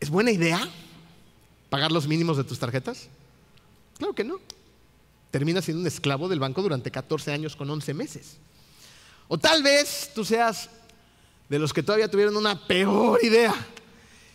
es, 0.00 0.10
buena 0.10 0.32
idea 0.32 0.68
pagar 1.70 1.92
los 1.92 2.08
mínimos 2.08 2.36
de 2.36 2.44
tus 2.44 2.58
tarjetas? 2.58 3.08
Claro 4.02 4.16
que 4.16 4.24
no. 4.24 4.40
Terminas 5.30 5.64
siendo 5.64 5.80
un 5.80 5.86
esclavo 5.86 6.28
del 6.28 6.40
banco 6.40 6.60
durante 6.60 6.90
14 6.90 7.30
años 7.30 7.54
con 7.54 7.70
11 7.70 7.94
meses. 7.94 8.36
O 9.28 9.38
tal 9.38 9.62
vez 9.62 10.10
tú 10.12 10.24
seas 10.24 10.68
de 11.48 11.56
los 11.60 11.72
que 11.72 11.84
todavía 11.84 12.10
tuvieron 12.10 12.36
una 12.36 12.66
peor 12.66 13.24
idea 13.24 13.54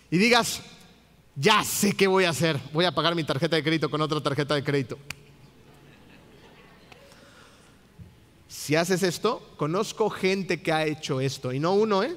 y 0.10 0.18
digas, 0.18 0.62
ya 1.36 1.66
sé 1.66 1.92
qué 1.98 2.08
voy 2.08 2.24
a 2.24 2.30
hacer, 2.30 2.58
voy 2.72 2.86
a 2.86 2.96
pagar 2.96 3.14
mi 3.14 3.26
tarjeta 3.26 3.58
de 3.58 3.64
crédito 3.64 3.90
con 3.90 4.00
otra 4.00 4.24
tarjeta 4.24 4.56
de 4.56 4.64
crédito. 4.64 4.98
Si 8.48 8.74
haces 8.78 9.04
esto, 9.04 9.52
conozco 9.58 10.10
gente 10.10 10.62
que 10.62 10.72
ha 10.72 10.86
hecho 10.86 11.20
esto, 11.20 11.52
y 11.52 11.60
no 11.60 11.74
uno, 11.74 12.04
¿eh? 12.04 12.16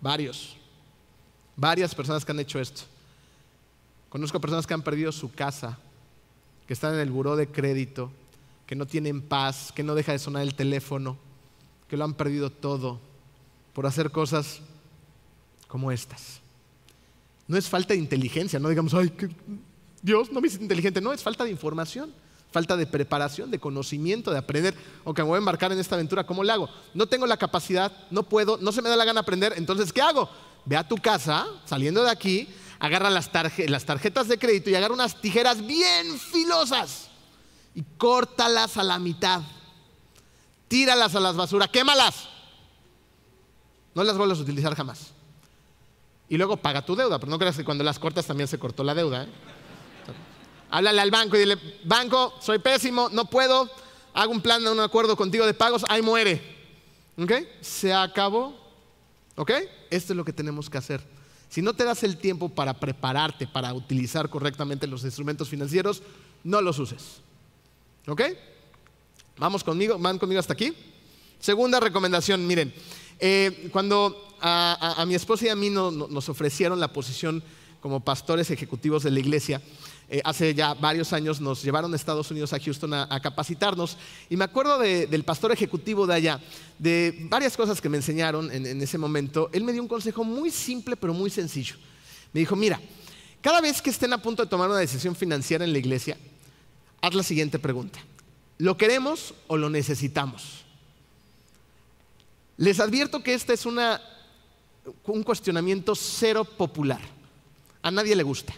Varios. 0.00 0.56
Varias 1.56 1.94
personas 1.94 2.24
que 2.24 2.32
han 2.32 2.40
hecho 2.40 2.58
esto. 2.58 2.84
Conozco 4.08 4.40
personas 4.40 4.66
que 4.66 4.72
han 4.72 4.82
perdido 4.82 5.12
su 5.12 5.30
casa, 5.30 5.78
que 6.66 6.74
están 6.74 6.94
en 6.94 7.00
el 7.00 7.10
buró 7.10 7.36
de 7.36 7.48
crédito, 7.48 8.10
que 8.66 8.74
no 8.74 8.86
tienen 8.86 9.22
paz, 9.22 9.72
que 9.72 9.82
no 9.82 9.94
deja 9.94 10.12
de 10.12 10.18
sonar 10.18 10.42
el 10.42 10.54
teléfono, 10.54 11.16
que 11.88 11.96
lo 11.96 12.04
han 12.04 12.14
perdido 12.14 12.50
todo 12.50 13.00
por 13.72 13.86
hacer 13.86 14.10
cosas 14.10 14.60
como 15.68 15.92
estas. 15.92 16.40
No 17.46 17.56
es 17.56 17.68
falta 17.68 17.94
de 17.94 18.00
inteligencia, 18.00 18.58
no 18.58 18.68
digamos, 18.68 18.94
ay, 18.94 19.12
Dios 20.02 20.32
no 20.32 20.40
me 20.40 20.48
hizo 20.48 20.60
inteligente, 20.60 21.00
no, 21.00 21.12
es 21.12 21.22
falta 21.22 21.44
de 21.44 21.50
información, 21.50 22.12
falta 22.50 22.76
de 22.76 22.86
preparación, 22.86 23.50
de 23.50 23.58
conocimiento, 23.58 24.32
de 24.32 24.38
aprender. 24.38 24.74
Ok, 25.04 25.18
me 25.18 25.24
voy 25.24 25.36
a 25.36 25.38
embarcar 25.38 25.70
en 25.72 25.78
esta 25.78 25.94
aventura, 25.94 26.26
¿cómo 26.26 26.42
le 26.42 26.52
hago? 26.52 26.68
No 26.94 27.06
tengo 27.06 27.26
la 27.26 27.36
capacidad, 27.36 27.92
no 28.10 28.24
puedo, 28.24 28.56
no 28.56 28.72
se 28.72 28.82
me 28.82 28.88
da 28.88 28.96
la 28.96 29.04
gana 29.04 29.20
aprender, 29.20 29.54
entonces, 29.56 29.92
¿qué 29.92 30.00
hago? 30.00 30.28
Ve 30.64 30.76
a 30.76 30.88
tu 30.88 30.96
casa, 30.96 31.46
saliendo 31.64 32.02
de 32.02 32.10
aquí, 32.10 32.48
agarra 32.78 33.10
las, 33.10 33.30
tarjetas 33.30 34.28
de 34.28 34.38
crédito 34.38 34.70
y 34.70 34.74
agarra 34.74 34.94
unas 34.94 35.20
tijeras 35.20 35.66
bien 35.66 36.18
filosas 36.18 37.08
y 37.74 37.82
córtalas 37.96 38.76
a 38.76 38.82
la 38.82 38.98
mitad. 38.98 39.42
Tíralas 40.68 41.14
a 41.14 41.20
las 41.20 41.36
basuras, 41.36 41.68
quémalas. 41.68 42.28
No 43.94 44.02
las 44.04 44.16
vuelvas 44.16 44.38
a 44.38 44.42
utilizar 44.42 44.74
jamás 44.74 45.16
y 46.28 46.36
luego 46.36 46.56
paga 46.56 46.84
tu 46.84 46.96
deuda. 46.96 47.18
Pero 47.18 47.30
no 47.30 47.38
creas 47.38 47.56
que 47.56 47.64
cuando 47.64 47.84
las 47.84 47.98
cortas 47.98 48.26
también 48.26 48.48
se 48.48 48.58
cortó 48.58 48.84
la 48.84 48.94
deuda. 48.94 49.24
¿eh? 49.24 49.28
Háblale 50.70 51.00
al 51.00 51.10
banco 51.10 51.36
y 51.36 51.40
dile, 51.40 51.58
banco, 51.84 52.34
soy 52.40 52.58
pésimo, 52.58 53.08
no 53.12 53.26
puedo, 53.26 53.70
hago 54.14 54.32
un 54.32 54.40
plan, 54.40 54.66
un 54.66 54.80
acuerdo 54.80 55.16
contigo 55.16 55.46
de 55.46 55.54
pagos, 55.54 55.84
ahí 55.88 56.02
muere. 56.02 56.56
¿Ok? 57.18 57.32
Se 57.60 57.94
acabó. 57.94 58.54
¿Ok? 59.36 59.52
Esto 59.90 60.12
es 60.12 60.16
lo 60.16 60.24
que 60.24 60.32
tenemos 60.32 60.68
que 60.68 60.78
hacer. 60.78 61.15
Si 61.56 61.62
no 61.62 61.72
te 61.72 61.84
das 61.84 62.02
el 62.02 62.18
tiempo 62.18 62.50
para 62.50 62.74
prepararte, 62.74 63.46
para 63.46 63.72
utilizar 63.72 64.28
correctamente 64.28 64.86
los 64.86 65.04
instrumentos 65.04 65.48
financieros, 65.48 66.02
no 66.44 66.60
los 66.60 66.78
uses. 66.78 67.22
¿Ok? 68.06 68.20
Vamos 69.38 69.64
conmigo, 69.64 69.98
van 69.98 70.18
conmigo 70.18 70.38
hasta 70.38 70.52
aquí. 70.52 70.74
Segunda 71.40 71.80
recomendación, 71.80 72.46
miren, 72.46 72.74
eh, 73.20 73.70
cuando 73.72 74.36
a, 74.38 75.02
mi 75.08 75.14
esposa 75.14 75.46
y 75.46 75.48
a 75.48 75.56
mí 75.56 75.70
nos 75.70 76.28
ofrecieron 76.28 76.78
la 76.78 76.92
posición 76.92 77.42
como 77.80 78.00
pastores 78.00 78.50
ejecutivos 78.50 79.02
de 79.02 79.12
la 79.12 79.20
iglesia. 79.20 79.62
Eh, 80.08 80.20
hace 80.24 80.54
ya 80.54 80.74
varios 80.74 81.12
años 81.12 81.40
nos 81.40 81.62
llevaron 81.62 81.92
a 81.92 81.96
Estados 81.96 82.30
Unidos, 82.30 82.52
a 82.52 82.60
Houston, 82.60 82.94
a, 82.94 83.20
capacitarnos. 83.20 83.96
Y 84.30 84.36
me 84.36 84.44
acuerdo 84.44 84.78
del 84.78 85.24
pastor 85.24 85.50
ejecutivo 85.52 86.06
de 86.06 86.14
allá, 86.14 86.40
de 86.78 87.26
varias 87.28 87.56
cosas 87.56 87.80
que 87.80 87.88
me 87.88 87.96
enseñaron 87.96 88.50
en, 88.52 88.80
ese 88.80 88.98
momento. 88.98 89.50
Él 89.52 89.64
me 89.64 89.72
dio 89.72 89.82
un 89.82 89.88
consejo 89.88 90.22
muy 90.22 90.50
simple, 90.50 90.96
pero 90.96 91.12
muy 91.12 91.30
sencillo. 91.30 91.74
Me 92.32 92.40
dijo, 92.40 92.54
mira, 92.54 92.80
cada 93.40 93.60
vez 93.60 93.82
que 93.82 93.90
estén 93.90 94.12
a 94.12 94.22
punto 94.22 94.44
de 94.44 94.48
tomar 94.48 94.68
una 94.68 94.78
decisión 94.78 95.16
financiera 95.16 95.64
en 95.64 95.72
la 95.72 95.78
iglesia, 95.78 96.16
haz 97.00 97.14
la 97.14 97.22
siguiente 97.22 97.58
pregunta. 97.58 97.98
¿Lo 98.58 98.76
queremos 98.76 99.34
o 99.48 99.56
lo 99.56 99.70
necesitamos? 99.70 100.64
Les 102.58 102.80
advierto 102.80 103.22
que 103.22 103.34
esta 103.34 103.52
es 103.52 103.66
una 103.66 104.00
un 105.04 105.22
cuestionamiento 105.22 105.94
cero 105.94 106.44
popular. 106.44 107.00
A 107.82 107.90
nadie 107.90 108.14
le 108.14 108.22
gusta. 108.22 108.54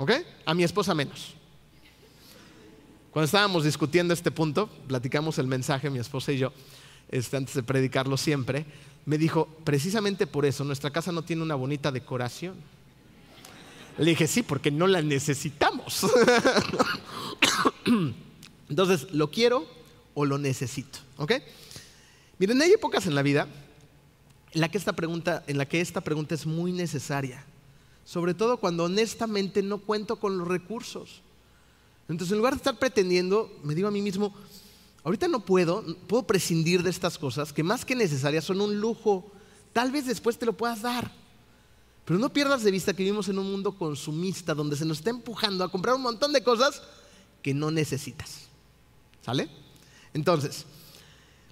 ¿Ok? 0.00 0.12
A 0.46 0.54
mi 0.54 0.64
esposa 0.64 0.94
menos. 0.94 1.34
Cuando 3.10 3.26
estábamos 3.26 3.64
discutiendo 3.64 4.14
este 4.14 4.30
punto, 4.30 4.66
platicamos 4.88 5.38
el 5.38 5.46
mensaje, 5.46 5.90
mi 5.90 5.98
esposa 5.98 6.32
y 6.32 6.38
yo, 6.38 6.54
este, 7.10 7.36
antes 7.36 7.54
de 7.54 7.62
predicarlo 7.62 8.16
siempre, 8.16 8.64
me 9.04 9.18
dijo, 9.18 9.46
precisamente 9.62 10.26
por 10.26 10.46
eso, 10.46 10.64
nuestra 10.64 10.90
casa 10.90 11.12
no 11.12 11.20
tiene 11.20 11.42
una 11.42 11.54
bonita 11.54 11.92
decoración. 11.92 12.54
Le 13.98 14.06
dije, 14.06 14.26
sí, 14.26 14.42
porque 14.42 14.70
no 14.70 14.86
la 14.86 15.02
necesitamos. 15.02 16.06
Entonces, 18.70 19.12
¿lo 19.12 19.30
quiero 19.30 19.66
o 20.14 20.24
lo 20.24 20.38
necesito? 20.38 20.98
¿Ok? 21.18 21.32
Miren, 22.38 22.62
hay 22.62 22.72
épocas 22.72 23.06
en 23.06 23.14
la 23.14 23.20
vida 23.20 23.46
en 24.52 24.62
la 24.62 24.70
que 24.70 24.78
esta 24.78 24.94
pregunta, 24.94 25.44
en 25.46 25.58
la 25.58 25.66
que 25.66 25.82
esta 25.82 26.00
pregunta 26.00 26.34
es 26.34 26.46
muy 26.46 26.72
necesaria. 26.72 27.44
Sobre 28.10 28.34
todo 28.34 28.56
cuando 28.56 28.82
honestamente 28.82 29.62
no 29.62 29.78
cuento 29.78 30.16
con 30.16 30.36
los 30.36 30.48
recursos. 30.48 31.22
Entonces, 32.08 32.32
en 32.32 32.38
lugar 32.38 32.54
de 32.54 32.56
estar 32.56 32.76
pretendiendo, 32.76 33.56
me 33.62 33.72
digo 33.72 33.86
a 33.86 33.92
mí 33.92 34.02
mismo, 34.02 34.34
ahorita 35.04 35.28
no 35.28 35.44
puedo, 35.44 35.84
puedo 36.08 36.24
prescindir 36.24 36.82
de 36.82 36.90
estas 36.90 37.16
cosas 37.16 37.52
que 37.52 37.62
más 37.62 37.84
que 37.84 37.94
necesarias 37.94 38.42
son 38.42 38.60
un 38.62 38.80
lujo. 38.80 39.30
Tal 39.72 39.92
vez 39.92 40.06
después 40.06 40.36
te 40.36 40.44
lo 40.44 40.54
puedas 40.54 40.82
dar. 40.82 41.08
Pero 42.04 42.18
no 42.18 42.32
pierdas 42.32 42.64
de 42.64 42.72
vista 42.72 42.92
que 42.94 43.04
vivimos 43.04 43.28
en 43.28 43.38
un 43.38 43.48
mundo 43.48 43.78
consumista 43.78 44.56
donde 44.56 44.74
se 44.74 44.84
nos 44.84 44.98
está 44.98 45.10
empujando 45.10 45.62
a 45.62 45.70
comprar 45.70 45.94
un 45.94 46.02
montón 46.02 46.32
de 46.32 46.42
cosas 46.42 46.82
que 47.42 47.54
no 47.54 47.70
necesitas. 47.70 48.48
¿Sale? 49.24 49.48
Entonces, 50.14 50.66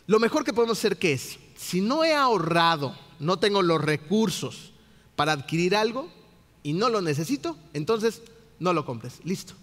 lo 0.08 0.18
mejor 0.18 0.42
que 0.42 0.52
podemos 0.52 0.76
hacer 0.76 0.98
que 0.98 1.12
es, 1.12 1.38
si 1.54 1.80
no 1.80 2.02
he 2.02 2.14
ahorrado, 2.14 2.98
no 3.20 3.38
tengo 3.38 3.62
los 3.62 3.80
recursos 3.80 4.72
para 5.14 5.30
adquirir 5.30 5.76
algo 5.76 6.17
y 6.62 6.72
no 6.72 6.88
lo 6.88 7.00
necesito, 7.00 7.56
entonces 7.72 8.22
no 8.58 8.72
lo 8.72 8.84
compres. 8.84 9.14
Listo. 9.24 9.54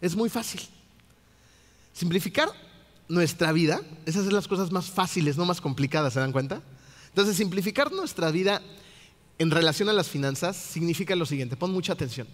Es 0.00 0.16
muy 0.16 0.28
fácil. 0.28 0.60
Simplificar 1.92 2.48
nuestra 3.08 3.52
vida, 3.52 3.80
esas 4.06 4.24
son 4.24 4.34
las 4.34 4.48
cosas 4.48 4.72
más 4.72 4.90
fáciles, 4.90 5.36
no 5.36 5.44
más 5.44 5.60
complicadas, 5.60 6.14
¿se 6.14 6.20
dan 6.20 6.32
cuenta? 6.32 6.62
Entonces, 7.08 7.36
simplificar 7.36 7.92
nuestra 7.92 8.30
vida 8.30 8.60
en 9.38 9.50
relación 9.50 9.88
a 9.88 9.92
las 9.92 10.08
finanzas 10.08 10.56
significa 10.56 11.14
lo 11.14 11.26
siguiente, 11.26 11.56
pon 11.56 11.72
mucha 11.72 11.92
atención. 11.92 12.26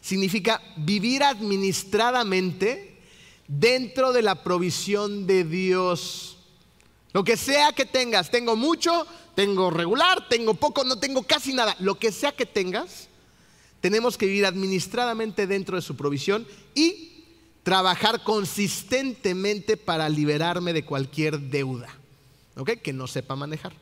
Significa 0.00 0.60
vivir 0.76 1.22
administradamente 1.22 3.00
dentro 3.48 4.12
de 4.12 4.22
la 4.22 4.42
provisión 4.42 5.26
de 5.26 5.44
Dios. 5.44 6.38
Lo 7.12 7.24
que 7.24 7.36
sea 7.36 7.72
que 7.72 7.86
tengas, 7.86 8.30
tengo 8.30 8.56
mucho, 8.56 9.06
tengo 9.34 9.70
regular, 9.70 10.28
tengo 10.28 10.54
poco, 10.54 10.84
no 10.84 10.98
tengo 10.98 11.22
casi 11.22 11.52
nada. 11.52 11.76
Lo 11.78 11.98
que 11.98 12.12
sea 12.12 12.32
que 12.32 12.46
tengas, 12.46 13.08
tenemos 13.86 14.18
que 14.18 14.26
vivir 14.26 14.44
administradamente 14.46 15.46
dentro 15.46 15.76
de 15.76 15.82
su 15.82 15.96
provisión 15.96 16.44
y 16.74 17.22
trabajar 17.62 18.24
consistentemente 18.24 19.76
para 19.76 20.08
liberarme 20.08 20.72
de 20.72 20.84
cualquier 20.84 21.38
deuda 21.38 21.88
¿ok? 22.56 22.70
que 22.82 22.92
no 22.92 23.06
sepa 23.06 23.36
manejar. 23.36 23.74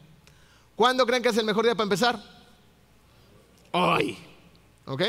¿Cuándo 0.77 1.07
creen 1.07 1.23
que 1.23 1.31
es 1.31 1.39
el 1.39 1.47
mejor 1.47 1.65
día 1.65 1.75
para 1.75 1.85
empezar? 1.85 2.23
Hoy. 3.73 4.19
¿Ok? 4.85 5.03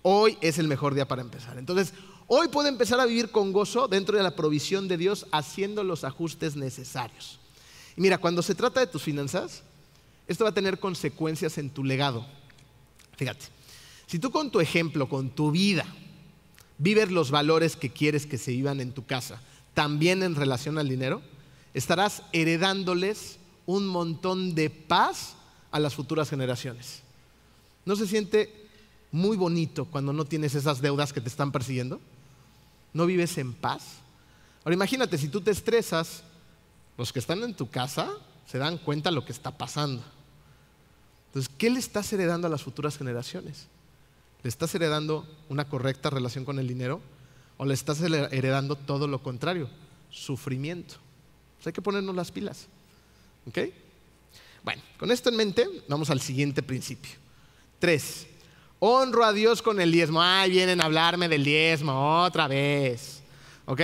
Hoy 0.00 0.38
es 0.40 0.58
el 0.58 0.68
mejor 0.68 0.94
día 0.94 1.06
para 1.06 1.20
empezar. 1.20 1.58
Entonces, 1.58 1.92
hoy 2.26 2.48
puedo 2.48 2.66
empezar 2.66 2.98
a 2.98 3.04
vivir 3.04 3.30
con 3.30 3.52
gozo 3.52 3.88
dentro 3.88 4.16
de 4.16 4.22
la 4.22 4.36
provisión 4.36 4.88
de 4.88 4.96
Dios 4.96 5.26
haciendo 5.32 5.84
los 5.84 6.02
ajustes 6.02 6.56
necesarios. 6.56 7.38
Y 7.94 8.00
mira, 8.00 8.16
cuando 8.16 8.40
se 8.40 8.54
trata 8.54 8.80
de 8.80 8.86
tus 8.86 9.02
finanzas, 9.02 9.62
esto 10.26 10.44
va 10.44 10.50
a 10.50 10.54
tener 10.54 10.80
consecuencias 10.80 11.58
en 11.58 11.68
tu 11.68 11.84
legado. 11.84 12.24
Fíjate, 13.18 13.59
si 14.10 14.18
tú 14.18 14.32
con 14.32 14.50
tu 14.50 14.58
ejemplo, 14.58 15.08
con 15.08 15.30
tu 15.30 15.52
vida, 15.52 15.86
vives 16.78 17.12
los 17.12 17.30
valores 17.30 17.76
que 17.76 17.90
quieres 17.90 18.26
que 18.26 18.38
se 18.38 18.50
vivan 18.50 18.80
en 18.80 18.90
tu 18.90 19.06
casa, 19.06 19.40
también 19.72 20.24
en 20.24 20.34
relación 20.34 20.78
al 20.78 20.88
dinero, 20.88 21.22
estarás 21.74 22.24
heredándoles 22.32 23.38
un 23.66 23.86
montón 23.86 24.56
de 24.56 24.68
paz 24.68 25.36
a 25.70 25.78
las 25.78 25.94
futuras 25.94 26.28
generaciones. 26.28 27.02
¿No 27.84 27.94
se 27.94 28.08
siente 28.08 28.52
muy 29.12 29.36
bonito 29.36 29.84
cuando 29.84 30.12
no 30.12 30.24
tienes 30.24 30.56
esas 30.56 30.80
deudas 30.80 31.12
que 31.12 31.20
te 31.20 31.28
están 31.28 31.52
persiguiendo? 31.52 32.00
¿No 32.92 33.06
vives 33.06 33.38
en 33.38 33.52
paz? 33.52 33.98
Ahora 34.64 34.74
imagínate, 34.74 35.18
si 35.18 35.28
tú 35.28 35.40
te 35.40 35.52
estresas, 35.52 36.24
los 36.98 37.12
que 37.12 37.20
están 37.20 37.44
en 37.44 37.54
tu 37.54 37.70
casa 37.70 38.10
se 38.44 38.58
dan 38.58 38.76
cuenta 38.76 39.10
de 39.10 39.14
lo 39.14 39.24
que 39.24 39.30
está 39.30 39.56
pasando. 39.56 40.02
Entonces, 41.28 41.52
¿qué 41.56 41.70
le 41.70 41.78
estás 41.78 42.12
heredando 42.12 42.48
a 42.48 42.50
las 42.50 42.64
futuras 42.64 42.98
generaciones? 42.98 43.68
¿Le 44.42 44.48
estás 44.48 44.74
heredando 44.74 45.26
una 45.48 45.68
correcta 45.68 46.10
relación 46.10 46.44
con 46.44 46.58
el 46.58 46.66
dinero? 46.66 47.00
¿O 47.58 47.66
le 47.66 47.74
estás 47.74 48.00
heredando 48.00 48.76
todo 48.76 49.06
lo 49.06 49.22
contrario? 49.22 49.68
Sufrimiento. 50.10 50.94
Pues 51.56 51.66
hay 51.66 51.72
que 51.72 51.82
ponernos 51.82 52.14
las 52.14 52.30
pilas. 52.30 52.68
¿Ok? 53.46 53.58
Bueno, 54.64 54.82
con 54.98 55.10
esto 55.10 55.28
en 55.28 55.36
mente, 55.36 55.66
vamos 55.88 56.10
al 56.10 56.20
siguiente 56.20 56.62
principio. 56.62 57.12
Tres, 57.78 58.26
honro 58.78 59.24
a 59.24 59.32
Dios 59.32 59.62
con 59.62 59.80
el 59.80 59.92
diezmo. 59.92 60.22
Ay, 60.22 60.50
vienen 60.50 60.80
a 60.80 60.84
hablarme 60.84 61.28
del 61.28 61.44
diezmo 61.44 62.22
otra 62.24 62.48
vez. 62.48 63.22
¿Ok? 63.66 63.82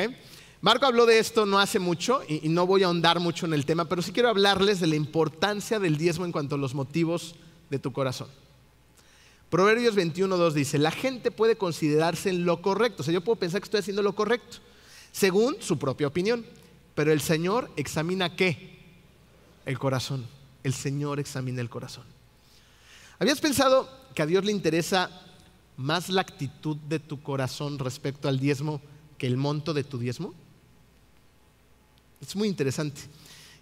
Marco 0.61 0.87
habló 0.87 1.07
de 1.07 1.19
esto 1.19 1.47
no 1.47 1.59
hace 1.59 1.79
mucho 1.79 2.23
y, 2.27 2.49
no 2.49 2.67
voy 2.67 2.83
a 2.83 2.87
ahondar 2.87 3.21
mucho 3.21 3.47
en 3.47 3.53
el 3.53 3.67
tema, 3.67 3.85
pero 3.85 4.03
sí 4.03 4.11
quiero 4.11 4.31
hablarles 4.31 4.81
de 4.81 4.87
la 4.87 4.97
importancia 4.97 5.79
del 5.79 5.97
diezmo 5.97 6.25
en 6.25 6.33
cuanto 6.33 6.55
a 6.55 6.59
los 6.59 6.75
motivos 6.75 7.37
de 7.71 7.79
tu 7.79 7.93
corazón. 7.93 8.29
Proverbios 9.51 9.97
21.2 9.97 10.53
dice, 10.53 10.79
la 10.79 10.91
gente 10.91 11.31
puede 11.31 11.57
considerarse 11.57 12.31
en 12.31 12.45
lo 12.45 12.61
correcto, 12.63 13.03
o 13.03 13.05
sea, 13.05 13.15
yo 13.15 13.23
puedo 13.23 13.39
pensar 13.39 13.61
que 13.61 13.67
estoy 13.67 13.81
haciendo 13.81 14.03
lo 14.03 14.15
correcto, 14.15 14.59
según 15.13 15.57
su 15.61 15.79
propia 15.79 16.09
opinión, 16.09 16.45
pero 16.95 17.13
el 17.13 17.21
Señor 17.21 17.71
examina 17.77 18.35
qué? 18.35 18.77
El 19.65 19.79
corazón. 19.79 20.27
El 20.65 20.75
Señor 20.75 21.21
examina 21.21 21.61
el 21.61 21.71
corazón. 21.71 22.05
¿Habías 23.19 23.41
pensado 23.41 23.89
que 24.15 24.23
a 24.23 24.27
Dios 24.27 24.45
le 24.45 24.53
interesa 24.53 25.11
más 25.77 26.09
la 26.09 26.23
actitud 26.23 26.77
de 26.77 26.99
tu 26.99 27.23
corazón 27.23 27.79
respecto 27.79 28.29
al 28.29 28.41
diezmo 28.41 28.81
que 29.19 29.27
el 29.27 29.37
monto 29.37 29.75
de 29.75 29.85
tu 29.85 29.99
diezmo? 29.99 30.35
Es 32.21 32.35
muy 32.35 32.49
interesante. 32.49 33.03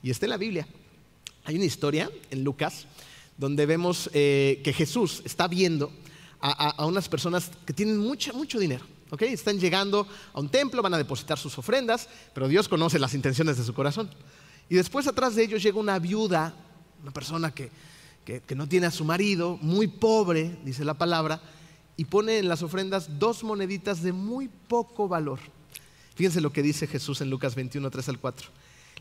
Y 0.03 0.11
está 0.11 0.27
en 0.27 0.31
la 0.31 0.37
Biblia. 0.37 0.67
Hay 1.45 1.57
una 1.57 1.65
historia 1.65 2.11
en 2.31 2.43
Lucas 2.43 2.87
donde 3.37 3.67
vemos 3.67 4.11
eh, 4.13 4.61
que 4.65 4.73
Jesús 4.73 5.23
está 5.25 5.49
viendo 5.49 5.93
a, 6.41 6.85
unas 6.85 7.09
personas 7.09 7.51
que 7.65 7.73
tienen 7.73 7.97
mucho, 7.97 8.35
mucho 8.35 8.59
dinero. 8.59 8.85
¿okay? 9.11 9.33
Están 9.33 9.59
llegando 9.59 10.07
a 10.35 10.41
un 10.41 10.51
templo, 10.51 10.83
van 10.83 10.93
a 10.93 10.99
depositar 10.99 11.39
sus 11.39 11.57
ofrendas, 11.57 12.09
pero 12.35 12.49
Dios 12.49 12.69
conoce 12.69 12.99
las 12.99 13.15
intenciones 13.15 13.57
de 13.57 13.65
su 13.65 13.73
corazón. 13.73 14.11
Y 14.69 14.75
después 14.75 15.07
atrás 15.07 15.35
de 15.35 15.45
ellos 15.45 15.63
llega 15.63 15.79
una 15.79 15.99
viuda, 15.99 16.55
una 17.03 17.13
persona 17.13 17.55
que, 17.55 17.71
que 18.25 18.55
no 18.55 18.69
tiene 18.69 18.87
a 18.87 18.91
su 18.91 19.07
marido, 19.07 19.59
muy 19.63 19.87
pobre, 19.87 20.59
dice 20.65 20.85
la 20.85 20.95
palabra, 20.95 21.41
y 21.97 22.05
pone 22.05 22.39
en 22.39 22.49
las 22.49 22.63
ofrendas 22.63 23.19
dos 23.19 23.43
moneditas 23.43 24.03
de 24.03 24.13
muy 24.13 24.49
poco 24.49 25.09
valor. 25.09 25.39
Fíjense 26.15 26.41
lo 26.41 26.53
que 26.53 26.63
dice 26.63 26.87
Jesús 26.87 27.21
en 27.21 27.31
Lucas 27.31 27.55
21, 27.55 27.91
3 27.91 28.09
al 28.11 28.19
4. 28.19 28.49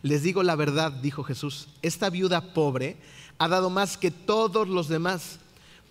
Les 0.04 0.22
digo 0.22 0.43
la 0.43 0.56
verdad, 0.56 0.91
dijo 0.91 1.24
Jesús, 1.24 1.70
esta 1.82 2.10
viuda 2.10 2.54
pobre 2.54 2.97
ha 3.39 3.47
dado 3.47 3.70
más 3.70 3.97
que 3.97 4.12
todos 4.12 4.68
los 4.68 4.89
demás, 4.89 5.39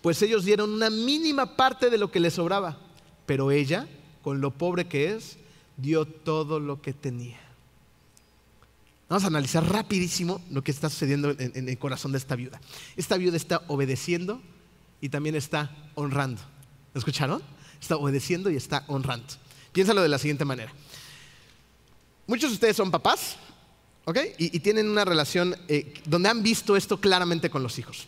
pues 0.02 0.20
ellos 0.22 0.44
dieron 0.44 0.70
una 0.70 0.90
mínima 0.90 1.56
parte 1.56 1.90
de 1.90 1.98
lo 1.98 2.10
que 2.10 2.20
les 2.20 2.34
sobraba, 2.34 2.78
pero 3.24 3.50
ella, 3.50 3.88
con 4.22 4.40
lo 4.40 4.50
pobre 4.50 4.86
que 4.86 5.12
es, 5.12 5.38
dio 5.78 6.04
todo 6.04 6.60
lo 6.60 6.82
que 6.82 6.92
tenía. 6.92 7.40
Vamos 9.08 9.24
a 9.24 9.28
analizar 9.28 9.66
rapidísimo 9.70 10.40
lo 10.50 10.62
que 10.62 10.70
está 10.70 10.88
sucediendo 10.88 11.34
en, 11.38 11.68
el 11.68 11.78
corazón 11.78 12.12
de 12.12 12.18
esta 12.18 12.36
viuda. 12.36 12.60
Esta 12.96 13.16
viuda 13.16 13.36
está 13.36 13.62
obedeciendo 13.68 14.40
y 15.00 15.08
también 15.08 15.34
está 15.34 15.70
honrando. 15.94 16.40
¿Lo 16.94 16.98
escucharon? 16.98 17.42
Está 17.80 17.96
obedeciendo 17.96 18.50
y 18.50 18.56
está 18.56 18.84
honrando. 18.86 19.26
Piénsalo 19.72 20.02
de 20.02 20.08
la 20.08 20.18
siguiente 20.18 20.44
manera. 20.44 20.72
Muchos 22.26 22.50
de 22.50 22.54
ustedes 22.54 22.76
son 22.76 22.90
papás, 22.90 23.36
¿ok? 24.04 24.18
Y, 24.38 24.60
tienen 24.60 24.88
una 24.88 25.04
relación 25.04 25.56
eh, 25.68 25.94
donde 26.04 26.28
han 26.28 26.42
visto 26.42 26.76
esto 26.76 27.00
claramente 27.00 27.50
con 27.50 27.62
los 27.62 27.78
hijos. 27.78 28.06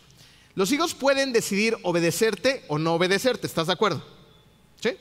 Los 0.55 0.71
hijos 0.71 0.93
pueden 0.93 1.33
decidir 1.33 1.77
obedecerte 1.83 2.63
o 2.67 2.77
no 2.77 2.93
obedecerte, 2.93 3.47
¿estás 3.47 3.67
de 3.67 3.73
acuerdo? 3.73 4.03
¿Sí? 4.81 4.91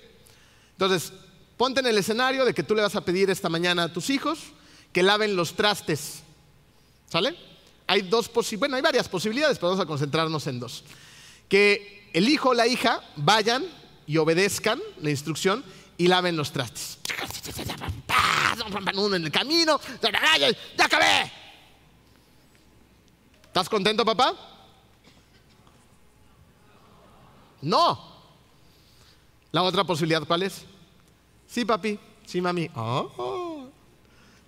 Entonces, 0.72 1.12
ponte 1.56 1.80
en 1.80 1.86
el 1.86 1.98
escenario 1.98 2.44
de 2.44 2.54
que 2.54 2.62
tú 2.62 2.74
le 2.74 2.82
vas 2.82 2.96
a 2.96 3.04
pedir 3.04 3.30
esta 3.30 3.48
mañana 3.48 3.84
a 3.84 3.92
tus 3.92 4.10
hijos 4.10 4.38
que 4.92 5.02
laven 5.02 5.36
los 5.36 5.54
trastes. 5.54 6.22
¿Sale? 7.10 7.36
Hay 7.86 8.02
dos 8.02 8.30
bueno, 8.58 8.76
hay 8.76 8.82
varias 8.82 9.08
posibilidades, 9.08 9.58
pero 9.58 9.68
vamos 9.68 9.84
a 9.84 9.86
concentrarnos 9.86 10.46
en 10.46 10.58
dos. 10.58 10.84
Que 11.48 12.10
el 12.12 12.28
hijo 12.28 12.50
o 12.50 12.54
la 12.54 12.66
hija 12.66 13.00
vayan 13.16 13.64
y 14.06 14.16
obedezcan 14.16 14.80
la 15.00 15.10
instrucción 15.10 15.64
y 15.98 16.08
laven 16.08 16.36
los 16.36 16.52
trastes. 16.52 16.98
En 18.66 19.24
el 19.24 19.30
camino, 19.30 19.80
ya 20.76 20.84
acabé. 20.84 21.30
¿Estás 23.44 23.68
contento, 23.68 24.04
papá? 24.04 24.34
No. 27.60 28.14
La 29.52 29.62
otra 29.62 29.84
posibilidad, 29.84 30.26
¿cuál 30.26 30.42
es? 30.42 30.64
Sí, 31.46 31.64
papi. 31.64 31.98
Sí, 32.26 32.40
mami. 32.40 32.70
Oh. 32.74 33.68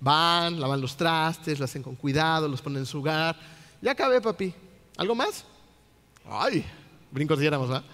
Van, 0.01 0.59
lavan 0.61 0.81
los 0.81 0.97
trastes, 0.97 1.59
lo 1.59 1.67
hacen 1.67 1.83
con 1.83 1.95
cuidado, 1.95 2.49
los 2.49 2.61
ponen 2.61 2.81
en 2.81 2.87
su 2.87 2.99
hogar. 2.99 3.39
Ya 3.81 3.93
acabé, 3.93 4.21
papi. 4.21 4.53
¿Algo 4.97 5.14
más? 5.14 5.45
Ay, 6.29 6.64
brincos 7.11 7.39
diéramos, 7.39 7.69
¿verdad? 7.69 7.85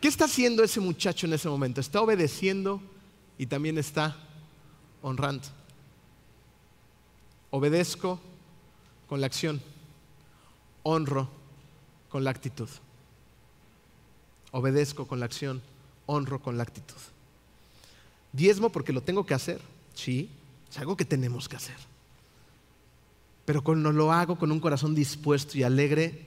¿Qué 0.00 0.08
está 0.08 0.24
haciendo 0.24 0.62
ese 0.62 0.80
muchacho 0.80 1.26
en 1.26 1.32
ese 1.32 1.48
momento? 1.48 1.80
Está 1.80 2.00
obedeciendo 2.00 2.80
y 3.38 3.46
también 3.46 3.78
está 3.78 4.16
honrando. 5.02 5.48
Obedezco 7.50 8.20
con 9.08 9.20
la 9.20 9.26
acción, 9.26 9.62
honro 10.82 11.28
con 12.08 12.24
la 12.24 12.30
actitud. 12.30 12.68
Obedezco 14.52 15.06
con 15.06 15.20
la 15.20 15.26
acción, 15.26 15.62
honro 16.06 16.40
con 16.40 16.56
la 16.56 16.62
actitud. 16.62 16.96
Diezmo 18.32 18.70
porque 18.70 18.92
lo 18.92 19.02
tengo 19.02 19.24
que 19.24 19.34
hacer, 19.34 19.60
sí, 19.94 20.30
es 20.70 20.78
algo 20.78 20.96
que 20.96 21.04
tenemos 21.04 21.48
que 21.48 21.56
hacer. 21.56 21.76
Pero 23.44 23.62
cuando 23.62 23.92
lo 23.92 24.12
hago 24.12 24.38
con 24.38 24.50
un 24.50 24.60
corazón 24.60 24.94
dispuesto 24.94 25.56
y 25.56 25.62
alegre, 25.62 26.26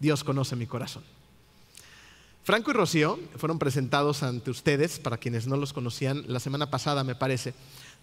Dios 0.00 0.24
conoce 0.24 0.56
mi 0.56 0.66
corazón. 0.66 1.04
Franco 2.44 2.70
y 2.70 2.74
Rocío 2.74 3.18
fueron 3.36 3.58
presentados 3.58 4.22
ante 4.22 4.50
ustedes, 4.50 4.98
para 4.98 5.16
quienes 5.16 5.46
no 5.46 5.56
los 5.56 5.72
conocían, 5.72 6.24
la 6.26 6.40
semana 6.40 6.68
pasada 6.68 7.02
me 7.02 7.14
parece. 7.14 7.54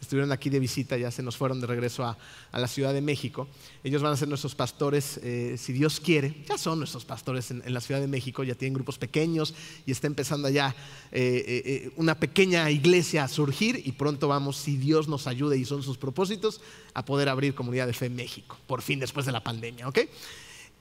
Estuvieron 0.02 0.32
aquí 0.32 0.50
de 0.50 0.60
visita, 0.60 0.98
ya 0.98 1.12
se 1.12 1.22
nos 1.22 1.38
fueron 1.38 1.62
de 1.62 1.68
regreso 1.68 2.04
a, 2.04 2.18
la 2.52 2.68
Ciudad 2.68 2.92
de 2.92 3.02
México. 3.02 3.48
Ellos 3.84 4.02
van 4.02 4.14
a 4.14 4.18
ser 4.18 4.28
nuestros 4.28 4.56
pastores, 4.56 5.20
eh, 5.22 5.58
si 5.60 5.74
Dios 5.74 6.00
quiere. 6.00 6.44
Ya 6.50 6.58
son 6.58 6.80
nuestros 6.80 7.06
pastores 7.06 7.52
en, 7.52 7.72
la 7.72 7.82
Ciudad 7.82 8.02
de 8.02 8.08
México, 8.08 8.44
ya 8.44 8.56
tienen 8.56 8.74
grupos 8.74 8.98
pequeños 8.98 9.54
y 9.86 9.92
está 9.92 10.08
empezando 10.08 10.50
ya 10.50 10.76
eh, 11.12 11.44
eh, 11.46 11.92
una 11.96 12.20
pequeña 12.20 12.72
iglesia 12.72 13.26
a 13.26 13.28
surgir 13.28 13.80
y 13.86 13.92
pronto 13.92 14.28
vamos, 14.28 14.58
si 14.58 14.76
Dios 14.76 15.08
nos 15.08 15.28
ayude 15.28 15.56
y 15.60 15.66
son 15.66 15.84
sus 15.84 16.00
propósitos, 16.00 16.62
a 16.96 17.06
poder 17.06 17.30
abrir 17.30 17.54
comunidad 17.54 17.86
de 17.86 17.94
fe 17.94 18.08
en 18.08 18.16
México, 18.16 18.58
por 18.66 18.82
fin 18.82 19.00
después 19.00 19.28
de 19.28 19.34
la 19.34 19.44
pandemia, 19.44 19.88
¿ok? 19.88 20.00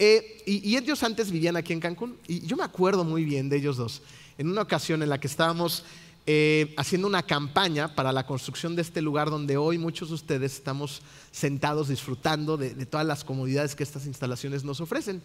Eh, 0.03 0.43
y, 0.47 0.75
ellos 0.79 1.03
antes 1.03 1.31
vivían 1.31 1.57
aquí 1.57 1.75
en 1.75 1.81
Cancún. 1.81 2.17
Y 2.27 2.41
yo 2.47 2.57
me 2.57 2.65
acuerdo 2.65 3.05
muy 3.05 3.23
bien 3.23 3.51
de 3.51 3.59
ellos 3.59 3.77
dos. 3.77 4.01
En 4.39 4.49
una 4.49 4.63
ocasión 4.63 5.03
en 5.03 5.11
la 5.11 5.21
que 5.21 5.27
estábamos 5.27 5.85
eh, 6.25 6.73
haciendo 6.79 7.07
una 7.07 7.23
campaña 7.23 7.95
para 7.95 8.11
la 8.11 8.25
construcción 8.25 8.75
de 8.75 8.81
este 8.81 9.03
lugar 9.03 9.29
donde 9.29 9.59
hoy 9.59 9.77
muchos 9.77 10.09
de 10.09 10.15
ustedes 10.15 10.55
estamos 10.55 11.03
sentados 11.31 11.89
disfrutando 11.89 12.57
de, 12.57 12.71
todas 12.87 13.07
las 13.07 13.25
comodidades 13.25 13.75
que 13.75 13.83
estas 13.83 14.07
instalaciones 14.07 14.65
nos 14.65 14.81
ofrecen. 14.81 15.23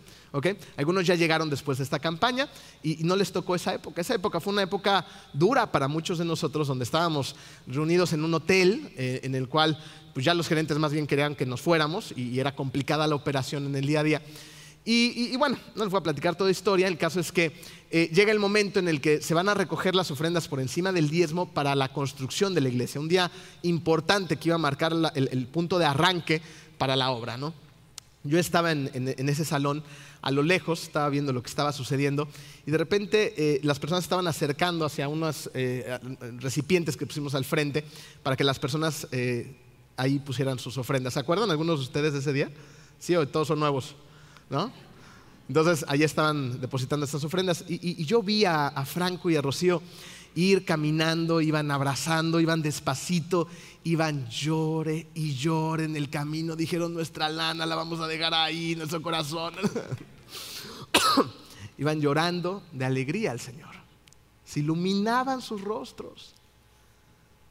Algunos 0.75 1.07
ya 1.07 1.15
llegaron 1.15 1.49
después 1.49 1.77
de 1.77 1.85
esta 1.85 1.99
campaña 1.99 2.49
y, 2.83 2.97
no 3.05 3.15
les 3.15 3.31
tocó 3.31 3.55
esa 3.55 3.73
época. 3.73 4.01
Esa 4.01 4.15
época 4.15 4.41
fue 4.41 4.51
una 4.51 4.63
época 4.63 5.05
dura 5.31 5.71
para 5.71 5.87
muchos 5.87 6.17
de 6.17 6.25
nosotros 6.25 6.67
donde 6.67 6.83
estábamos 6.83 7.37
reunidos 7.65 8.11
en 8.11 8.25
un 8.25 8.33
hotel 8.33 8.91
eh, 8.97 9.21
en 9.23 9.35
el 9.35 9.47
cual 9.47 9.81
pues 10.13 10.25
ya 10.25 10.33
los 10.33 10.49
gerentes 10.49 10.77
más 10.79 10.91
bien 10.91 11.07
querían 11.07 11.33
que 11.33 11.45
nos 11.45 11.61
fuéramos 11.61 12.13
y 12.17 12.39
era 12.39 12.53
complicada 12.53 13.07
la 13.07 13.15
operación 13.15 13.67
en 13.67 13.75
el 13.77 13.85
día 13.85 14.01
a 14.01 14.03
día. 14.03 14.21
Y, 14.87 15.35
bueno, 15.37 15.57
no 15.75 15.83
les 15.83 15.91
voy 15.91 15.99
a 15.99 16.03
platicar 16.03 16.35
toda 16.35 16.51
historia, 16.51 16.87
el 16.87 16.99
caso 16.99 17.19
es 17.19 17.31
que 17.31 17.51
eh, 17.89 18.07
llega 18.13 18.31
el 18.31 18.37
momento 18.37 18.77
en 18.77 18.87
el 18.87 19.01
que 19.01 19.19
se 19.19 19.33
van 19.33 19.49
a 19.49 19.55
recoger 19.55 19.95
las 19.95 20.11
ofrendas 20.11 20.47
por 20.47 20.59
encima 20.59 20.91
del 20.91 21.09
diezmo 21.09 21.51
para 21.51 21.73
la 21.73 21.91
construcción 21.91 22.53
de 22.53 22.61
la 22.61 22.69
iglesia, 22.69 23.01
un 23.01 23.07
día 23.07 23.31
importante 23.63 24.37
que 24.37 24.49
iba 24.49 24.55
a 24.55 24.59
marcar 24.59 24.93
el, 25.15 25.47
punto 25.47 25.79
de 25.79 25.85
arranque 25.85 26.39
para 26.77 26.95
la 26.95 27.09
obra. 27.09 27.35
¿no? 27.35 27.51
Yo 28.23 28.37
estaba 28.37 28.71
en, 28.71 28.87
ese 29.27 29.43
salón 29.43 29.83
a 30.21 30.29
lo 30.29 30.43
lejos, 30.43 30.83
estaba 30.83 31.09
viendo 31.09 31.33
lo 31.33 31.41
que 31.41 31.49
estaba 31.49 31.71
sucediendo 31.71 32.27
y 32.67 32.69
de 32.69 32.77
repente 32.77 33.33
eh, 33.37 33.59
las 33.63 33.79
personas 33.79 34.03
estaban 34.03 34.27
acercando 34.27 34.85
hacia 34.85 35.07
unos 35.07 35.49
eh, 35.55 35.97
recipientes 36.37 36.95
que 36.95 37.07
pusimos 37.07 37.33
al 37.33 37.45
frente 37.45 37.83
para 38.21 38.35
que 38.35 38.43
las 38.43 38.59
personas 38.59 39.07
ahí 39.97 40.19
pusieran 40.19 40.59
sus 40.59 40.77
ofrendas. 40.77 41.15
¿Se 41.15 41.19
acuerdan 41.19 41.49
algunos 41.49 41.79
de 41.79 41.85
ustedes 41.85 42.13
de 42.13 42.19
ese 42.19 42.33
día? 42.33 42.51
Sí, 42.99 43.15
o 43.15 43.27
todos 43.27 43.47
son 43.47 43.59
nuevos. 43.59 43.95
¿No? 44.49 44.71
Entonces 45.47 45.85
allí 45.87 46.03
estaban 46.03 46.59
depositando 46.59 47.05
estas 47.05 47.23
ofrendas 47.23 47.63
y, 47.67 48.03
yo 48.05 48.23
vi 48.23 48.45
a, 48.45 48.71
Franco 48.85 49.29
y 49.29 49.35
a 49.35 49.41
Rocío 49.41 49.81
ir 50.33 50.65
caminando, 50.65 51.39
iban 51.39 51.71
abrazando, 51.71 52.39
iban 52.39 52.61
despacito, 52.61 53.47
iban 53.83 54.27
llore 54.27 55.07
y 55.13 55.35
llore 55.35 55.85
en 55.85 55.95
el 55.95 56.09
camino. 56.09 56.55
Dijeron, 56.55 56.93
nuestra 56.93 57.29
lana 57.29 57.65
la 57.65 57.75
vamos 57.75 58.01
a 58.01 58.07
dejar 58.07 58.33
ahí, 58.33 58.75
nuestro 58.75 59.01
corazón. 59.01 59.53
iban 61.77 62.01
llorando 62.01 62.63
de 62.71 62.85
alegría 62.85 63.31
al 63.31 63.39
Señor. 63.39 63.75
Se 64.43 64.59
iluminaban 64.59 65.41
sus 65.41 65.61
rostros. 65.61 66.33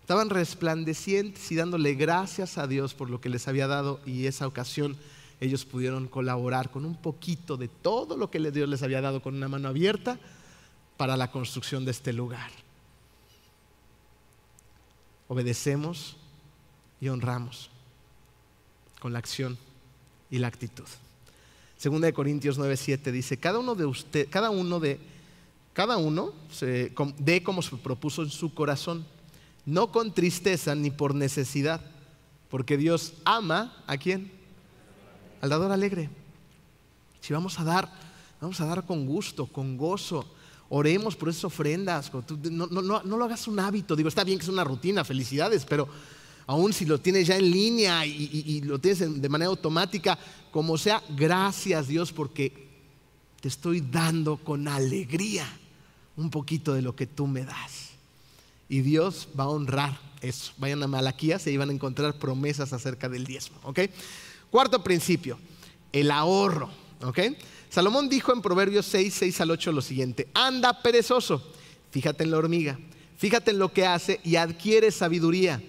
Estaban 0.03 0.29
resplandecientes 0.29 1.51
y 1.51 1.55
dándole 1.55 1.95
gracias 1.95 2.59
a 2.59 2.67
Dios 2.67 2.93
por 2.93 3.09
lo 3.09 3.21
que 3.21 3.31
les 3.31 3.49
había 3.49 3.67
dado 3.67 4.01
y 4.05 4.27
esa 4.27 4.47
ocasión 4.47 4.99
ellos 5.41 5.65
pudieron 5.65 6.09
colaborar 6.09 6.71
con 6.71 6.85
un 6.85 6.97
poquito 6.97 7.57
de 7.57 7.69
todo 7.69 8.17
lo 8.17 8.31
que 8.31 8.39
Dios 8.51 8.69
les 8.69 8.83
había 8.83 9.01
dado 9.01 9.21
con 9.21 9.35
una 9.35 9.49
mano 9.49 9.69
abierta 9.69 10.19
para 10.97 11.17
la 11.17 11.31
construcción 11.31 11.85
de 11.85 11.91
este 11.91 12.13
lugar. 12.13 12.51
Obedecemos 15.29 16.17
y 17.01 17.09
honramos 17.09 17.71
con 19.01 19.13
la 19.13 19.19
acción 19.19 19.59
y 20.31 20.39
la 20.39 20.49
actitud. 20.49 20.85
Segunda 21.77 22.07
de 22.07 22.13
Corintios 22.13 22.59
9:7 22.59 23.11
dice, 23.11 23.39
cada 23.39 23.59
uno 23.59 23.75
de 23.75 23.85
usted, 23.85 24.29
cada 24.31 24.51
uno 24.51 24.81
de 24.81 24.99
cada 25.75 25.97
uno 25.97 26.33
dé 27.19 27.43
como 27.43 27.61
se 27.61 27.77
propuso 27.77 28.23
en 28.23 28.31
su 28.31 28.55
corazón, 28.55 29.05
no 29.67 29.91
con 29.91 30.15
tristeza 30.15 30.75
ni 30.77 30.91
por 30.93 31.17
necesidad, 31.17 31.81
porque 32.49 32.77
Dios 32.77 33.15
ama 33.25 33.83
a 33.89 33.97
quién? 33.97 34.31
Al 35.45 35.51
dador 35.51 35.73
alegre. 35.73 36.09
Si 37.21 37.35
vamos 37.35 37.61
a 37.61 37.65
dar, 37.65 37.93
vamos 38.41 38.59
a 38.63 38.65
dar 38.65 38.87
con 38.87 39.05
gusto, 39.05 39.47
con 39.47 39.77
gozo. 39.77 40.25
Oremos 40.71 41.15
por 41.17 41.29
esas 41.29 41.45
ofrendas. 41.45 42.11
No, 42.51 42.67
lo 42.67 43.25
hagas 43.25 43.47
un 43.47 43.61
hábito. 43.61 43.95
Digo, 43.95 44.09
está 44.09 44.25
bien 44.25 44.39
que 44.39 44.45
es 44.45 44.49
una 44.49 44.65
rutina, 44.65 45.05
felicidades, 45.05 45.67
pero 45.67 45.87
aún 46.47 46.73
si 46.73 46.87
lo 46.87 46.99
tienes 46.99 47.27
ya 47.27 47.37
en 47.37 47.51
línea 47.51 48.07
y, 48.07 48.63
lo 48.63 48.79
tienes 48.79 49.21
de 49.21 49.29
manera 49.29 49.51
automática, 49.51 50.19
como 50.51 50.79
sea, 50.79 51.03
gracias 51.11 51.89
Dios 51.89 52.11
porque 52.11 52.67
te 53.43 53.49
estoy 53.49 53.83
dando 53.83 54.39
con 54.39 54.67
alegría 54.67 55.47
un 56.17 56.31
poquito 56.31 56.73
de 56.73 56.81
lo 56.81 56.97
que 56.97 57.07
tú 57.07 57.27
me 57.27 57.45
das. 57.45 57.91
Y 58.71 58.81
Dios 58.81 59.29
va 59.39 59.45
a 59.45 59.49
honrar 59.49 60.01
eso. 60.23 60.55
Vayan 60.57 60.83
a 60.83 60.87
Malaquías 60.87 61.47
y 61.47 61.51
ahí 61.51 61.59
van 61.59 61.69
a 61.69 61.75
encontrar 61.75 62.19
promesas 62.19 62.73
acerca 62.73 63.11
del 63.11 63.27
diezmo. 63.27 63.59
¿ok? 63.65 63.81
Cuarto 64.55 64.85
principio, 64.85 65.37
el 65.93 66.13
ahorro. 66.13 66.71
Salomón 67.69 68.09
dijo 68.09 68.33
en 68.33 68.41
Proverbios 68.41 68.87
6, 68.87 69.13
6 69.13 69.41
al 69.41 69.51
8 69.51 69.73
lo 69.73 69.83
siguiente, 69.83 70.29
anda 70.33 70.81
perezoso, 70.81 71.43
fíjate 71.91 72.23
en 72.23 72.31
la 72.31 72.39
hormiga, 72.39 72.79
fíjate 73.17 73.51
en 73.51 73.59
lo 73.59 73.73
que 73.73 73.85
hace 73.85 74.21
y 74.23 74.37
adquiere 74.37 74.93
sabiduría. 74.93 75.61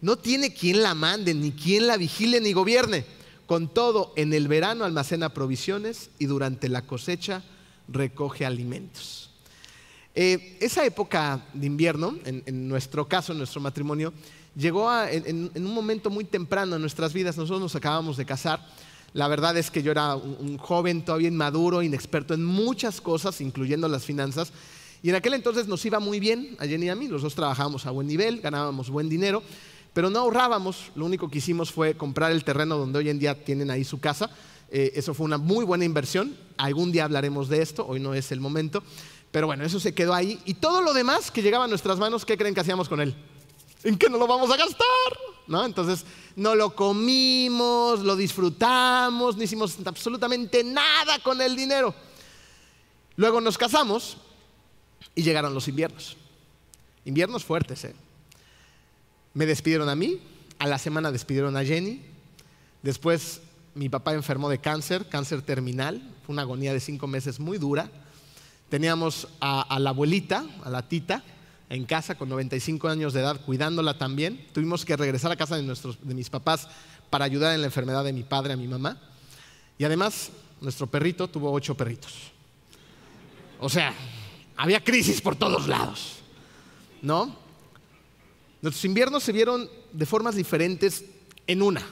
No 0.00 0.18
tiene 0.18 0.54
quien 0.54 0.84
la 0.84 0.94
mande, 0.94 1.34
ni 1.34 1.50
quien 1.50 1.88
la 1.88 1.96
vigile, 1.96 2.40
ni 2.40 2.52
gobierne. 2.52 3.04
Con 3.46 3.74
todo, 3.74 4.12
en 4.14 4.32
el 4.32 4.46
verano 4.46 4.84
almacena 4.84 5.34
provisiones 5.34 6.10
y 6.20 6.26
durante 6.26 6.68
la 6.68 6.82
cosecha 6.82 7.42
recoge 7.88 8.46
alimentos. 8.46 9.30
Eh, 10.14 10.58
esa 10.60 10.84
época 10.84 11.44
de 11.54 11.66
invierno, 11.66 12.16
en, 12.24 12.68
nuestro 12.68 13.08
caso, 13.08 13.32
en 13.32 13.38
nuestro 13.38 13.60
matrimonio, 13.60 14.12
llegó 14.58 14.92
en, 15.04 15.50
un 15.54 15.74
momento 15.74 16.10
muy 16.10 16.24
temprano 16.24 16.76
en 16.76 16.82
nuestras 16.82 17.12
vidas. 17.12 17.36
Nosotros 17.36 17.60
nos 17.60 17.76
acabamos 17.76 18.16
de 18.16 18.26
casar. 18.26 18.66
La 19.14 19.28
verdad 19.28 19.56
es 19.56 19.70
que 19.70 19.82
yo 19.82 19.90
era 19.92 20.16
un, 20.16 20.58
joven 20.58 21.04
todavía 21.04 21.28
inmaduro, 21.28 21.82
inexperto 21.82 22.34
en 22.34 22.44
muchas 22.44 23.00
cosas, 23.00 23.40
incluyendo 23.40 23.88
las 23.88 24.04
finanzas. 24.04 24.52
Y 25.02 25.10
en 25.10 25.14
aquel 25.14 25.34
entonces 25.34 25.68
nos 25.68 25.84
iba 25.86 26.00
muy 26.00 26.18
bien 26.20 26.56
a 26.58 26.66
Jenny 26.66 26.86
y 26.86 26.88
a 26.88 26.96
mí. 26.96 27.08
Los 27.08 27.22
dos 27.22 27.34
trabajábamos 27.34 27.86
a 27.86 27.90
buen 27.90 28.06
nivel, 28.06 28.40
ganábamos 28.40 28.90
buen 28.90 29.08
dinero, 29.08 29.42
pero 29.94 30.10
no 30.10 30.18
ahorrábamos. 30.18 30.90
Lo 30.96 31.06
único 31.06 31.30
que 31.30 31.38
hicimos 31.38 31.72
fue 31.72 31.96
comprar 31.96 32.32
el 32.32 32.44
terreno 32.44 32.76
donde 32.76 32.98
hoy 32.98 33.08
en 33.08 33.18
día 33.18 33.44
tienen 33.44 33.70
ahí 33.70 33.84
su 33.84 34.00
casa. 34.00 34.28
Eh, 34.70 34.92
eso 34.96 35.14
fue 35.14 35.24
una 35.24 35.38
muy 35.38 35.64
buena 35.64 35.84
inversión. 35.84 36.36
Algún 36.58 36.92
día 36.92 37.04
hablaremos 37.04 37.48
de 37.48 37.62
esto, 37.62 37.86
hoy 37.86 38.00
no 38.00 38.12
es 38.12 38.32
el 38.32 38.40
momento. 38.40 38.82
Pero 39.30 39.46
bueno, 39.46 39.64
eso 39.64 39.78
se 39.78 39.94
quedó 39.94 40.14
ahí. 40.14 40.40
Y 40.44 40.54
todo 40.54 40.82
lo 40.82 40.92
demás 40.92 41.30
que 41.30 41.42
llegaba 41.42 41.64
a 41.64 41.68
nuestras 41.68 41.98
manos, 41.98 42.26
¿qué 42.26 42.36
creen 42.36 42.54
que 42.54 42.60
hacíamos 42.60 42.88
con 42.88 43.00
él? 43.00 43.14
¿En 43.82 43.96
qué 43.96 44.08
no 44.08 44.18
lo 44.18 44.26
vamos 44.26 44.50
a 44.50 44.56
gastar? 44.56 44.86
¿No? 45.46 45.64
Entonces, 45.64 46.04
no 46.36 46.54
lo 46.54 46.74
comimos, 46.74 48.00
lo 48.00 48.16
disfrutamos, 48.16 49.36
no 49.36 49.42
hicimos 49.42 49.76
absolutamente 49.84 50.64
nada 50.64 51.18
con 51.20 51.40
el 51.40 51.56
dinero. 51.56 51.94
Luego 53.16 53.40
nos 53.40 53.56
casamos 53.56 54.16
y 55.14 55.22
llegaron 55.22 55.54
los 55.54 55.68
inviernos. 55.68 56.16
Inviernos 57.04 57.44
fuertes, 57.44 57.84
¿eh? 57.84 57.94
Me 59.34 59.46
despidieron 59.46 59.88
a 59.88 59.94
mí, 59.94 60.20
a 60.58 60.66
la 60.66 60.78
semana 60.78 61.12
despidieron 61.12 61.56
a 61.56 61.64
Jenny. 61.64 62.02
Después 62.82 63.40
mi 63.74 63.88
papá 63.88 64.14
enfermó 64.14 64.48
de 64.48 64.58
cáncer, 64.58 65.08
cáncer 65.08 65.42
terminal. 65.42 66.02
Fue 66.26 66.32
una 66.32 66.42
agonía 66.42 66.72
de 66.72 66.80
cinco 66.80 67.06
meses 67.06 67.40
muy 67.40 67.58
dura. 67.58 67.90
Teníamos 68.68 69.28
a 69.40 69.78
la 69.78 69.90
abuelita, 69.90 70.44
a 70.64 70.70
la 70.70 70.88
tita, 70.88 71.22
en 71.70 71.84
casa 71.84 72.16
con 72.16 72.28
95 72.28 72.88
años 72.88 73.12
de 73.12 73.20
edad, 73.20 73.40
cuidándola 73.44 73.98
también. 73.98 74.46
Tuvimos 74.52 74.84
que 74.84 74.96
regresar 74.96 75.30
a 75.30 75.36
casa 75.36 75.56
de, 75.56 75.62
nuestros, 75.62 75.98
de 76.02 76.14
mis 76.14 76.30
papás 76.30 76.68
para 77.10 77.24
ayudar 77.24 77.54
en 77.54 77.60
la 77.60 77.66
enfermedad 77.66 78.04
de 78.04 78.12
mi 78.12 78.22
padre, 78.22 78.54
a 78.54 78.56
mi 78.56 78.66
mamá. 78.66 78.98
Y 79.76 79.84
además, 79.84 80.30
nuestro 80.60 80.86
perrito 80.86 81.28
tuvo 81.28 81.52
ocho 81.52 81.76
perritos. 81.76 82.14
O 83.60 83.68
sea, 83.68 83.92
había 84.56 84.82
crisis 84.82 85.20
por 85.20 85.36
todos 85.36 85.68
lados, 85.68 86.16
¿no? 87.02 87.36
Nuestros 88.62 88.84
inviernos 88.84 89.22
se 89.22 89.32
vieron 89.32 89.68
de 89.92 90.06
formas 90.06 90.34
diferentes 90.34 91.04
en 91.46 91.62
una. 91.62 91.82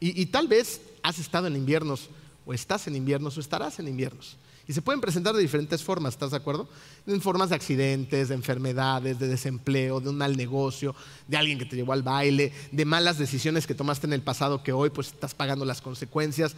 Y, 0.00 0.20
y 0.20 0.26
tal 0.26 0.48
vez 0.48 0.80
has 1.02 1.18
estado 1.18 1.46
en 1.46 1.56
inviernos, 1.56 2.10
o 2.44 2.52
estás 2.52 2.86
en 2.86 2.96
inviernos, 2.96 3.36
o 3.36 3.40
estarás 3.40 3.78
en 3.78 3.88
inviernos. 3.88 4.36
Y 4.68 4.72
se 4.72 4.82
pueden 4.82 5.00
presentar 5.00 5.34
de 5.34 5.40
diferentes 5.40 5.84
formas, 5.84 6.14
¿estás 6.14 6.32
de 6.32 6.38
acuerdo? 6.38 6.68
En 7.06 7.20
formas 7.20 7.50
de 7.50 7.54
accidentes, 7.54 8.28
de 8.28 8.34
enfermedades, 8.34 9.18
de 9.18 9.28
desempleo, 9.28 10.00
de 10.00 10.08
un 10.08 10.18
mal 10.18 10.36
negocio, 10.36 10.94
de 11.28 11.36
alguien 11.36 11.58
que 11.58 11.66
te 11.66 11.76
llevó 11.76 11.92
al 11.92 12.02
baile, 12.02 12.52
de 12.72 12.84
malas 12.84 13.16
decisiones 13.16 13.66
que 13.66 13.76
tomaste 13.76 14.08
en 14.08 14.12
el 14.12 14.22
pasado 14.22 14.64
que 14.64 14.72
hoy 14.72 14.90
pues 14.90 15.08
estás 15.08 15.34
pagando 15.34 15.64
las 15.64 15.80
consecuencias. 15.80 16.56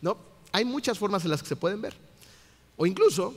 ¿No? 0.00 0.16
Hay 0.52 0.64
muchas 0.64 0.98
formas 0.98 1.22
en 1.24 1.30
las 1.30 1.42
que 1.42 1.48
se 1.48 1.56
pueden 1.56 1.82
ver. 1.82 1.94
O 2.78 2.86
incluso, 2.86 3.34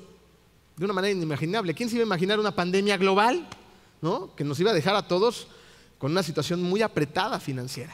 de 0.77 0.85
una 0.85 0.93
manera 0.93 1.11
inimaginable, 1.11 1.73
¿quién 1.73 1.89
se 1.89 1.95
iba 1.95 2.03
a 2.03 2.07
imaginar 2.07 2.39
una 2.39 2.55
pandemia 2.55 2.95
global? 2.95 3.45
¿No? 4.01 4.33
Que 4.35 4.45
nos 4.45 4.57
iba 4.57 4.71
a 4.71 4.73
dejar 4.73 4.95
a 4.95 5.05
todos 5.05 5.47
con 5.97 6.11
una 6.11 6.23
situación 6.23 6.63
muy 6.63 6.81
apretada 6.81 7.41
financiera. 7.41 7.93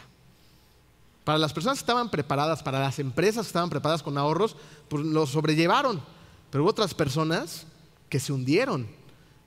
Para 1.23 1.39
las 1.39 1.53
personas 1.53 1.79
que 1.79 1.83
estaban 1.83 2.11
preparadas, 2.11 2.61
para 2.61 2.79
las 2.79 2.99
empresas 2.99 3.45
que 3.45 3.49
estaban 3.49 3.69
preparadas 3.71 4.03
con 4.03 4.15
ahorros, 4.17 4.55
pues 4.87 5.03
lo 5.03 5.25
sobrellevaron. 5.25 6.01
Pero 6.49 6.63
hubo 6.63 6.71
otras 6.71 6.93
personas 6.93 7.65
que 8.09 8.19
se 8.19 8.33
hundieron 8.33 8.87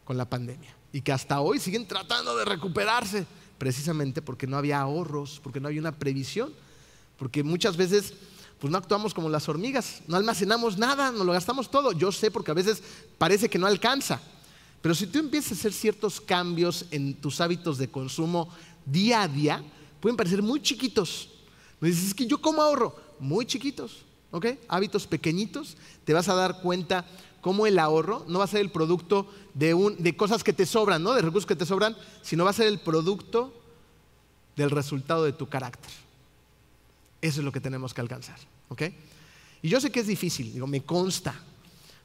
con 0.05 0.16
la 0.16 0.28
pandemia 0.28 0.74
y 0.92 1.00
que 1.00 1.12
hasta 1.12 1.40
hoy 1.40 1.59
siguen 1.59 1.86
tratando 1.86 2.36
de 2.36 2.44
recuperarse, 2.44 3.26
precisamente 3.59 4.22
porque 4.22 4.46
no 4.46 4.57
había 4.57 4.80
ahorros, 4.80 5.40
porque 5.42 5.61
no 5.61 5.68
había 5.68 5.80
una 5.80 5.96
previsión, 5.98 6.53
porque 7.18 7.42
muchas 7.42 7.76
veces 7.76 8.14
pues 8.59 8.70
no 8.70 8.78
actuamos 8.78 9.12
como 9.12 9.28
las 9.28 9.48
hormigas, 9.48 10.03
no 10.07 10.16
almacenamos 10.16 10.78
nada, 10.78 11.11
no 11.11 11.24
lo 11.24 11.32
gastamos 11.32 11.68
todo. 11.68 11.90
Yo 11.90 12.12
sé 12.12 12.30
porque 12.30 12.53
a 12.53 12.55
veces 12.55 12.80
parece 13.18 13.48
que 13.48 13.59
no 13.59 13.66
alcanza, 13.66 14.20
pero 14.80 14.94
si 14.94 15.07
tú 15.07 15.18
empiezas 15.18 15.53
a 15.53 15.55
hacer 15.55 15.72
ciertos 15.72 16.20
cambios 16.20 16.86
en 16.90 17.14
tus 17.14 17.40
hábitos 17.40 17.78
de 17.78 17.88
consumo 17.88 18.48
día 18.84 19.22
a 19.22 19.28
día, 19.28 19.62
pueden 20.00 20.16
parecer 20.16 20.42
muy 20.42 20.61
chiquitos. 20.61 21.28
Me 21.80 21.88
dices, 21.88 22.07
es 22.07 22.14
que 22.14 22.26
yo 22.26 22.40
como 22.40 22.62
ahorro, 22.62 22.94
muy 23.18 23.46
chiquitos. 23.46 24.05
¿Ok? 24.32 24.46
Hábitos 24.68 25.06
pequeñitos, 25.06 25.76
te 26.04 26.12
vas 26.12 26.28
a 26.28 26.34
dar 26.34 26.60
cuenta 26.60 27.06
cómo 27.40 27.66
el 27.66 27.78
ahorro 27.78 28.24
no 28.28 28.40
va 28.40 28.44
a 28.44 28.48
ser 28.48 28.60
el 28.60 28.70
producto 28.70 29.32
de, 29.54 29.96
de 29.98 30.16
cosas 30.16 30.42
que 30.42 30.52
te 30.52 30.66
sobran, 30.66 31.02
¿no? 31.02 31.12
De 31.12 31.22
recursos 31.22 31.46
que 31.46 31.56
te 31.56 31.66
sobran, 31.66 31.96
sino 32.22 32.44
va 32.44 32.50
a 32.50 32.54
ser 32.54 32.66
el 32.66 32.80
producto 32.80 33.52
del 34.56 34.70
resultado 34.70 35.24
de 35.24 35.32
tu 35.32 35.48
carácter. 35.48 35.90
Eso 37.20 37.40
es 37.40 37.44
lo 37.44 37.52
que 37.52 37.60
tenemos 37.60 37.94
que 37.94 38.00
alcanzar, 38.00 38.38
¿ok? 38.68 38.82
Y 39.62 39.68
yo 39.68 39.80
sé 39.80 39.92
que 39.92 40.00
es 40.00 40.08
difícil, 40.08 40.52
digo, 40.52 40.66
me 40.66 40.82
consta, 40.82 41.34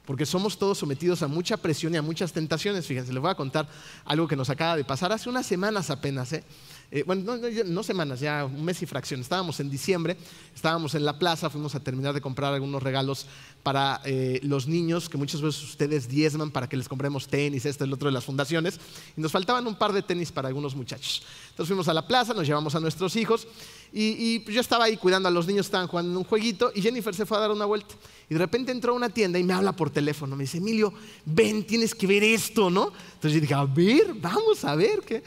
porque 0.04 0.24
somos 0.24 0.58
todos 0.58 0.78
sometidos 0.78 1.22
a 1.22 1.28
mucha 1.28 1.56
presión 1.56 1.92
y 1.92 1.98
a 1.98 2.02
muchas 2.02 2.32
tentaciones. 2.32 2.86
Fíjense, 2.86 3.12
les 3.12 3.20
voy 3.20 3.30
a 3.30 3.34
contar 3.34 3.68
algo 4.06 4.26
que 4.26 4.36
nos 4.36 4.48
acaba 4.48 4.76
de 4.76 4.84
pasar 4.84 5.12
hace 5.12 5.28
unas 5.28 5.44
semanas 5.44 5.90
apenas, 5.90 6.32
¿eh? 6.32 6.44
Eh, 6.90 7.02
bueno, 7.04 7.36
no, 7.36 7.82
semanas, 7.82 8.20
ya 8.20 8.46
un 8.46 8.64
mes 8.64 8.80
y 8.80 8.86
fracción. 8.86 9.20
Estábamos 9.20 9.60
en 9.60 9.68
diciembre, 9.68 10.16
estábamos 10.54 10.94
en 10.94 11.04
la 11.04 11.18
plaza, 11.18 11.50
fuimos 11.50 11.74
a 11.74 11.80
terminar 11.80 12.14
de 12.14 12.22
comprar 12.22 12.54
algunos 12.54 12.82
regalos 12.82 13.26
para 13.62 14.00
eh, 14.06 14.40
los 14.42 14.66
niños, 14.66 15.10
que 15.10 15.18
muchas 15.18 15.42
veces 15.42 15.62
ustedes 15.62 16.08
diezman 16.08 16.50
para 16.50 16.66
que 16.66 16.78
les 16.78 16.88
compremos 16.88 17.28
tenis, 17.28 17.66
este, 17.66 17.84
el 17.84 17.92
otro 17.92 18.06
de 18.08 18.12
las 18.12 18.24
fundaciones, 18.24 18.80
y 19.14 19.20
nos 19.20 19.32
faltaban 19.32 19.66
un 19.66 19.74
par 19.74 19.92
de 19.92 20.00
tenis 20.00 20.32
para 20.32 20.48
algunos 20.48 20.74
muchachos. 20.74 21.22
Entonces 21.50 21.68
fuimos 21.68 21.88
a 21.88 21.94
la 21.94 22.06
plaza, 22.06 22.32
nos 22.32 22.46
llevamos 22.46 22.74
a 22.74 22.80
nuestros 22.80 23.16
hijos, 23.16 23.46
y, 23.92 24.42
yo 24.50 24.60
estaba 24.60 24.84
ahí 24.84 24.96
cuidando 24.96 25.28
a 25.28 25.30
los 25.30 25.46
niños, 25.46 25.66
estaban 25.66 25.88
jugando 25.88 26.10
en 26.10 26.16
un 26.16 26.24
jueguito, 26.24 26.72
y 26.74 26.80
Jennifer 26.80 27.14
se 27.14 27.26
fue 27.26 27.36
a 27.36 27.40
dar 27.40 27.50
una 27.50 27.66
vuelta. 27.66 27.94
Y 28.30 28.34
de 28.34 28.38
repente 28.38 28.72
entró 28.72 28.92
a 28.92 28.96
una 28.96 29.10
tienda 29.10 29.38
y 29.38 29.44
me 29.44 29.52
habla 29.52 29.72
por 29.72 29.90
teléfono, 29.90 30.36
me 30.36 30.44
dice, 30.44 30.56
Emilio, 30.56 30.94
ven, 31.26 31.66
tienes 31.66 31.94
que 31.94 32.06
ver 32.06 32.24
esto, 32.24 32.70
¿no? 32.70 32.92
Entonces 33.14 33.34
yo 33.34 33.40
dije, 33.40 33.54
a 33.54 33.64
ver, 33.64 34.14
vamos 34.14 34.64
a 34.64 34.74
ver 34.74 35.00
qué. 35.00 35.22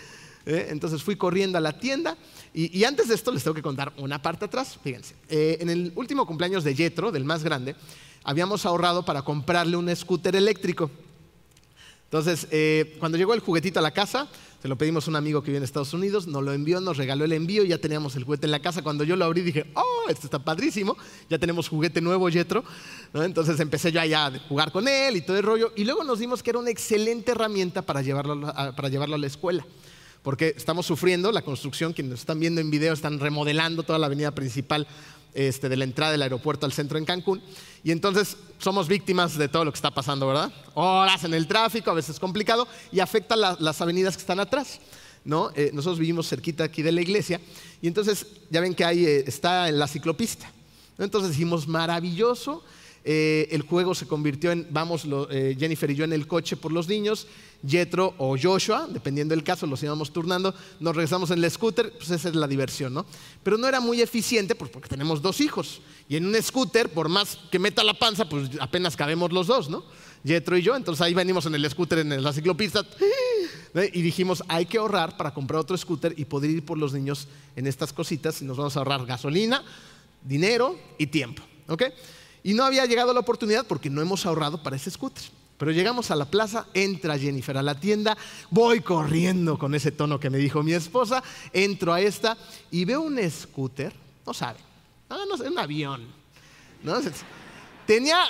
¿Eh? 0.45 0.67
entonces 0.69 1.03
fui 1.03 1.15
corriendo 1.15 1.57
a 1.57 1.61
la 1.61 1.77
tienda 1.79 2.17
y, 2.53 2.83
antes 2.83 3.07
de 3.07 3.15
esto 3.15 3.31
les 3.31 3.43
tengo 3.43 3.55
que 3.55 3.61
contar 3.61 3.93
una 3.97 4.21
parte 4.21 4.45
atrás. 4.45 4.77
Fíjense, 4.83 5.15
eh, 5.29 5.57
en 5.61 5.69
el 5.69 5.93
último 5.95 6.25
cumpleaños 6.25 6.63
de 6.65 6.75
Yetro, 6.75 7.11
del 7.11 7.23
más 7.23 7.43
grande, 7.43 7.75
habíamos 8.23 8.65
ahorrado 8.65 9.05
para 9.05 9.21
comprarle 9.21 9.77
un 9.77 9.93
scooter 9.95 10.35
eléctrico. 10.35 10.91
Entonces, 12.05 12.47
eh, 12.51 12.97
cuando 12.99 13.17
llegó 13.17 13.33
el 13.33 13.39
juguetito 13.39 13.79
a 13.79 13.81
la 13.81 13.91
casa, 13.91 14.27
se 14.61 14.67
lo 14.67 14.77
pedimos 14.77 15.07
a 15.07 15.11
un 15.11 15.15
amigo 15.15 15.41
que 15.41 15.47
vive 15.47 15.59
en 15.59 15.63
Estados 15.63 15.93
Unidos, 15.93 16.27
nos 16.27 16.43
lo 16.43 16.51
envió, 16.51 16.81
nos 16.81 16.97
regaló 16.97 17.23
el 17.23 17.31
envío, 17.31 17.63
ya 17.63 17.77
teníamos 17.77 18.17
el 18.17 18.25
juguete 18.25 18.47
en 18.47 18.51
la 18.51 18.59
casa. 18.59 18.81
Cuando 18.81 19.05
yo 19.05 19.15
lo 19.15 19.23
abrí 19.23 19.41
dije, 19.41 19.71
oh, 19.75 20.09
esto 20.09 20.27
está 20.27 20.37
padrísimo, 20.37 20.97
ya 21.29 21.39
tenemos 21.39 21.69
juguete 21.69 22.01
nuevo, 22.01 22.27
Yetro. 22.27 22.65
Entonces 23.13 23.57
empecé 23.61 23.93
yo 23.93 24.01
allá 24.01 24.25
a 24.25 24.39
jugar 24.39 24.73
con 24.73 24.89
él 24.89 25.15
y 25.15 25.21
todo 25.21 25.37
el 25.37 25.43
rollo. 25.43 25.71
Y 25.77 25.85
luego 25.85 26.03
nos 26.03 26.19
dimos 26.19 26.43
que 26.43 26.49
era 26.49 26.59
una 26.59 26.69
excelente 26.69 27.31
herramienta 27.31 27.81
para 27.81 28.01
llevarlo 28.01 28.41
para 28.75 28.89
llevarlo 28.89 29.15
a 29.15 29.19
la 29.19 29.27
escuela 29.27 29.65
porque 30.23 30.53
estamos 30.55 30.85
sufriendo 30.85 31.31
la 31.31 31.41
construcción, 31.41 31.93
quienes 31.93 32.11
nos 32.11 32.19
están 32.21 32.39
viendo 32.39 32.61
en 32.61 32.69
video 32.69 32.93
están 32.93 33.19
remodelando 33.19 33.83
toda 33.83 33.99
la 33.99 34.05
avenida 34.05 34.31
principal 34.31 34.87
este, 35.33 35.69
de 35.69 35.77
la 35.77 35.85
entrada 35.85 36.11
del 36.11 36.21
aeropuerto 36.21 36.65
al 36.65 36.73
centro 36.73 36.97
en 36.97 37.05
Cancún. 37.05 37.41
Y 37.83 37.91
entonces 37.91 38.37
somos 38.59 38.87
víctimas 38.87 39.37
de 39.37 39.47
todo 39.47 39.65
lo 39.65 39.71
que 39.71 39.77
está 39.77 39.91
pasando, 39.91 40.27
¿verdad? 40.27 40.51
Horas 40.73 41.23
en 41.23 41.33
el 41.33 41.47
tráfico, 41.47 41.89
a 41.89 41.93
veces 41.93 42.19
complicado, 42.19 42.67
y 42.91 42.99
afecta 42.99 43.35
las 43.35 43.81
avenidas 43.81 44.15
que 44.15 44.21
están 44.21 44.39
atrás. 44.39 44.79
¿no? 45.23 45.51
Eh, 45.55 45.71
nosotros 45.73 45.99
vivimos 45.99 46.27
cerquita 46.27 46.63
aquí 46.63 46.81
de 46.81 46.91
la 46.91 47.01
iglesia, 47.01 47.39
y 47.81 47.87
entonces 47.87 48.25
ya 48.49 48.61
ven 48.61 48.75
que 48.75 48.83
ahí 48.83 49.05
eh, 49.05 49.23
está 49.25 49.69
en 49.69 49.79
la 49.79 49.87
ciclopista. 49.87 50.51
Entonces 50.97 51.31
dijimos, 51.31 51.67
maravilloso, 51.67 52.63
eh, 53.03 53.47
el 53.51 53.61
juego 53.63 53.95
se 53.95 54.07
convirtió 54.07 54.51
en, 54.51 54.67
vamos, 54.69 55.07
Jennifer 55.31 55.89
y 55.89 55.95
yo 55.95 56.03
en 56.03 56.13
el 56.13 56.27
coche 56.27 56.55
por 56.55 56.71
los 56.71 56.87
niños, 56.87 57.27
Jetro 57.67 58.13
o 58.17 58.35
Joshua, 58.41 58.87
dependiendo 58.89 59.35
del 59.35 59.43
caso, 59.43 59.67
los 59.67 59.81
íbamos 59.83 60.11
turnando, 60.11 60.53
nos 60.79 60.95
regresamos 60.95 61.29
en 61.31 61.43
el 61.43 61.51
scooter, 61.51 61.91
pues 61.93 62.09
esa 62.09 62.29
es 62.29 62.35
la 62.35 62.47
diversión, 62.47 62.93
¿no? 62.93 63.05
Pero 63.43 63.57
no 63.57 63.67
era 63.67 63.79
muy 63.79 64.01
eficiente 64.01 64.55
pues 64.55 64.71
porque 64.71 64.89
tenemos 64.89 65.21
dos 65.21 65.41
hijos. 65.41 65.81
Y 66.09 66.15
en 66.15 66.25
un 66.25 66.41
scooter, 66.41 66.89
por 66.89 67.07
más 67.07 67.37
que 67.51 67.59
meta 67.59 67.83
la 67.83 67.93
panza, 67.93 68.27
pues 68.27 68.49
apenas 68.59 68.95
cabemos 68.95 69.31
los 69.31 69.47
dos, 69.47 69.69
¿no? 69.69 69.83
Jetro 70.25 70.57
y 70.57 70.61
yo, 70.61 70.75
entonces 70.75 71.01
ahí 71.01 71.13
venimos 71.13 71.45
en 71.45 71.55
el 71.55 71.69
scooter, 71.69 71.99
en 71.99 72.23
la 72.23 72.33
ciclopista, 72.33 72.85
y 73.93 74.01
dijimos, 74.01 74.43
hay 74.47 74.65
que 74.65 74.77
ahorrar 74.77 75.17
para 75.17 75.33
comprar 75.33 75.59
otro 75.59 75.77
scooter 75.77 76.13
y 76.17 76.25
poder 76.25 76.51
ir 76.51 76.65
por 76.65 76.77
los 76.77 76.93
niños 76.93 77.27
en 77.55 77.67
estas 77.67 77.93
cositas 77.93 78.41
y 78.41 78.45
nos 78.45 78.57
vamos 78.57 78.75
a 78.75 78.79
ahorrar 78.79 79.05
gasolina, 79.05 79.63
dinero 80.23 80.77
y 80.97 81.07
tiempo, 81.07 81.43
¿ok? 81.67 81.83
Y 82.43 82.53
no 82.53 82.63
había 82.63 82.85
llegado 82.85 83.13
la 83.13 83.19
oportunidad 83.19 83.65
porque 83.65 83.89
no 83.89 84.01
hemos 84.01 84.25
ahorrado 84.25 84.61
para 84.61 84.75
ese 84.75 84.91
scooter. 84.91 85.23
Pero 85.57 85.71
llegamos 85.71 86.09
a 86.09 86.15
la 86.15 86.25
plaza, 86.25 86.65
entra 86.73 87.19
Jennifer 87.19 87.55
a 87.55 87.61
la 87.61 87.75
tienda, 87.75 88.17
voy 88.49 88.81
corriendo 88.81 89.59
con 89.59 89.75
ese 89.75 89.91
tono 89.91 90.19
que 90.19 90.31
me 90.31 90.39
dijo 90.39 90.63
mi 90.63 90.73
esposa, 90.73 91.21
entro 91.53 91.93
a 91.93 92.01
esta 92.01 92.35
y 92.71 92.83
veo 92.83 93.01
un 93.01 93.19
scooter, 93.29 93.93
no 94.25 94.33
sabe, 94.33 94.57
no, 95.07 95.23
no 95.23 95.35
un 95.35 95.59
avión. 95.59 96.07
Tenía, 97.85 98.23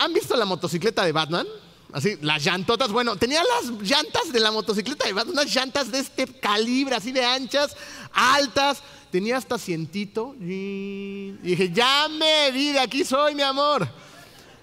¿han 0.00 0.14
visto 0.14 0.34
la 0.34 0.46
motocicleta 0.46 1.04
de 1.04 1.12
Batman? 1.12 1.46
Así, 1.92 2.18
las 2.20 2.44
llantotas, 2.44 2.92
bueno, 2.92 3.16
tenía 3.16 3.42
las 3.42 3.70
llantas 3.80 4.30
de 4.30 4.40
la 4.40 4.50
motocicleta 4.50 5.06
de 5.06 5.14
unas 5.14 5.54
llantas 5.54 5.90
de 5.90 6.00
este 6.00 6.26
calibre, 6.26 6.94
así 6.94 7.12
de 7.12 7.24
anchas, 7.24 7.74
altas, 8.12 8.82
tenía 9.10 9.38
hasta 9.38 9.56
cientito. 9.58 10.34
Y 10.38 11.32
dije, 11.42 11.70
ya 11.72 12.08
me 12.08 12.50
vi, 12.50 12.72
de 12.72 12.80
aquí 12.80 13.04
soy, 13.04 13.34
mi 13.34 13.42
amor. 13.42 13.88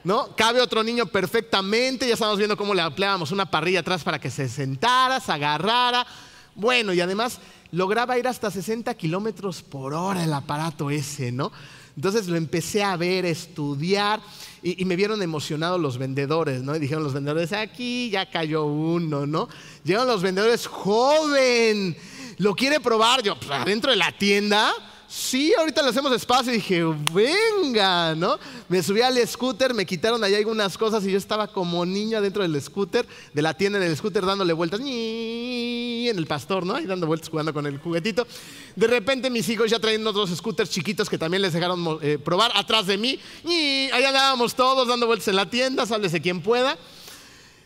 ¿no? 0.05 0.35
Cabe 0.35 0.61
otro 0.61 0.83
niño 0.83 1.07
perfectamente, 1.07 2.07
ya 2.07 2.13
estamos 2.13 2.37
viendo 2.37 2.55
cómo 2.55 2.75
le 2.75 2.83
empleábamos 2.83 3.31
una 3.31 3.49
parrilla 3.49 3.79
atrás 3.79 4.03
para 4.03 4.19
que 4.19 4.29
se 4.29 4.47
sentara, 4.47 5.19
se 5.19 5.31
agarrara. 5.31 6.05
Bueno, 6.53 6.93
y 6.93 7.01
además 7.01 7.39
lograba 7.71 8.17
ir 8.19 8.27
hasta 8.27 8.51
60 8.51 8.93
kilómetros 8.93 9.63
por 9.63 9.95
hora 9.95 10.23
el 10.23 10.31
aparato 10.31 10.91
ese, 10.91 11.31
¿no? 11.31 11.51
Entonces 11.95 12.27
lo 12.27 12.35
empecé 12.35 12.83
a 12.83 12.95
ver, 12.97 13.25
a 13.25 13.29
estudiar 13.29 14.21
y, 14.67 14.83
me 14.85 14.95
vieron 14.95 15.21
emocionados 15.21 15.79
los 15.79 15.99
vendedores, 15.99 16.63
¿no? 16.63 16.75
Y 16.75 16.79
dijeron 16.79 17.03
los 17.03 17.13
vendedores, 17.13 17.53
aquí 17.53 18.09
ya 18.09 18.27
cayó 18.31 18.63
uno, 18.63 19.27
¿no? 19.27 19.47
Llegaron 19.83 20.07
los 20.07 20.23
vendedores, 20.23 20.65
joven, 20.65 21.95
¿lo 22.39 22.55
quiere 22.55 22.79
probar? 22.79 23.21
Yo, 23.21 23.39
pues, 23.39 23.51
adentro 23.51 23.91
de 23.91 23.97
la 23.97 24.11
tienda, 24.11 24.73
sí, 25.07 25.53
ahorita 25.57 25.81
le 25.81 25.89
hacemos 25.89 26.11
espacio. 26.11 26.51
Y 26.51 26.57
dije, 26.57 26.83
venga, 27.13 28.15
¿no? 28.15 28.37
Me 28.69 28.81
subí 28.81 29.01
al 29.01 29.15
scooter, 29.27 29.73
me 29.73 29.85
quitaron 29.85 30.23
ahí 30.23 30.35
algunas 30.35 30.77
cosas 30.77 31.05
y 31.05 31.11
yo 31.11 31.17
estaba 31.17 31.47
como 31.47 31.85
niño 31.85 32.17
adentro 32.17 32.43
del 32.43 32.61
scooter, 32.61 33.05
de 33.33 33.41
la 33.41 33.53
tienda 33.53 33.79
en 33.79 33.85
el 33.85 33.97
scooter 33.97 34.25
dándole 34.25 34.53
vueltas, 34.53 34.79
en 34.79 36.17
el 36.17 36.25
pastor, 36.27 36.65
¿no? 36.65 36.79
Y 36.79 36.85
dando 36.85 37.07
vueltas 37.07 37.29
jugando 37.29 37.53
con 37.53 37.65
el 37.65 37.77
juguetito. 37.79 38.27
De 38.75 38.87
repente 38.87 39.29
mis 39.29 39.47
hijos 39.49 39.69
ya 39.69 39.79
traen 39.79 40.05
otros 40.05 40.29
scooters 40.35 40.69
chiquitos 40.69 41.09
que 41.09 41.17
también 41.17 41.41
les 41.41 41.53
dejaron 41.53 41.99
eh, 42.01 42.17
probar 42.17 42.51
atrás 42.55 42.87
de 42.87 42.97
mí. 42.97 43.19
Y 43.43 43.89
ahí 43.91 44.03
andábamos 44.03 44.55
todos 44.55 44.87
dando 44.87 45.07
vueltas 45.07 45.27
en 45.27 45.35
la 45.35 45.49
tienda, 45.49 45.85
sálvese 45.85 46.21
quien 46.21 46.41
pueda. 46.41 46.77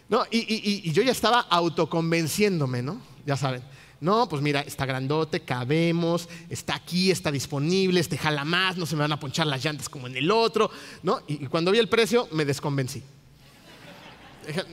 No, 0.09 0.23
y, 0.31 0.91
yo 0.91 1.03
ya 1.03 1.11
estaba 1.11 1.39
autoconvenciéndome, 1.39 2.81
¿no? 2.81 2.99
Ya 3.25 3.37
saben. 3.37 3.61
No, 4.01 4.29
pues 4.29 4.41
mira, 4.41 4.61
está 4.61 4.85
grandote, 4.85 5.41
cabemos, 5.41 6.29
está 6.49 6.75
aquí, 6.75 7.11
está 7.11 7.31
disponible, 7.31 7.99
este 7.99 8.17
jala 8.17 8.45
más, 8.45 8.77
no 8.77 8.85
se 8.85 8.95
me 8.95 9.01
van 9.01 9.11
a 9.11 9.19
ponchar 9.19 9.45
las 9.45 9.63
llantas 9.63 9.89
como 9.89 10.07
en 10.07 10.15
el 10.15 10.31
otro, 10.31 10.71
¿no? 11.03 11.21
Y, 11.27 11.47
cuando 11.47 11.71
vi 11.71 11.79
el 11.79 11.89
precio, 11.89 12.27
me 12.31 12.45
desconvencí. 12.45 13.03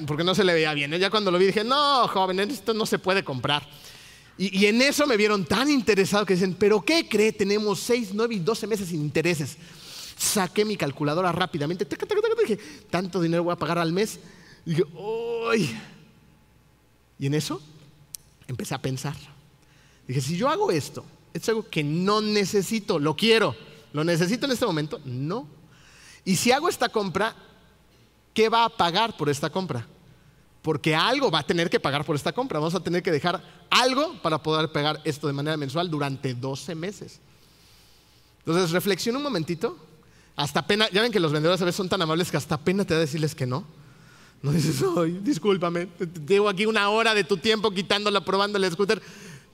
Porque 0.07 0.23
no 0.23 0.35
se 0.35 0.45
le 0.45 0.55
veía 0.55 0.73
bien. 0.75 0.95
¿eh? 0.95 0.99
Ya 0.99 1.11
cuando 1.11 1.31
lo 1.31 1.39
vi 1.39 1.47
dije, 1.47 1.65
no, 1.65 2.07
joven, 2.09 2.39
esto 2.39 2.73
no 2.73 2.87
se 2.87 2.99
puede 2.99 3.25
comprar. 3.25 3.69
Y, 4.39 4.57
y 4.59 4.67
en 4.67 4.81
eso 4.81 5.07
me 5.07 5.17
vieron 5.17 5.45
tan 5.45 5.69
interesado 5.69 6.25
que 6.25 6.35
dicen, 6.35 6.55
¿pero 6.55 6.83
qué 6.83 7.09
cree? 7.09 7.33
Tenemos 7.33 7.81
6, 7.81 8.11
9 8.15 8.35
y 8.37 8.39
12 8.39 8.67
meses 8.69 8.89
sin 8.89 9.01
intereses. 9.01 9.57
Saqué 10.17 10.65
mi 10.65 10.77
calculadora 10.77 11.33
rápidamente, 11.33 11.85
dije, 11.85 12.59
tanto 12.89 13.21
dinero 13.21 13.45
voy 13.45 13.53
a 13.53 13.57
pagar 13.57 13.79
al 13.79 13.93
mes. 13.93 14.21
Y 14.65 14.71
dije, 14.71 14.85
¡Uy! 14.95 15.77
Y 17.19 17.27
en 17.27 17.35
eso 17.35 17.61
empecé 18.49 18.75
a 18.75 18.83
pensar. 18.83 19.17
Dije, 20.07 20.21
si 20.21 20.37
yo 20.37 20.49
hago 20.49 20.71
esto, 20.71 21.05
es 21.33 21.49
algo 21.49 21.69
que 21.69 21.83
no 21.83 22.21
necesito, 22.21 22.99
lo 22.99 23.17
quiero, 23.17 23.55
lo 23.93 24.05
necesito 24.05 24.47
en 24.47 24.53
este 24.53 24.67
momento, 24.67 25.01
no. 25.05 25.49
Y 26.25 26.37
si 26.37 26.53
hago 26.53 26.69
esta 26.69 26.89
compra, 26.89 27.35
¿qué 28.35 28.49
va 28.49 28.65
a 28.65 28.69
pagar 28.69 29.17
por 29.17 29.29
esta 29.29 29.51
compra? 29.51 29.87
Porque 30.63 30.95
algo 30.95 31.31
va 31.31 31.41
a 31.41 31.47
tener 31.47 31.71
que 31.71 31.79
pagar 31.79 32.05
por 32.05 32.17
esta 32.17 32.33
compra. 32.33 32.59
Vamos 32.59 32.75
a 32.75 32.81
tener 32.81 33.03
que 33.03 33.13
dejar 33.13 33.41
algo 33.71 34.21
para 34.21 34.43
poder 34.43 34.73
pagar 34.73 35.01
esto 35.05 35.29
de 35.29 35.33
manera 35.33 35.57
mensual 35.57 35.89
durante 35.89 36.35
12 36.35 36.75
meses. 36.75 37.21
Entonces, 38.41 38.73
reflexiona 38.73 39.19
un 39.19 39.25
momentito 39.25 39.77
hasta 40.37 40.67
pena, 40.67 40.89
ya 40.91 41.03
ven 41.03 41.13
que 41.13 41.21
los 41.21 41.33
vendedores 41.33 41.63
a 41.63 41.65
veces 41.65 41.77
son 41.77 41.89
tan 41.89 42.03
amables 42.03 42.31
que 42.31 42.37
hasta 42.37 42.59
pena 42.59 42.85
te 42.85 42.95
da 42.95 43.01
decirles 43.01 43.35
que 43.35 43.47
no. 43.47 43.65
No 44.43 44.53
dices, 44.53 44.85
ay, 44.97 45.19
discúlpame, 45.23 45.89
llevo 46.27 46.49
aquí 46.49 46.67
una 46.67 46.89
hora 46.91 47.15
de 47.15 47.25
tu 47.25 47.37
tiempo 47.37 47.71
quitándola, 47.71 48.25
probando 48.25 48.59
el 48.59 48.71
scooter, 48.71 49.03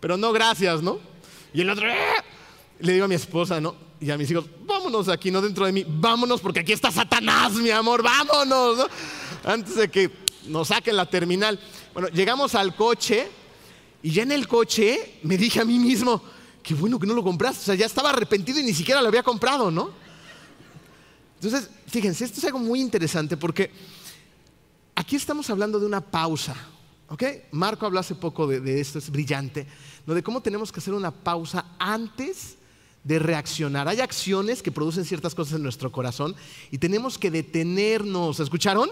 pero 0.00 0.16
no, 0.16 0.32
gracias, 0.32 0.82
¿no? 0.82 0.98
Y 1.54 1.60
el 1.60 1.70
otro, 1.70 1.86
¡Ah!". 1.88 2.24
le 2.80 2.92
digo 2.92 3.04
a 3.04 3.08
mi 3.08 3.14
esposa, 3.14 3.60
¿no? 3.60 3.74
Y 4.00 4.10
a 4.10 4.18
mis 4.18 4.30
hijos, 4.30 4.46
vámonos 4.66 5.08
aquí, 5.08 5.30
no 5.30 5.40
dentro 5.40 5.64
de 5.64 5.72
mí, 5.72 5.84
vámonos 5.86 6.40
porque 6.40 6.60
aquí 6.60 6.72
está 6.72 6.90
Satanás, 6.90 7.52
mi 7.52 7.70
amor, 7.70 8.02
vámonos, 8.02 8.78
¿no? 8.78 8.86
Antes 9.44 9.76
de 9.76 9.88
que 9.88 10.10
nos 10.48 10.68
saquen 10.68 10.96
la 10.96 11.06
terminal. 11.06 11.58
Bueno, 11.94 12.08
llegamos 12.08 12.54
al 12.54 12.74
coche 12.74 13.28
y 14.02 14.10
ya 14.10 14.24
en 14.24 14.32
el 14.32 14.48
coche 14.48 15.18
me 15.22 15.38
dije 15.38 15.60
a 15.60 15.64
mí 15.64 15.78
mismo, 15.78 16.22
qué 16.62 16.74
bueno 16.74 16.98
que 16.98 17.06
no 17.06 17.14
lo 17.14 17.22
compraste, 17.22 17.60
o 17.60 17.64
sea, 17.64 17.74
ya 17.74 17.86
estaba 17.86 18.10
arrepentido 18.10 18.58
y 18.58 18.64
ni 18.64 18.74
siquiera 18.74 19.00
lo 19.00 19.08
había 19.08 19.22
comprado, 19.22 19.70
¿no? 19.70 19.90
Entonces, 21.40 21.70
fíjense, 21.86 22.24
esto 22.24 22.38
es 22.38 22.44
algo 22.44 22.58
muy 22.58 22.80
interesante 22.80 23.36
porque 23.36 23.70
aquí 24.94 25.16
estamos 25.16 25.48
hablando 25.50 25.78
de 25.78 25.86
una 25.86 26.00
pausa. 26.00 26.54
¿ok? 27.08 27.22
Marco 27.52 27.86
habló 27.86 28.00
hace 28.00 28.14
poco 28.14 28.46
de, 28.46 28.80
esto, 28.80 28.98
es 28.98 29.10
brillante, 29.10 29.66
de 30.06 30.22
cómo 30.22 30.40
tenemos 30.40 30.72
que 30.72 30.80
hacer 30.80 30.94
una 30.94 31.10
pausa 31.10 31.66
antes 31.78 32.56
de 33.04 33.18
reaccionar. 33.18 33.88
Hay 33.88 34.00
acciones 34.00 34.62
que 34.62 34.72
producen 34.72 35.04
ciertas 35.04 35.34
cosas 35.34 35.56
en 35.56 35.62
nuestro 35.62 35.92
corazón 35.92 36.34
y 36.70 36.78
tenemos 36.78 37.18
que 37.18 37.30
detenernos, 37.30 38.40
¿escucharon? 38.40 38.88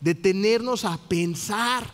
Detenernos 0.00 0.84
a 0.84 0.98
pensar. 0.98 1.90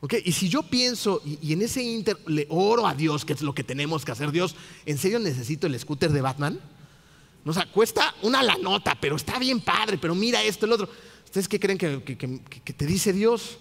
¿ok? 0.00 0.14
Y 0.24 0.32
si 0.32 0.48
yo 0.48 0.62
pienso 0.62 1.22
y, 1.24 1.38
y, 1.40 1.52
en 1.52 1.62
ese 1.62 1.82
inter 1.82 2.18
le 2.26 2.46
oro 2.48 2.86
a 2.86 2.94
Dios, 2.94 3.24
que 3.24 3.34
es 3.34 3.42
lo 3.42 3.54
que 3.54 3.62
tenemos 3.62 4.04
que 4.04 4.12
hacer, 4.12 4.32
Dios, 4.32 4.56
¿en 4.86 4.98
serio 4.98 5.18
necesito 5.18 5.66
el 5.66 5.78
scooter 5.78 6.10
de 6.10 6.22
Batman? 6.22 6.60
O 7.44 7.52
sea, 7.52 7.66
cuesta 7.66 8.14
una 8.22 8.42
la 8.42 8.56
nota, 8.56 8.96
pero 9.00 9.16
está 9.16 9.38
bien 9.38 9.60
padre, 9.60 9.98
pero 9.98 10.14
mira 10.14 10.42
esto, 10.42 10.66
el 10.66 10.72
otro. 10.72 10.88
¿Ustedes 11.24 11.48
qué 11.48 11.58
creen 11.58 11.78
que, 11.78 12.74
te 12.76 12.86
dice 12.86 13.12
Dios? 13.12 13.58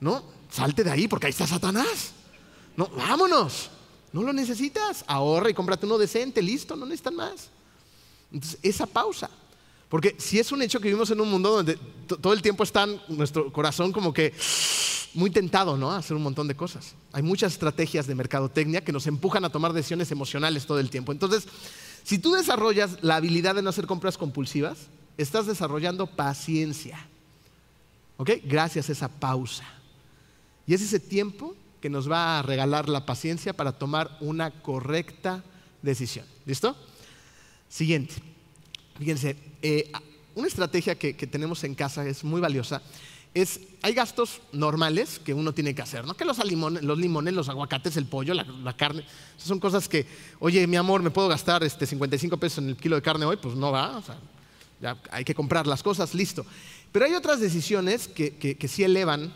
¿No? 0.00 0.24
Salte 0.50 0.84
de 0.84 0.90
ahí 0.90 1.08
porque 1.08 1.26
ahí 1.26 1.30
está 1.30 1.46
Satanás. 1.46 2.12
No, 2.76 2.88
vámonos. 2.88 3.70
No 4.12 4.22
lo 4.22 4.32
necesitas. 4.32 5.04
Ahorra 5.06 5.50
y 5.50 5.54
cómprate 5.54 5.86
uno 5.86 5.98
decente, 5.98 6.40
listo, 6.40 6.76
no 6.76 6.86
necesitan 6.86 7.16
más. 7.16 7.48
Entonces, 8.32 8.58
esa 8.62 8.86
pausa. 8.86 9.28
Porque 9.88 10.16
si 10.18 10.38
es 10.38 10.50
un 10.50 10.62
hecho 10.62 10.80
que 10.80 10.88
vivimos 10.88 11.10
en 11.10 11.20
un 11.20 11.30
mundo 11.30 11.50
donde 11.50 11.78
todo 12.06 12.32
el 12.32 12.42
tiempo 12.42 12.64
está 12.64 12.86
nuestro 13.08 13.52
corazón 13.52 13.92
como 13.92 14.12
que 14.12 14.32
muy 15.14 15.30
tentado, 15.30 15.76
¿no? 15.76 15.92
A 15.92 15.98
hacer 15.98 16.16
un 16.16 16.22
montón 16.22 16.48
de 16.48 16.56
cosas. 16.56 16.94
Hay 17.12 17.22
muchas 17.22 17.52
estrategias 17.52 18.06
de 18.06 18.14
mercadotecnia 18.14 18.84
que 18.84 18.92
nos 18.92 19.06
empujan 19.06 19.44
a 19.44 19.50
tomar 19.50 19.72
decisiones 19.72 20.10
emocionales 20.10 20.66
todo 20.66 20.80
el 20.80 20.90
tiempo. 20.90 21.12
Entonces, 21.12 21.46
si 22.04 22.18
tú 22.18 22.34
desarrollas 22.34 23.02
la 23.02 23.16
habilidad 23.16 23.54
de 23.54 23.62
no 23.62 23.70
hacer 23.70 23.86
compras 23.86 24.18
compulsivas, 24.18 24.88
estás 25.16 25.46
desarrollando 25.46 26.06
paciencia. 26.06 26.98
¿Ok? 28.18 28.30
Gracias 28.44 28.88
a 28.88 28.92
esa 28.92 29.08
pausa. 29.08 29.64
Y 30.66 30.74
es 30.74 30.82
ese 30.82 31.00
tiempo 31.00 31.56
que 31.80 31.90
nos 31.90 32.10
va 32.10 32.38
a 32.38 32.42
regalar 32.42 32.88
la 32.88 33.06
paciencia 33.06 33.54
para 33.54 33.72
tomar 33.72 34.16
una 34.20 34.50
correcta 34.50 35.42
decisión. 35.82 36.26
¿Listo? 36.44 36.76
Siguiente. 37.68 38.14
Fíjense, 38.98 39.36
eh, 39.62 39.90
una 40.34 40.46
estrategia 40.46 40.94
que 40.96 41.14
tenemos 41.14 41.64
en 41.64 41.74
casa 41.74 42.06
es 42.06 42.22
muy 42.22 42.40
valiosa 42.40 42.82
es, 43.34 43.60
hay 43.82 43.94
gastos 43.94 44.40
normales 44.52 45.18
que 45.18 45.34
uno 45.34 45.52
tiene 45.52 45.74
que 45.74 45.82
hacer, 45.82 46.06
¿no? 46.06 46.14
Que 46.14 46.24
los 46.24 46.38
limones, 46.44 47.34
los, 47.34 47.48
aguacates, 47.48 47.96
el 47.96 48.06
pollo, 48.06 48.32
la, 48.32 48.76
carne, 48.76 49.04
son 49.36 49.58
cosas 49.58 49.88
que, 49.88 50.06
oye, 50.38 50.66
mi 50.68 50.76
amor, 50.76 51.02
¿me 51.02 51.10
puedo 51.10 51.28
gastar 51.28 51.64
este 51.64 51.84
55 51.84 52.36
pesos 52.36 52.58
en 52.58 52.70
el 52.70 52.76
kilo 52.76 52.94
de 52.94 53.02
carne 53.02 53.26
hoy? 53.26 53.36
Pues 53.36 53.56
no 53.56 53.72
va, 53.72 54.00
ya 54.80 54.96
hay 55.10 55.24
que 55.24 55.34
comprar 55.34 55.66
las 55.66 55.82
cosas, 55.82 56.14
listo. 56.14 56.46
Pero 56.92 57.06
hay 57.06 57.14
otras 57.14 57.40
decisiones 57.40 58.06
que, 58.06 58.36
que, 58.36 58.56
que 58.56 58.68
sí 58.68 58.84
elevan 58.84 59.34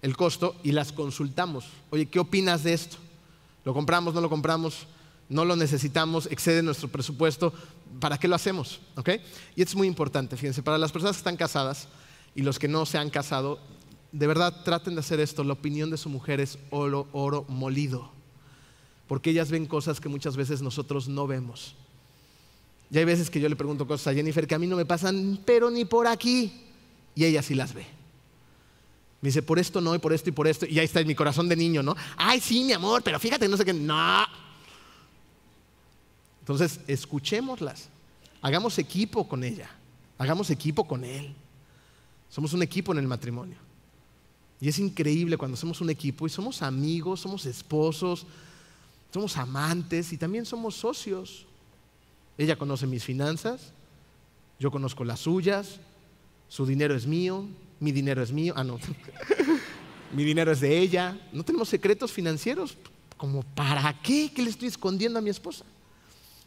el 0.00 0.16
costo 0.16 0.54
y 0.62 0.70
las 0.70 0.92
consultamos. 0.92 1.66
Oye, 1.90 2.06
¿qué 2.06 2.20
opinas 2.20 2.62
de 2.62 2.72
esto? 2.72 2.98
¿Lo 3.64 3.74
compramos, 3.74 4.14
no 4.14 4.20
lo 4.20 4.30
compramos? 4.30 4.86
¿No 5.28 5.44
lo 5.44 5.56
necesitamos? 5.56 6.26
¿Excede 6.30 6.62
nuestro 6.62 6.88
presupuesto? 6.88 7.52
¿Para 7.98 8.16
qué 8.16 8.28
lo 8.28 8.36
hacemos? 8.36 8.80
¿Ok? 8.94 9.10
Y 9.56 9.62
es 9.62 9.74
muy 9.74 9.88
importante, 9.88 10.36
fíjense, 10.36 10.62
para 10.62 10.78
las 10.78 10.92
personas 10.92 11.16
que 11.16 11.20
están 11.20 11.36
casadas, 11.36 11.88
y 12.38 12.42
los 12.42 12.60
que 12.60 12.68
no 12.68 12.86
se 12.86 12.98
han 12.98 13.10
casado, 13.10 13.58
de 14.12 14.28
verdad 14.28 14.62
traten 14.62 14.94
de 14.94 15.00
hacer 15.00 15.18
esto. 15.18 15.42
La 15.42 15.54
opinión 15.54 15.90
de 15.90 15.96
su 15.96 16.08
mujer 16.08 16.38
es 16.38 16.56
oro, 16.70 17.08
oro 17.10 17.44
molido. 17.48 18.12
Porque 19.08 19.30
ellas 19.30 19.50
ven 19.50 19.66
cosas 19.66 20.00
que 20.00 20.08
muchas 20.08 20.36
veces 20.36 20.62
nosotros 20.62 21.08
no 21.08 21.26
vemos. 21.26 21.74
Y 22.92 22.98
hay 22.98 23.04
veces 23.04 23.28
que 23.28 23.40
yo 23.40 23.48
le 23.48 23.56
pregunto 23.56 23.88
cosas 23.88 24.06
a 24.06 24.14
Jennifer 24.14 24.46
que 24.46 24.54
a 24.54 24.60
mí 24.60 24.68
no 24.68 24.76
me 24.76 24.86
pasan, 24.86 25.40
pero 25.44 25.68
ni 25.68 25.84
por 25.84 26.06
aquí. 26.06 26.62
Y 27.16 27.24
ella 27.24 27.42
sí 27.42 27.56
las 27.56 27.74
ve. 27.74 27.84
Me 29.20 29.30
dice, 29.30 29.42
por 29.42 29.58
esto 29.58 29.80
no, 29.80 29.92
y 29.96 29.98
por 29.98 30.12
esto 30.12 30.28
y 30.28 30.32
por 30.32 30.46
esto. 30.46 30.64
Y 30.64 30.78
ahí 30.78 30.84
está 30.84 31.00
en 31.00 31.08
mi 31.08 31.16
corazón 31.16 31.48
de 31.48 31.56
niño, 31.56 31.82
¿no? 31.82 31.96
Ay, 32.16 32.38
sí, 32.38 32.62
mi 32.62 32.72
amor, 32.72 33.02
pero 33.02 33.18
fíjate, 33.18 33.48
no 33.48 33.56
sé 33.56 33.64
qué. 33.64 33.72
No. 33.72 34.24
Entonces, 36.38 36.78
escuchémoslas. 36.86 37.88
Hagamos 38.42 38.78
equipo 38.78 39.26
con 39.26 39.42
ella. 39.42 39.68
Hagamos 40.18 40.50
equipo 40.50 40.86
con 40.86 41.02
él. 41.02 41.34
Somos 42.28 42.52
un 42.52 42.62
equipo 42.62 42.92
en 42.92 42.98
el 42.98 43.06
matrimonio. 43.06 43.56
Y 44.60 44.68
es 44.68 44.78
increíble 44.78 45.36
cuando 45.36 45.56
somos 45.56 45.80
un 45.80 45.90
equipo 45.90 46.26
y 46.26 46.30
somos 46.30 46.62
amigos, 46.62 47.20
somos 47.20 47.46
esposos, 47.46 48.26
somos 49.12 49.36
amantes 49.36 50.12
y 50.12 50.18
también 50.18 50.44
somos 50.44 50.74
socios. 50.74 51.46
Ella 52.36 52.56
conoce 52.56 52.86
mis 52.86 53.04
finanzas, 53.04 53.72
yo 54.58 54.70
conozco 54.70 55.04
las 55.04 55.20
suyas, 55.20 55.78
su 56.48 56.66
dinero 56.66 56.94
es 56.94 57.06
mío, 57.06 57.46
mi 57.80 57.92
dinero 57.92 58.22
es 58.22 58.32
mío, 58.32 58.52
ah, 58.56 58.64
no, 58.64 58.78
mi 60.12 60.24
dinero 60.24 60.50
es 60.50 60.60
de 60.60 60.78
ella. 60.78 61.18
No 61.32 61.44
tenemos 61.44 61.68
secretos 61.68 62.12
financieros, 62.12 62.76
como 63.16 63.42
para 63.42 64.00
qué, 64.02 64.32
¿qué 64.34 64.42
le 64.42 64.50
estoy 64.50 64.68
escondiendo 64.68 65.18
a 65.18 65.22
mi 65.22 65.30
esposa? 65.30 65.64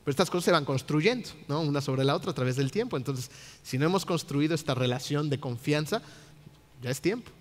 Pero 0.03 0.11
estas 0.11 0.29
cosas 0.29 0.45
se 0.45 0.51
van 0.51 0.65
construyendo, 0.65 1.29
¿no? 1.47 1.61
una 1.61 1.81
sobre 1.81 2.03
la 2.03 2.15
otra 2.15 2.31
a 2.31 2.35
través 2.35 2.55
del 2.55 2.71
tiempo. 2.71 2.97
Entonces, 2.97 3.29
si 3.61 3.77
no 3.77 3.85
hemos 3.85 4.05
construido 4.05 4.55
esta 4.55 4.73
relación 4.73 5.29
de 5.29 5.39
confianza, 5.39 6.01
ya 6.81 6.89
es 6.89 7.01
tiempo 7.01 7.31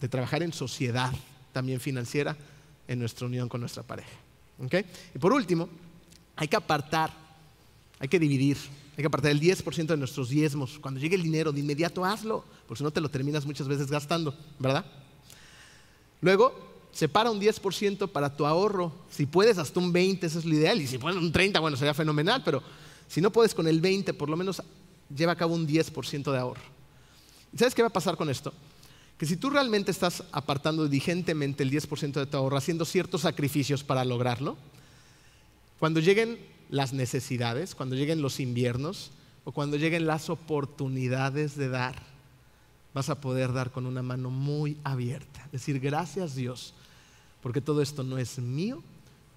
de 0.00 0.08
trabajar 0.08 0.42
en 0.42 0.52
sociedad, 0.52 1.12
también 1.52 1.80
financiera, 1.80 2.36
en 2.86 2.98
nuestra 2.98 3.26
unión 3.26 3.48
con 3.48 3.60
nuestra 3.60 3.82
pareja. 3.82 4.10
Y 5.14 5.18
por 5.18 5.32
último, 5.32 5.68
hay 6.36 6.48
que 6.48 6.56
apartar, 6.56 7.10
hay 7.98 8.08
que 8.08 8.18
dividir, 8.18 8.56
hay 8.96 9.02
que 9.02 9.06
apartar 9.06 9.32
el 9.32 9.40
10% 9.40 9.86
de 9.86 9.96
nuestros 9.96 10.28
diezmos. 10.28 10.78
Cuando 10.78 11.00
llegue 11.00 11.16
el 11.16 11.22
dinero, 11.22 11.52
de 11.52 11.60
inmediato 11.60 12.04
hazlo, 12.04 12.44
porque 12.66 12.78
si 12.78 12.84
no 12.84 12.90
te 12.90 13.00
lo 13.00 13.08
terminas 13.08 13.44
muchas 13.44 13.68
veces 13.68 13.90
gastando, 13.90 14.34
¿verdad? 14.58 14.84
Luego, 16.20 16.75
separa 16.96 17.30
un 17.30 17.38
10% 17.38 18.08
para 18.08 18.34
tu 18.34 18.46
ahorro. 18.46 18.90
Si 19.10 19.26
puedes, 19.26 19.58
hasta 19.58 19.78
un 19.78 19.92
20%, 19.92 20.24
eso 20.24 20.38
es 20.38 20.46
lo 20.46 20.54
ideal. 20.54 20.80
Y 20.80 20.86
si 20.86 20.96
puedes 20.96 21.18
un 21.18 21.30
30%, 21.30 21.60
bueno, 21.60 21.76
sería 21.76 21.92
fenomenal. 21.92 22.42
Pero 22.42 22.62
si 23.06 23.20
no 23.20 23.30
puedes 23.30 23.54
con 23.54 23.68
el 23.68 23.82
20%, 23.82 24.16
por 24.16 24.30
lo 24.30 24.36
menos 24.36 24.62
lleva 25.14 25.32
a 25.32 25.36
cabo 25.36 25.54
un 25.54 25.68
10% 25.68 26.32
de 26.32 26.38
ahorro. 26.38 26.62
¿Sabes 27.54 27.74
qué 27.74 27.82
va 27.82 27.88
a 27.88 27.92
pasar 27.92 28.16
con 28.16 28.30
esto? 28.30 28.52
Que 29.18 29.26
si 29.26 29.36
tú 29.36 29.50
realmente 29.50 29.90
estás 29.90 30.24
apartando 30.32 30.88
diligentemente 30.88 31.62
el 31.62 31.70
10% 31.70 32.12
de 32.12 32.26
tu 32.26 32.36
ahorro, 32.38 32.56
haciendo 32.56 32.86
ciertos 32.86 33.22
sacrificios 33.22 33.84
para 33.84 34.02
lograrlo, 34.04 34.56
cuando 35.78 36.00
lleguen 36.00 36.38
las 36.70 36.94
necesidades, 36.94 37.74
cuando 37.74 37.94
lleguen 37.94 38.22
los 38.22 38.40
inviernos 38.40 39.10
o 39.44 39.52
cuando 39.52 39.76
lleguen 39.76 40.06
las 40.06 40.30
oportunidades 40.30 41.56
de 41.56 41.68
dar, 41.68 42.02
vas 42.94 43.10
a 43.10 43.20
poder 43.20 43.52
dar 43.52 43.70
con 43.70 43.84
una 43.84 44.02
mano 44.02 44.30
muy 44.30 44.78
abierta. 44.82 45.46
Decir, 45.52 45.78
gracias 45.78 46.34
Dios, 46.34 46.72
porque 47.46 47.60
todo 47.60 47.80
esto 47.80 48.02
no 48.02 48.18
es 48.18 48.40
mío, 48.40 48.82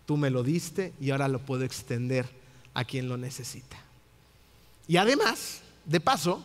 tú 0.07 0.17
me 0.17 0.31
lo 0.31 0.41
diste 0.41 0.93
y 0.99 1.11
ahora 1.11 1.27
lo 1.27 1.45
puedo 1.45 1.63
extender 1.63 2.27
a 2.73 2.83
quien 2.83 3.07
lo 3.07 3.17
necesita. 3.17 3.77
Y 4.87 4.97
además, 4.97 5.61
de 5.85 5.99
paso, 5.99 6.43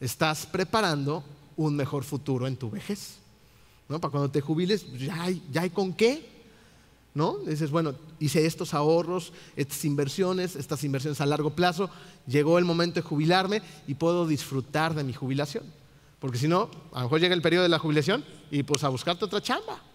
estás 0.00 0.46
preparando 0.46 1.22
un 1.54 1.76
mejor 1.76 2.04
futuro 2.04 2.46
en 2.46 2.56
tu 2.56 2.70
vejez. 2.70 3.18
¿no? 3.90 4.00
Para 4.00 4.10
cuando 4.10 4.30
te 4.30 4.40
jubiles, 4.40 4.90
ya 4.98 5.24
hay, 5.24 5.42
ya 5.52 5.60
hay 5.60 5.68
con 5.68 5.92
qué. 5.92 6.26
¿no? 7.12 7.36
Dices, 7.40 7.70
bueno, 7.70 7.94
hice 8.18 8.46
estos 8.46 8.72
ahorros, 8.72 9.34
estas 9.54 9.84
inversiones, 9.84 10.56
estas 10.56 10.82
inversiones 10.82 11.20
a 11.20 11.26
largo 11.26 11.50
plazo, 11.50 11.90
llegó 12.26 12.56
el 12.56 12.64
momento 12.64 13.02
de 13.02 13.06
jubilarme 13.06 13.60
y 13.86 13.96
puedo 13.96 14.26
disfrutar 14.26 14.94
de 14.94 15.04
mi 15.04 15.12
jubilación. 15.12 15.64
Porque 16.20 16.38
si 16.38 16.48
no, 16.48 16.70
a 16.90 17.00
lo 17.00 17.04
mejor 17.04 17.20
llega 17.20 17.34
el 17.34 17.42
periodo 17.42 17.64
de 17.64 17.68
la 17.68 17.78
jubilación 17.78 18.24
y 18.50 18.62
pues 18.62 18.82
a 18.82 18.88
buscarte 18.88 19.26
otra 19.26 19.42
chamba. 19.42 19.91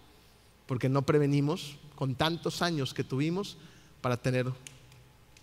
Porque 0.68 0.88
no 0.88 1.02
prevenimos 1.02 1.76
con 1.96 2.14
tantos 2.14 2.62
años 2.62 2.94
que 2.94 3.02
tuvimos 3.02 3.56
para 4.00 4.16
tener 4.16 4.46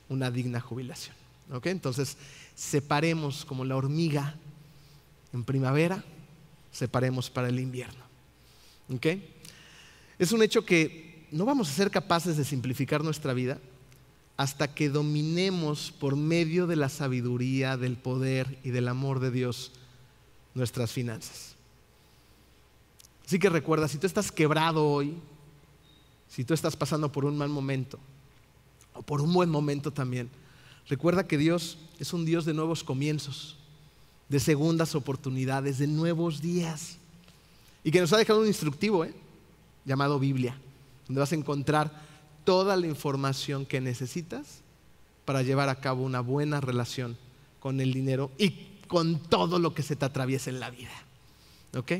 una 0.07 0.31
digna 0.31 0.61
jubilación. 0.61 1.15
¿ok? 1.51 1.65
Entonces, 1.65 2.15
separemos 2.55 3.43
como 3.43 3.65
la 3.65 3.75
hormiga 3.75 4.35
en 5.33 5.43
primavera, 5.43 6.01
separemos 6.71 7.29
para 7.29 7.49
el 7.49 7.59
invierno. 7.59 8.05
¿ok? 8.93 9.07
Es 10.17 10.31
un 10.31 10.41
hecho 10.41 10.63
que 10.63 11.27
no 11.31 11.43
vamos 11.43 11.69
a 11.69 11.73
ser 11.73 11.91
capaces 11.91 12.37
de 12.37 12.45
simplificar 12.45 13.03
nuestra 13.03 13.33
vida 13.33 13.59
hasta 14.37 14.73
que 14.73 14.89
dominemos 14.89 15.91
por 15.91 16.15
medio 16.15 16.67
de 16.67 16.75
la 16.75 16.89
sabiduría, 16.89 17.77
del 17.77 17.97
poder 17.97 18.59
y 18.63 18.69
del 18.69 18.87
amor 18.87 19.19
de 19.19 19.31
Dios 19.31 19.71
nuestras 20.53 20.91
finanzas. 20.91 21.54
Así 23.25 23.39
que 23.39 23.49
recuerda, 23.49 23.87
si 23.87 23.97
tú 23.97 24.07
estás 24.07 24.31
quebrado 24.31 24.87
hoy, 24.87 25.15
si 26.27 26.43
tú 26.43 26.53
estás 26.53 26.75
pasando 26.75 27.11
por 27.11 27.25
un 27.25 27.37
mal 27.37 27.49
momento 27.49 27.99
o 28.93 29.01
por 29.01 29.21
un 29.21 29.33
buen 29.33 29.49
momento 29.49 29.91
también, 29.91 30.29
recuerda 30.87 31.27
que 31.27 31.37
Dios 31.37 31.77
es 31.99 32.13
un 32.13 32.25
Dios 32.25 32.45
de 32.45 32.53
nuevos 32.53 32.83
comienzos, 32.83 33.57
de 34.29 34.39
segundas 34.39 34.95
oportunidades, 34.95 35.77
de 35.77 35.87
nuevos 35.87 36.41
días. 36.41 36.97
Y 37.83 37.91
que 37.91 38.01
nos 38.01 38.13
ha 38.13 38.17
dejado 38.17 38.41
un 38.41 38.47
instructivo 38.47 39.05
¿eh? 39.05 39.13
llamado 39.85 40.19
Biblia 40.19 40.57
donde 41.07 41.19
vas 41.19 41.31
a 41.31 41.35
encontrar 41.35 41.91
toda 42.43 42.75
la 42.75 42.87
información 42.87 43.65
que 43.65 43.81
necesitas 43.81 44.61
para 45.23 45.41
llevar 45.41 45.69
a 45.69 45.79
cabo 45.79 46.03
una 46.03 46.21
buena 46.21 46.61
relación 46.61 47.17
con 47.59 47.79
el 47.79 47.93
dinero 47.93 48.31
y 48.37 48.79
con 48.87 49.19
todo 49.19 49.59
lo 49.59 49.73
que 49.73 49.83
se 49.83 49.95
te 49.95 50.05
atraviesa 50.05 50.49
en 50.49 50.59
la 50.59 50.69
vida. 50.69 50.91
¿Ok? 51.75 51.91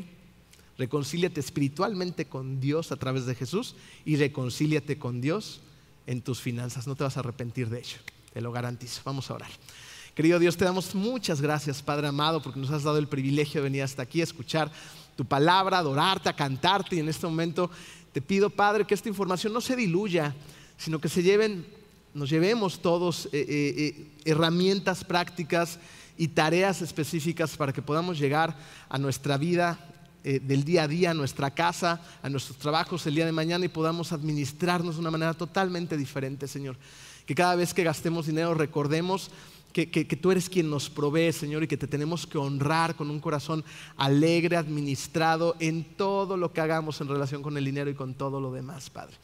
Reconcíliate 0.78 1.40
espiritualmente 1.40 2.26
con 2.26 2.60
Dios 2.60 2.92
a 2.92 2.98
través 2.98 3.26
de 3.26 3.36
Jesús 3.36 3.76
y 4.04 4.18
reconcíliate 4.18 4.98
con 4.98 5.22
Dios 5.22 5.62
en 6.06 6.22
tus 6.22 6.42
finanzas. 6.42 6.88
No 6.88 6.96
te 6.96 7.04
vas 7.04 7.16
a 7.18 7.22
arrepentir 7.22 7.70
de 7.70 7.80
ello, 7.80 7.98
te 8.34 8.42
lo 8.42 8.52
garantizo. 8.52 9.02
Vamos 9.06 9.30
a 9.32 9.36
orar. 9.36 9.50
Querido 10.14 10.40
Dios, 10.40 10.56
te 10.56 10.66
damos 10.66 10.96
muchas 10.96 11.42
gracias, 11.42 11.82
Padre 11.82 12.08
amado, 12.08 12.42
porque 12.42 12.60
nos 12.60 12.72
has 12.72 12.84
dado 12.84 12.98
el 12.98 13.08
privilegio 13.08 13.62
de 13.62 13.66
venir 13.66 13.84
hasta 13.84 14.04
aquí 14.04 14.22
a 14.22 14.24
escuchar 14.24 14.72
tu 15.16 15.26
palabra, 15.26 15.78
adorarte, 15.78 16.30
a 16.30 16.36
cantarte 16.36 16.96
y 16.96 17.00
en 17.00 17.10
este 17.10 17.28
momento 17.28 17.70
te 18.14 18.22
pido, 18.22 18.50
Padre, 18.50 18.86
que 18.86 18.94
esta 18.94 19.10
información 19.10 19.52
no 19.52 19.60
se 19.60 19.76
diluya, 19.76 20.34
sino 20.78 21.00
que 21.00 21.10
se 21.10 21.22
lleven, 21.22 21.66
nos 22.14 22.30
llevemos 22.30 22.82
todos 22.82 23.26
eh, 23.28 23.30
eh, 23.34 23.74
eh, 23.78 24.08
herramientas 24.24 25.04
prácticas 25.04 25.80
y 26.18 26.30
tareas 26.30 26.82
específicas 26.82 27.58
para 27.58 27.74
que 27.74 27.82
podamos 27.82 28.18
llegar 28.18 28.58
a 28.88 28.98
nuestra 28.98 29.38
vida 29.38 29.95
del 30.26 30.64
día 30.64 30.84
a 30.84 30.88
día, 30.88 31.12
a 31.12 31.14
nuestra 31.14 31.52
casa, 31.52 32.02
a 32.24 32.30
nuestros 32.30 32.58
trabajos 32.58 33.06
el 33.06 33.16
día 33.16 33.26
de 33.26 33.32
mañana 33.32 33.66
y 33.66 33.70
podamos 33.70 34.12
administrarnos 34.12 34.96
de 34.96 35.02
una 35.02 35.12
manera 35.12 35.34
totalmente 35.34 35.98
diferente, 35.98 36.48
Señor. 36.48 36.78
Que 37.26 37.36
cada 37.36 37.56
vez 37.56 37.74
que 37.74 37.84
gastemos 37.84 38.26
dinero 38.26 38.54
recordemos 38.54 39.30
que, 39.84 40.06
tú 40.22 40.32
eres 40.32 40.50
quien 40.50 40.70
nos 40.70 40.90
provee, 40.90 41.34
Señor, 41.34 41.64
y 41.64 41.68
que 41.68 41.76
te 41.76 41.86
tenemos 41.86 42.26
que 42.26 42.38
honrar 42.38 42.96
con 42.96 43.10
un 43.10 43.20
corazón 43.20 43.64
alegre, 43.98 44.56
administrado 44.56 45.58
en 45.60 45.84
todo 45.84 46.38
lo 46.38 46.54
que 46.54 46.62
hagamos 46.62 47.02
en 47.02 47.10
relación 47.10 47.42
con 47.44 47.58
el 47.58 47.66
dinero 47.66 47.90
y 47.90 47.94
con 47.94 48.14
todo 48.14 48.40
lo 48.40 48.54
demás, 48.54 48.90
Padre. 48.90 49.18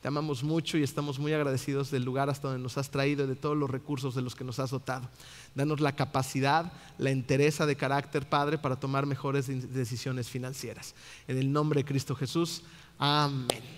Te 0.00 0.08
amamos 0.08 0.44
mucho 0.44 0.78
y 0.78 0.84
estamos 0.84 1.18
muy 1.18 1.32
agradecidos 1.32 1.90
del 1.90 2.04
lugar 2.04 2.30
hasta 2.30 2.48
donde 2.48 2.62
nos 2.62 2.78
has 2.78 2.90
traído 2.90 3.24
y 3.24 3.26
de 3.28 3.34
todos 3.34 3.56
los 3.56 3.68
recursos 3.68 4.14
de 4.14 4.22
los 4.22 4.36
que 4.36 4.44
nos 4.44 4.60
has 4.60 4.70
dotado. 4.70 5.08
Danos 5.56 5.80
la 5.80 5.96
capacidad, 5.96 6.72
la 6.98 7.10
entereza 7.10 7.66
de 7.66 7.74
carácter, 7.74 8.28
Padre, 8.28 8.58
para 8.58 8.76
tomar 8.76 9.06
mejores 9.06 9.48
decisiones 9.72 10.28
financieras. 10.28 10.94
En 11.26 11.36
el 11.36 11.52
nombre 11.52 11.80
de 11.80 11.84
Cristo 11.84 12.14
Jesús. 12.14 12.62
Amén. 12.98 13.77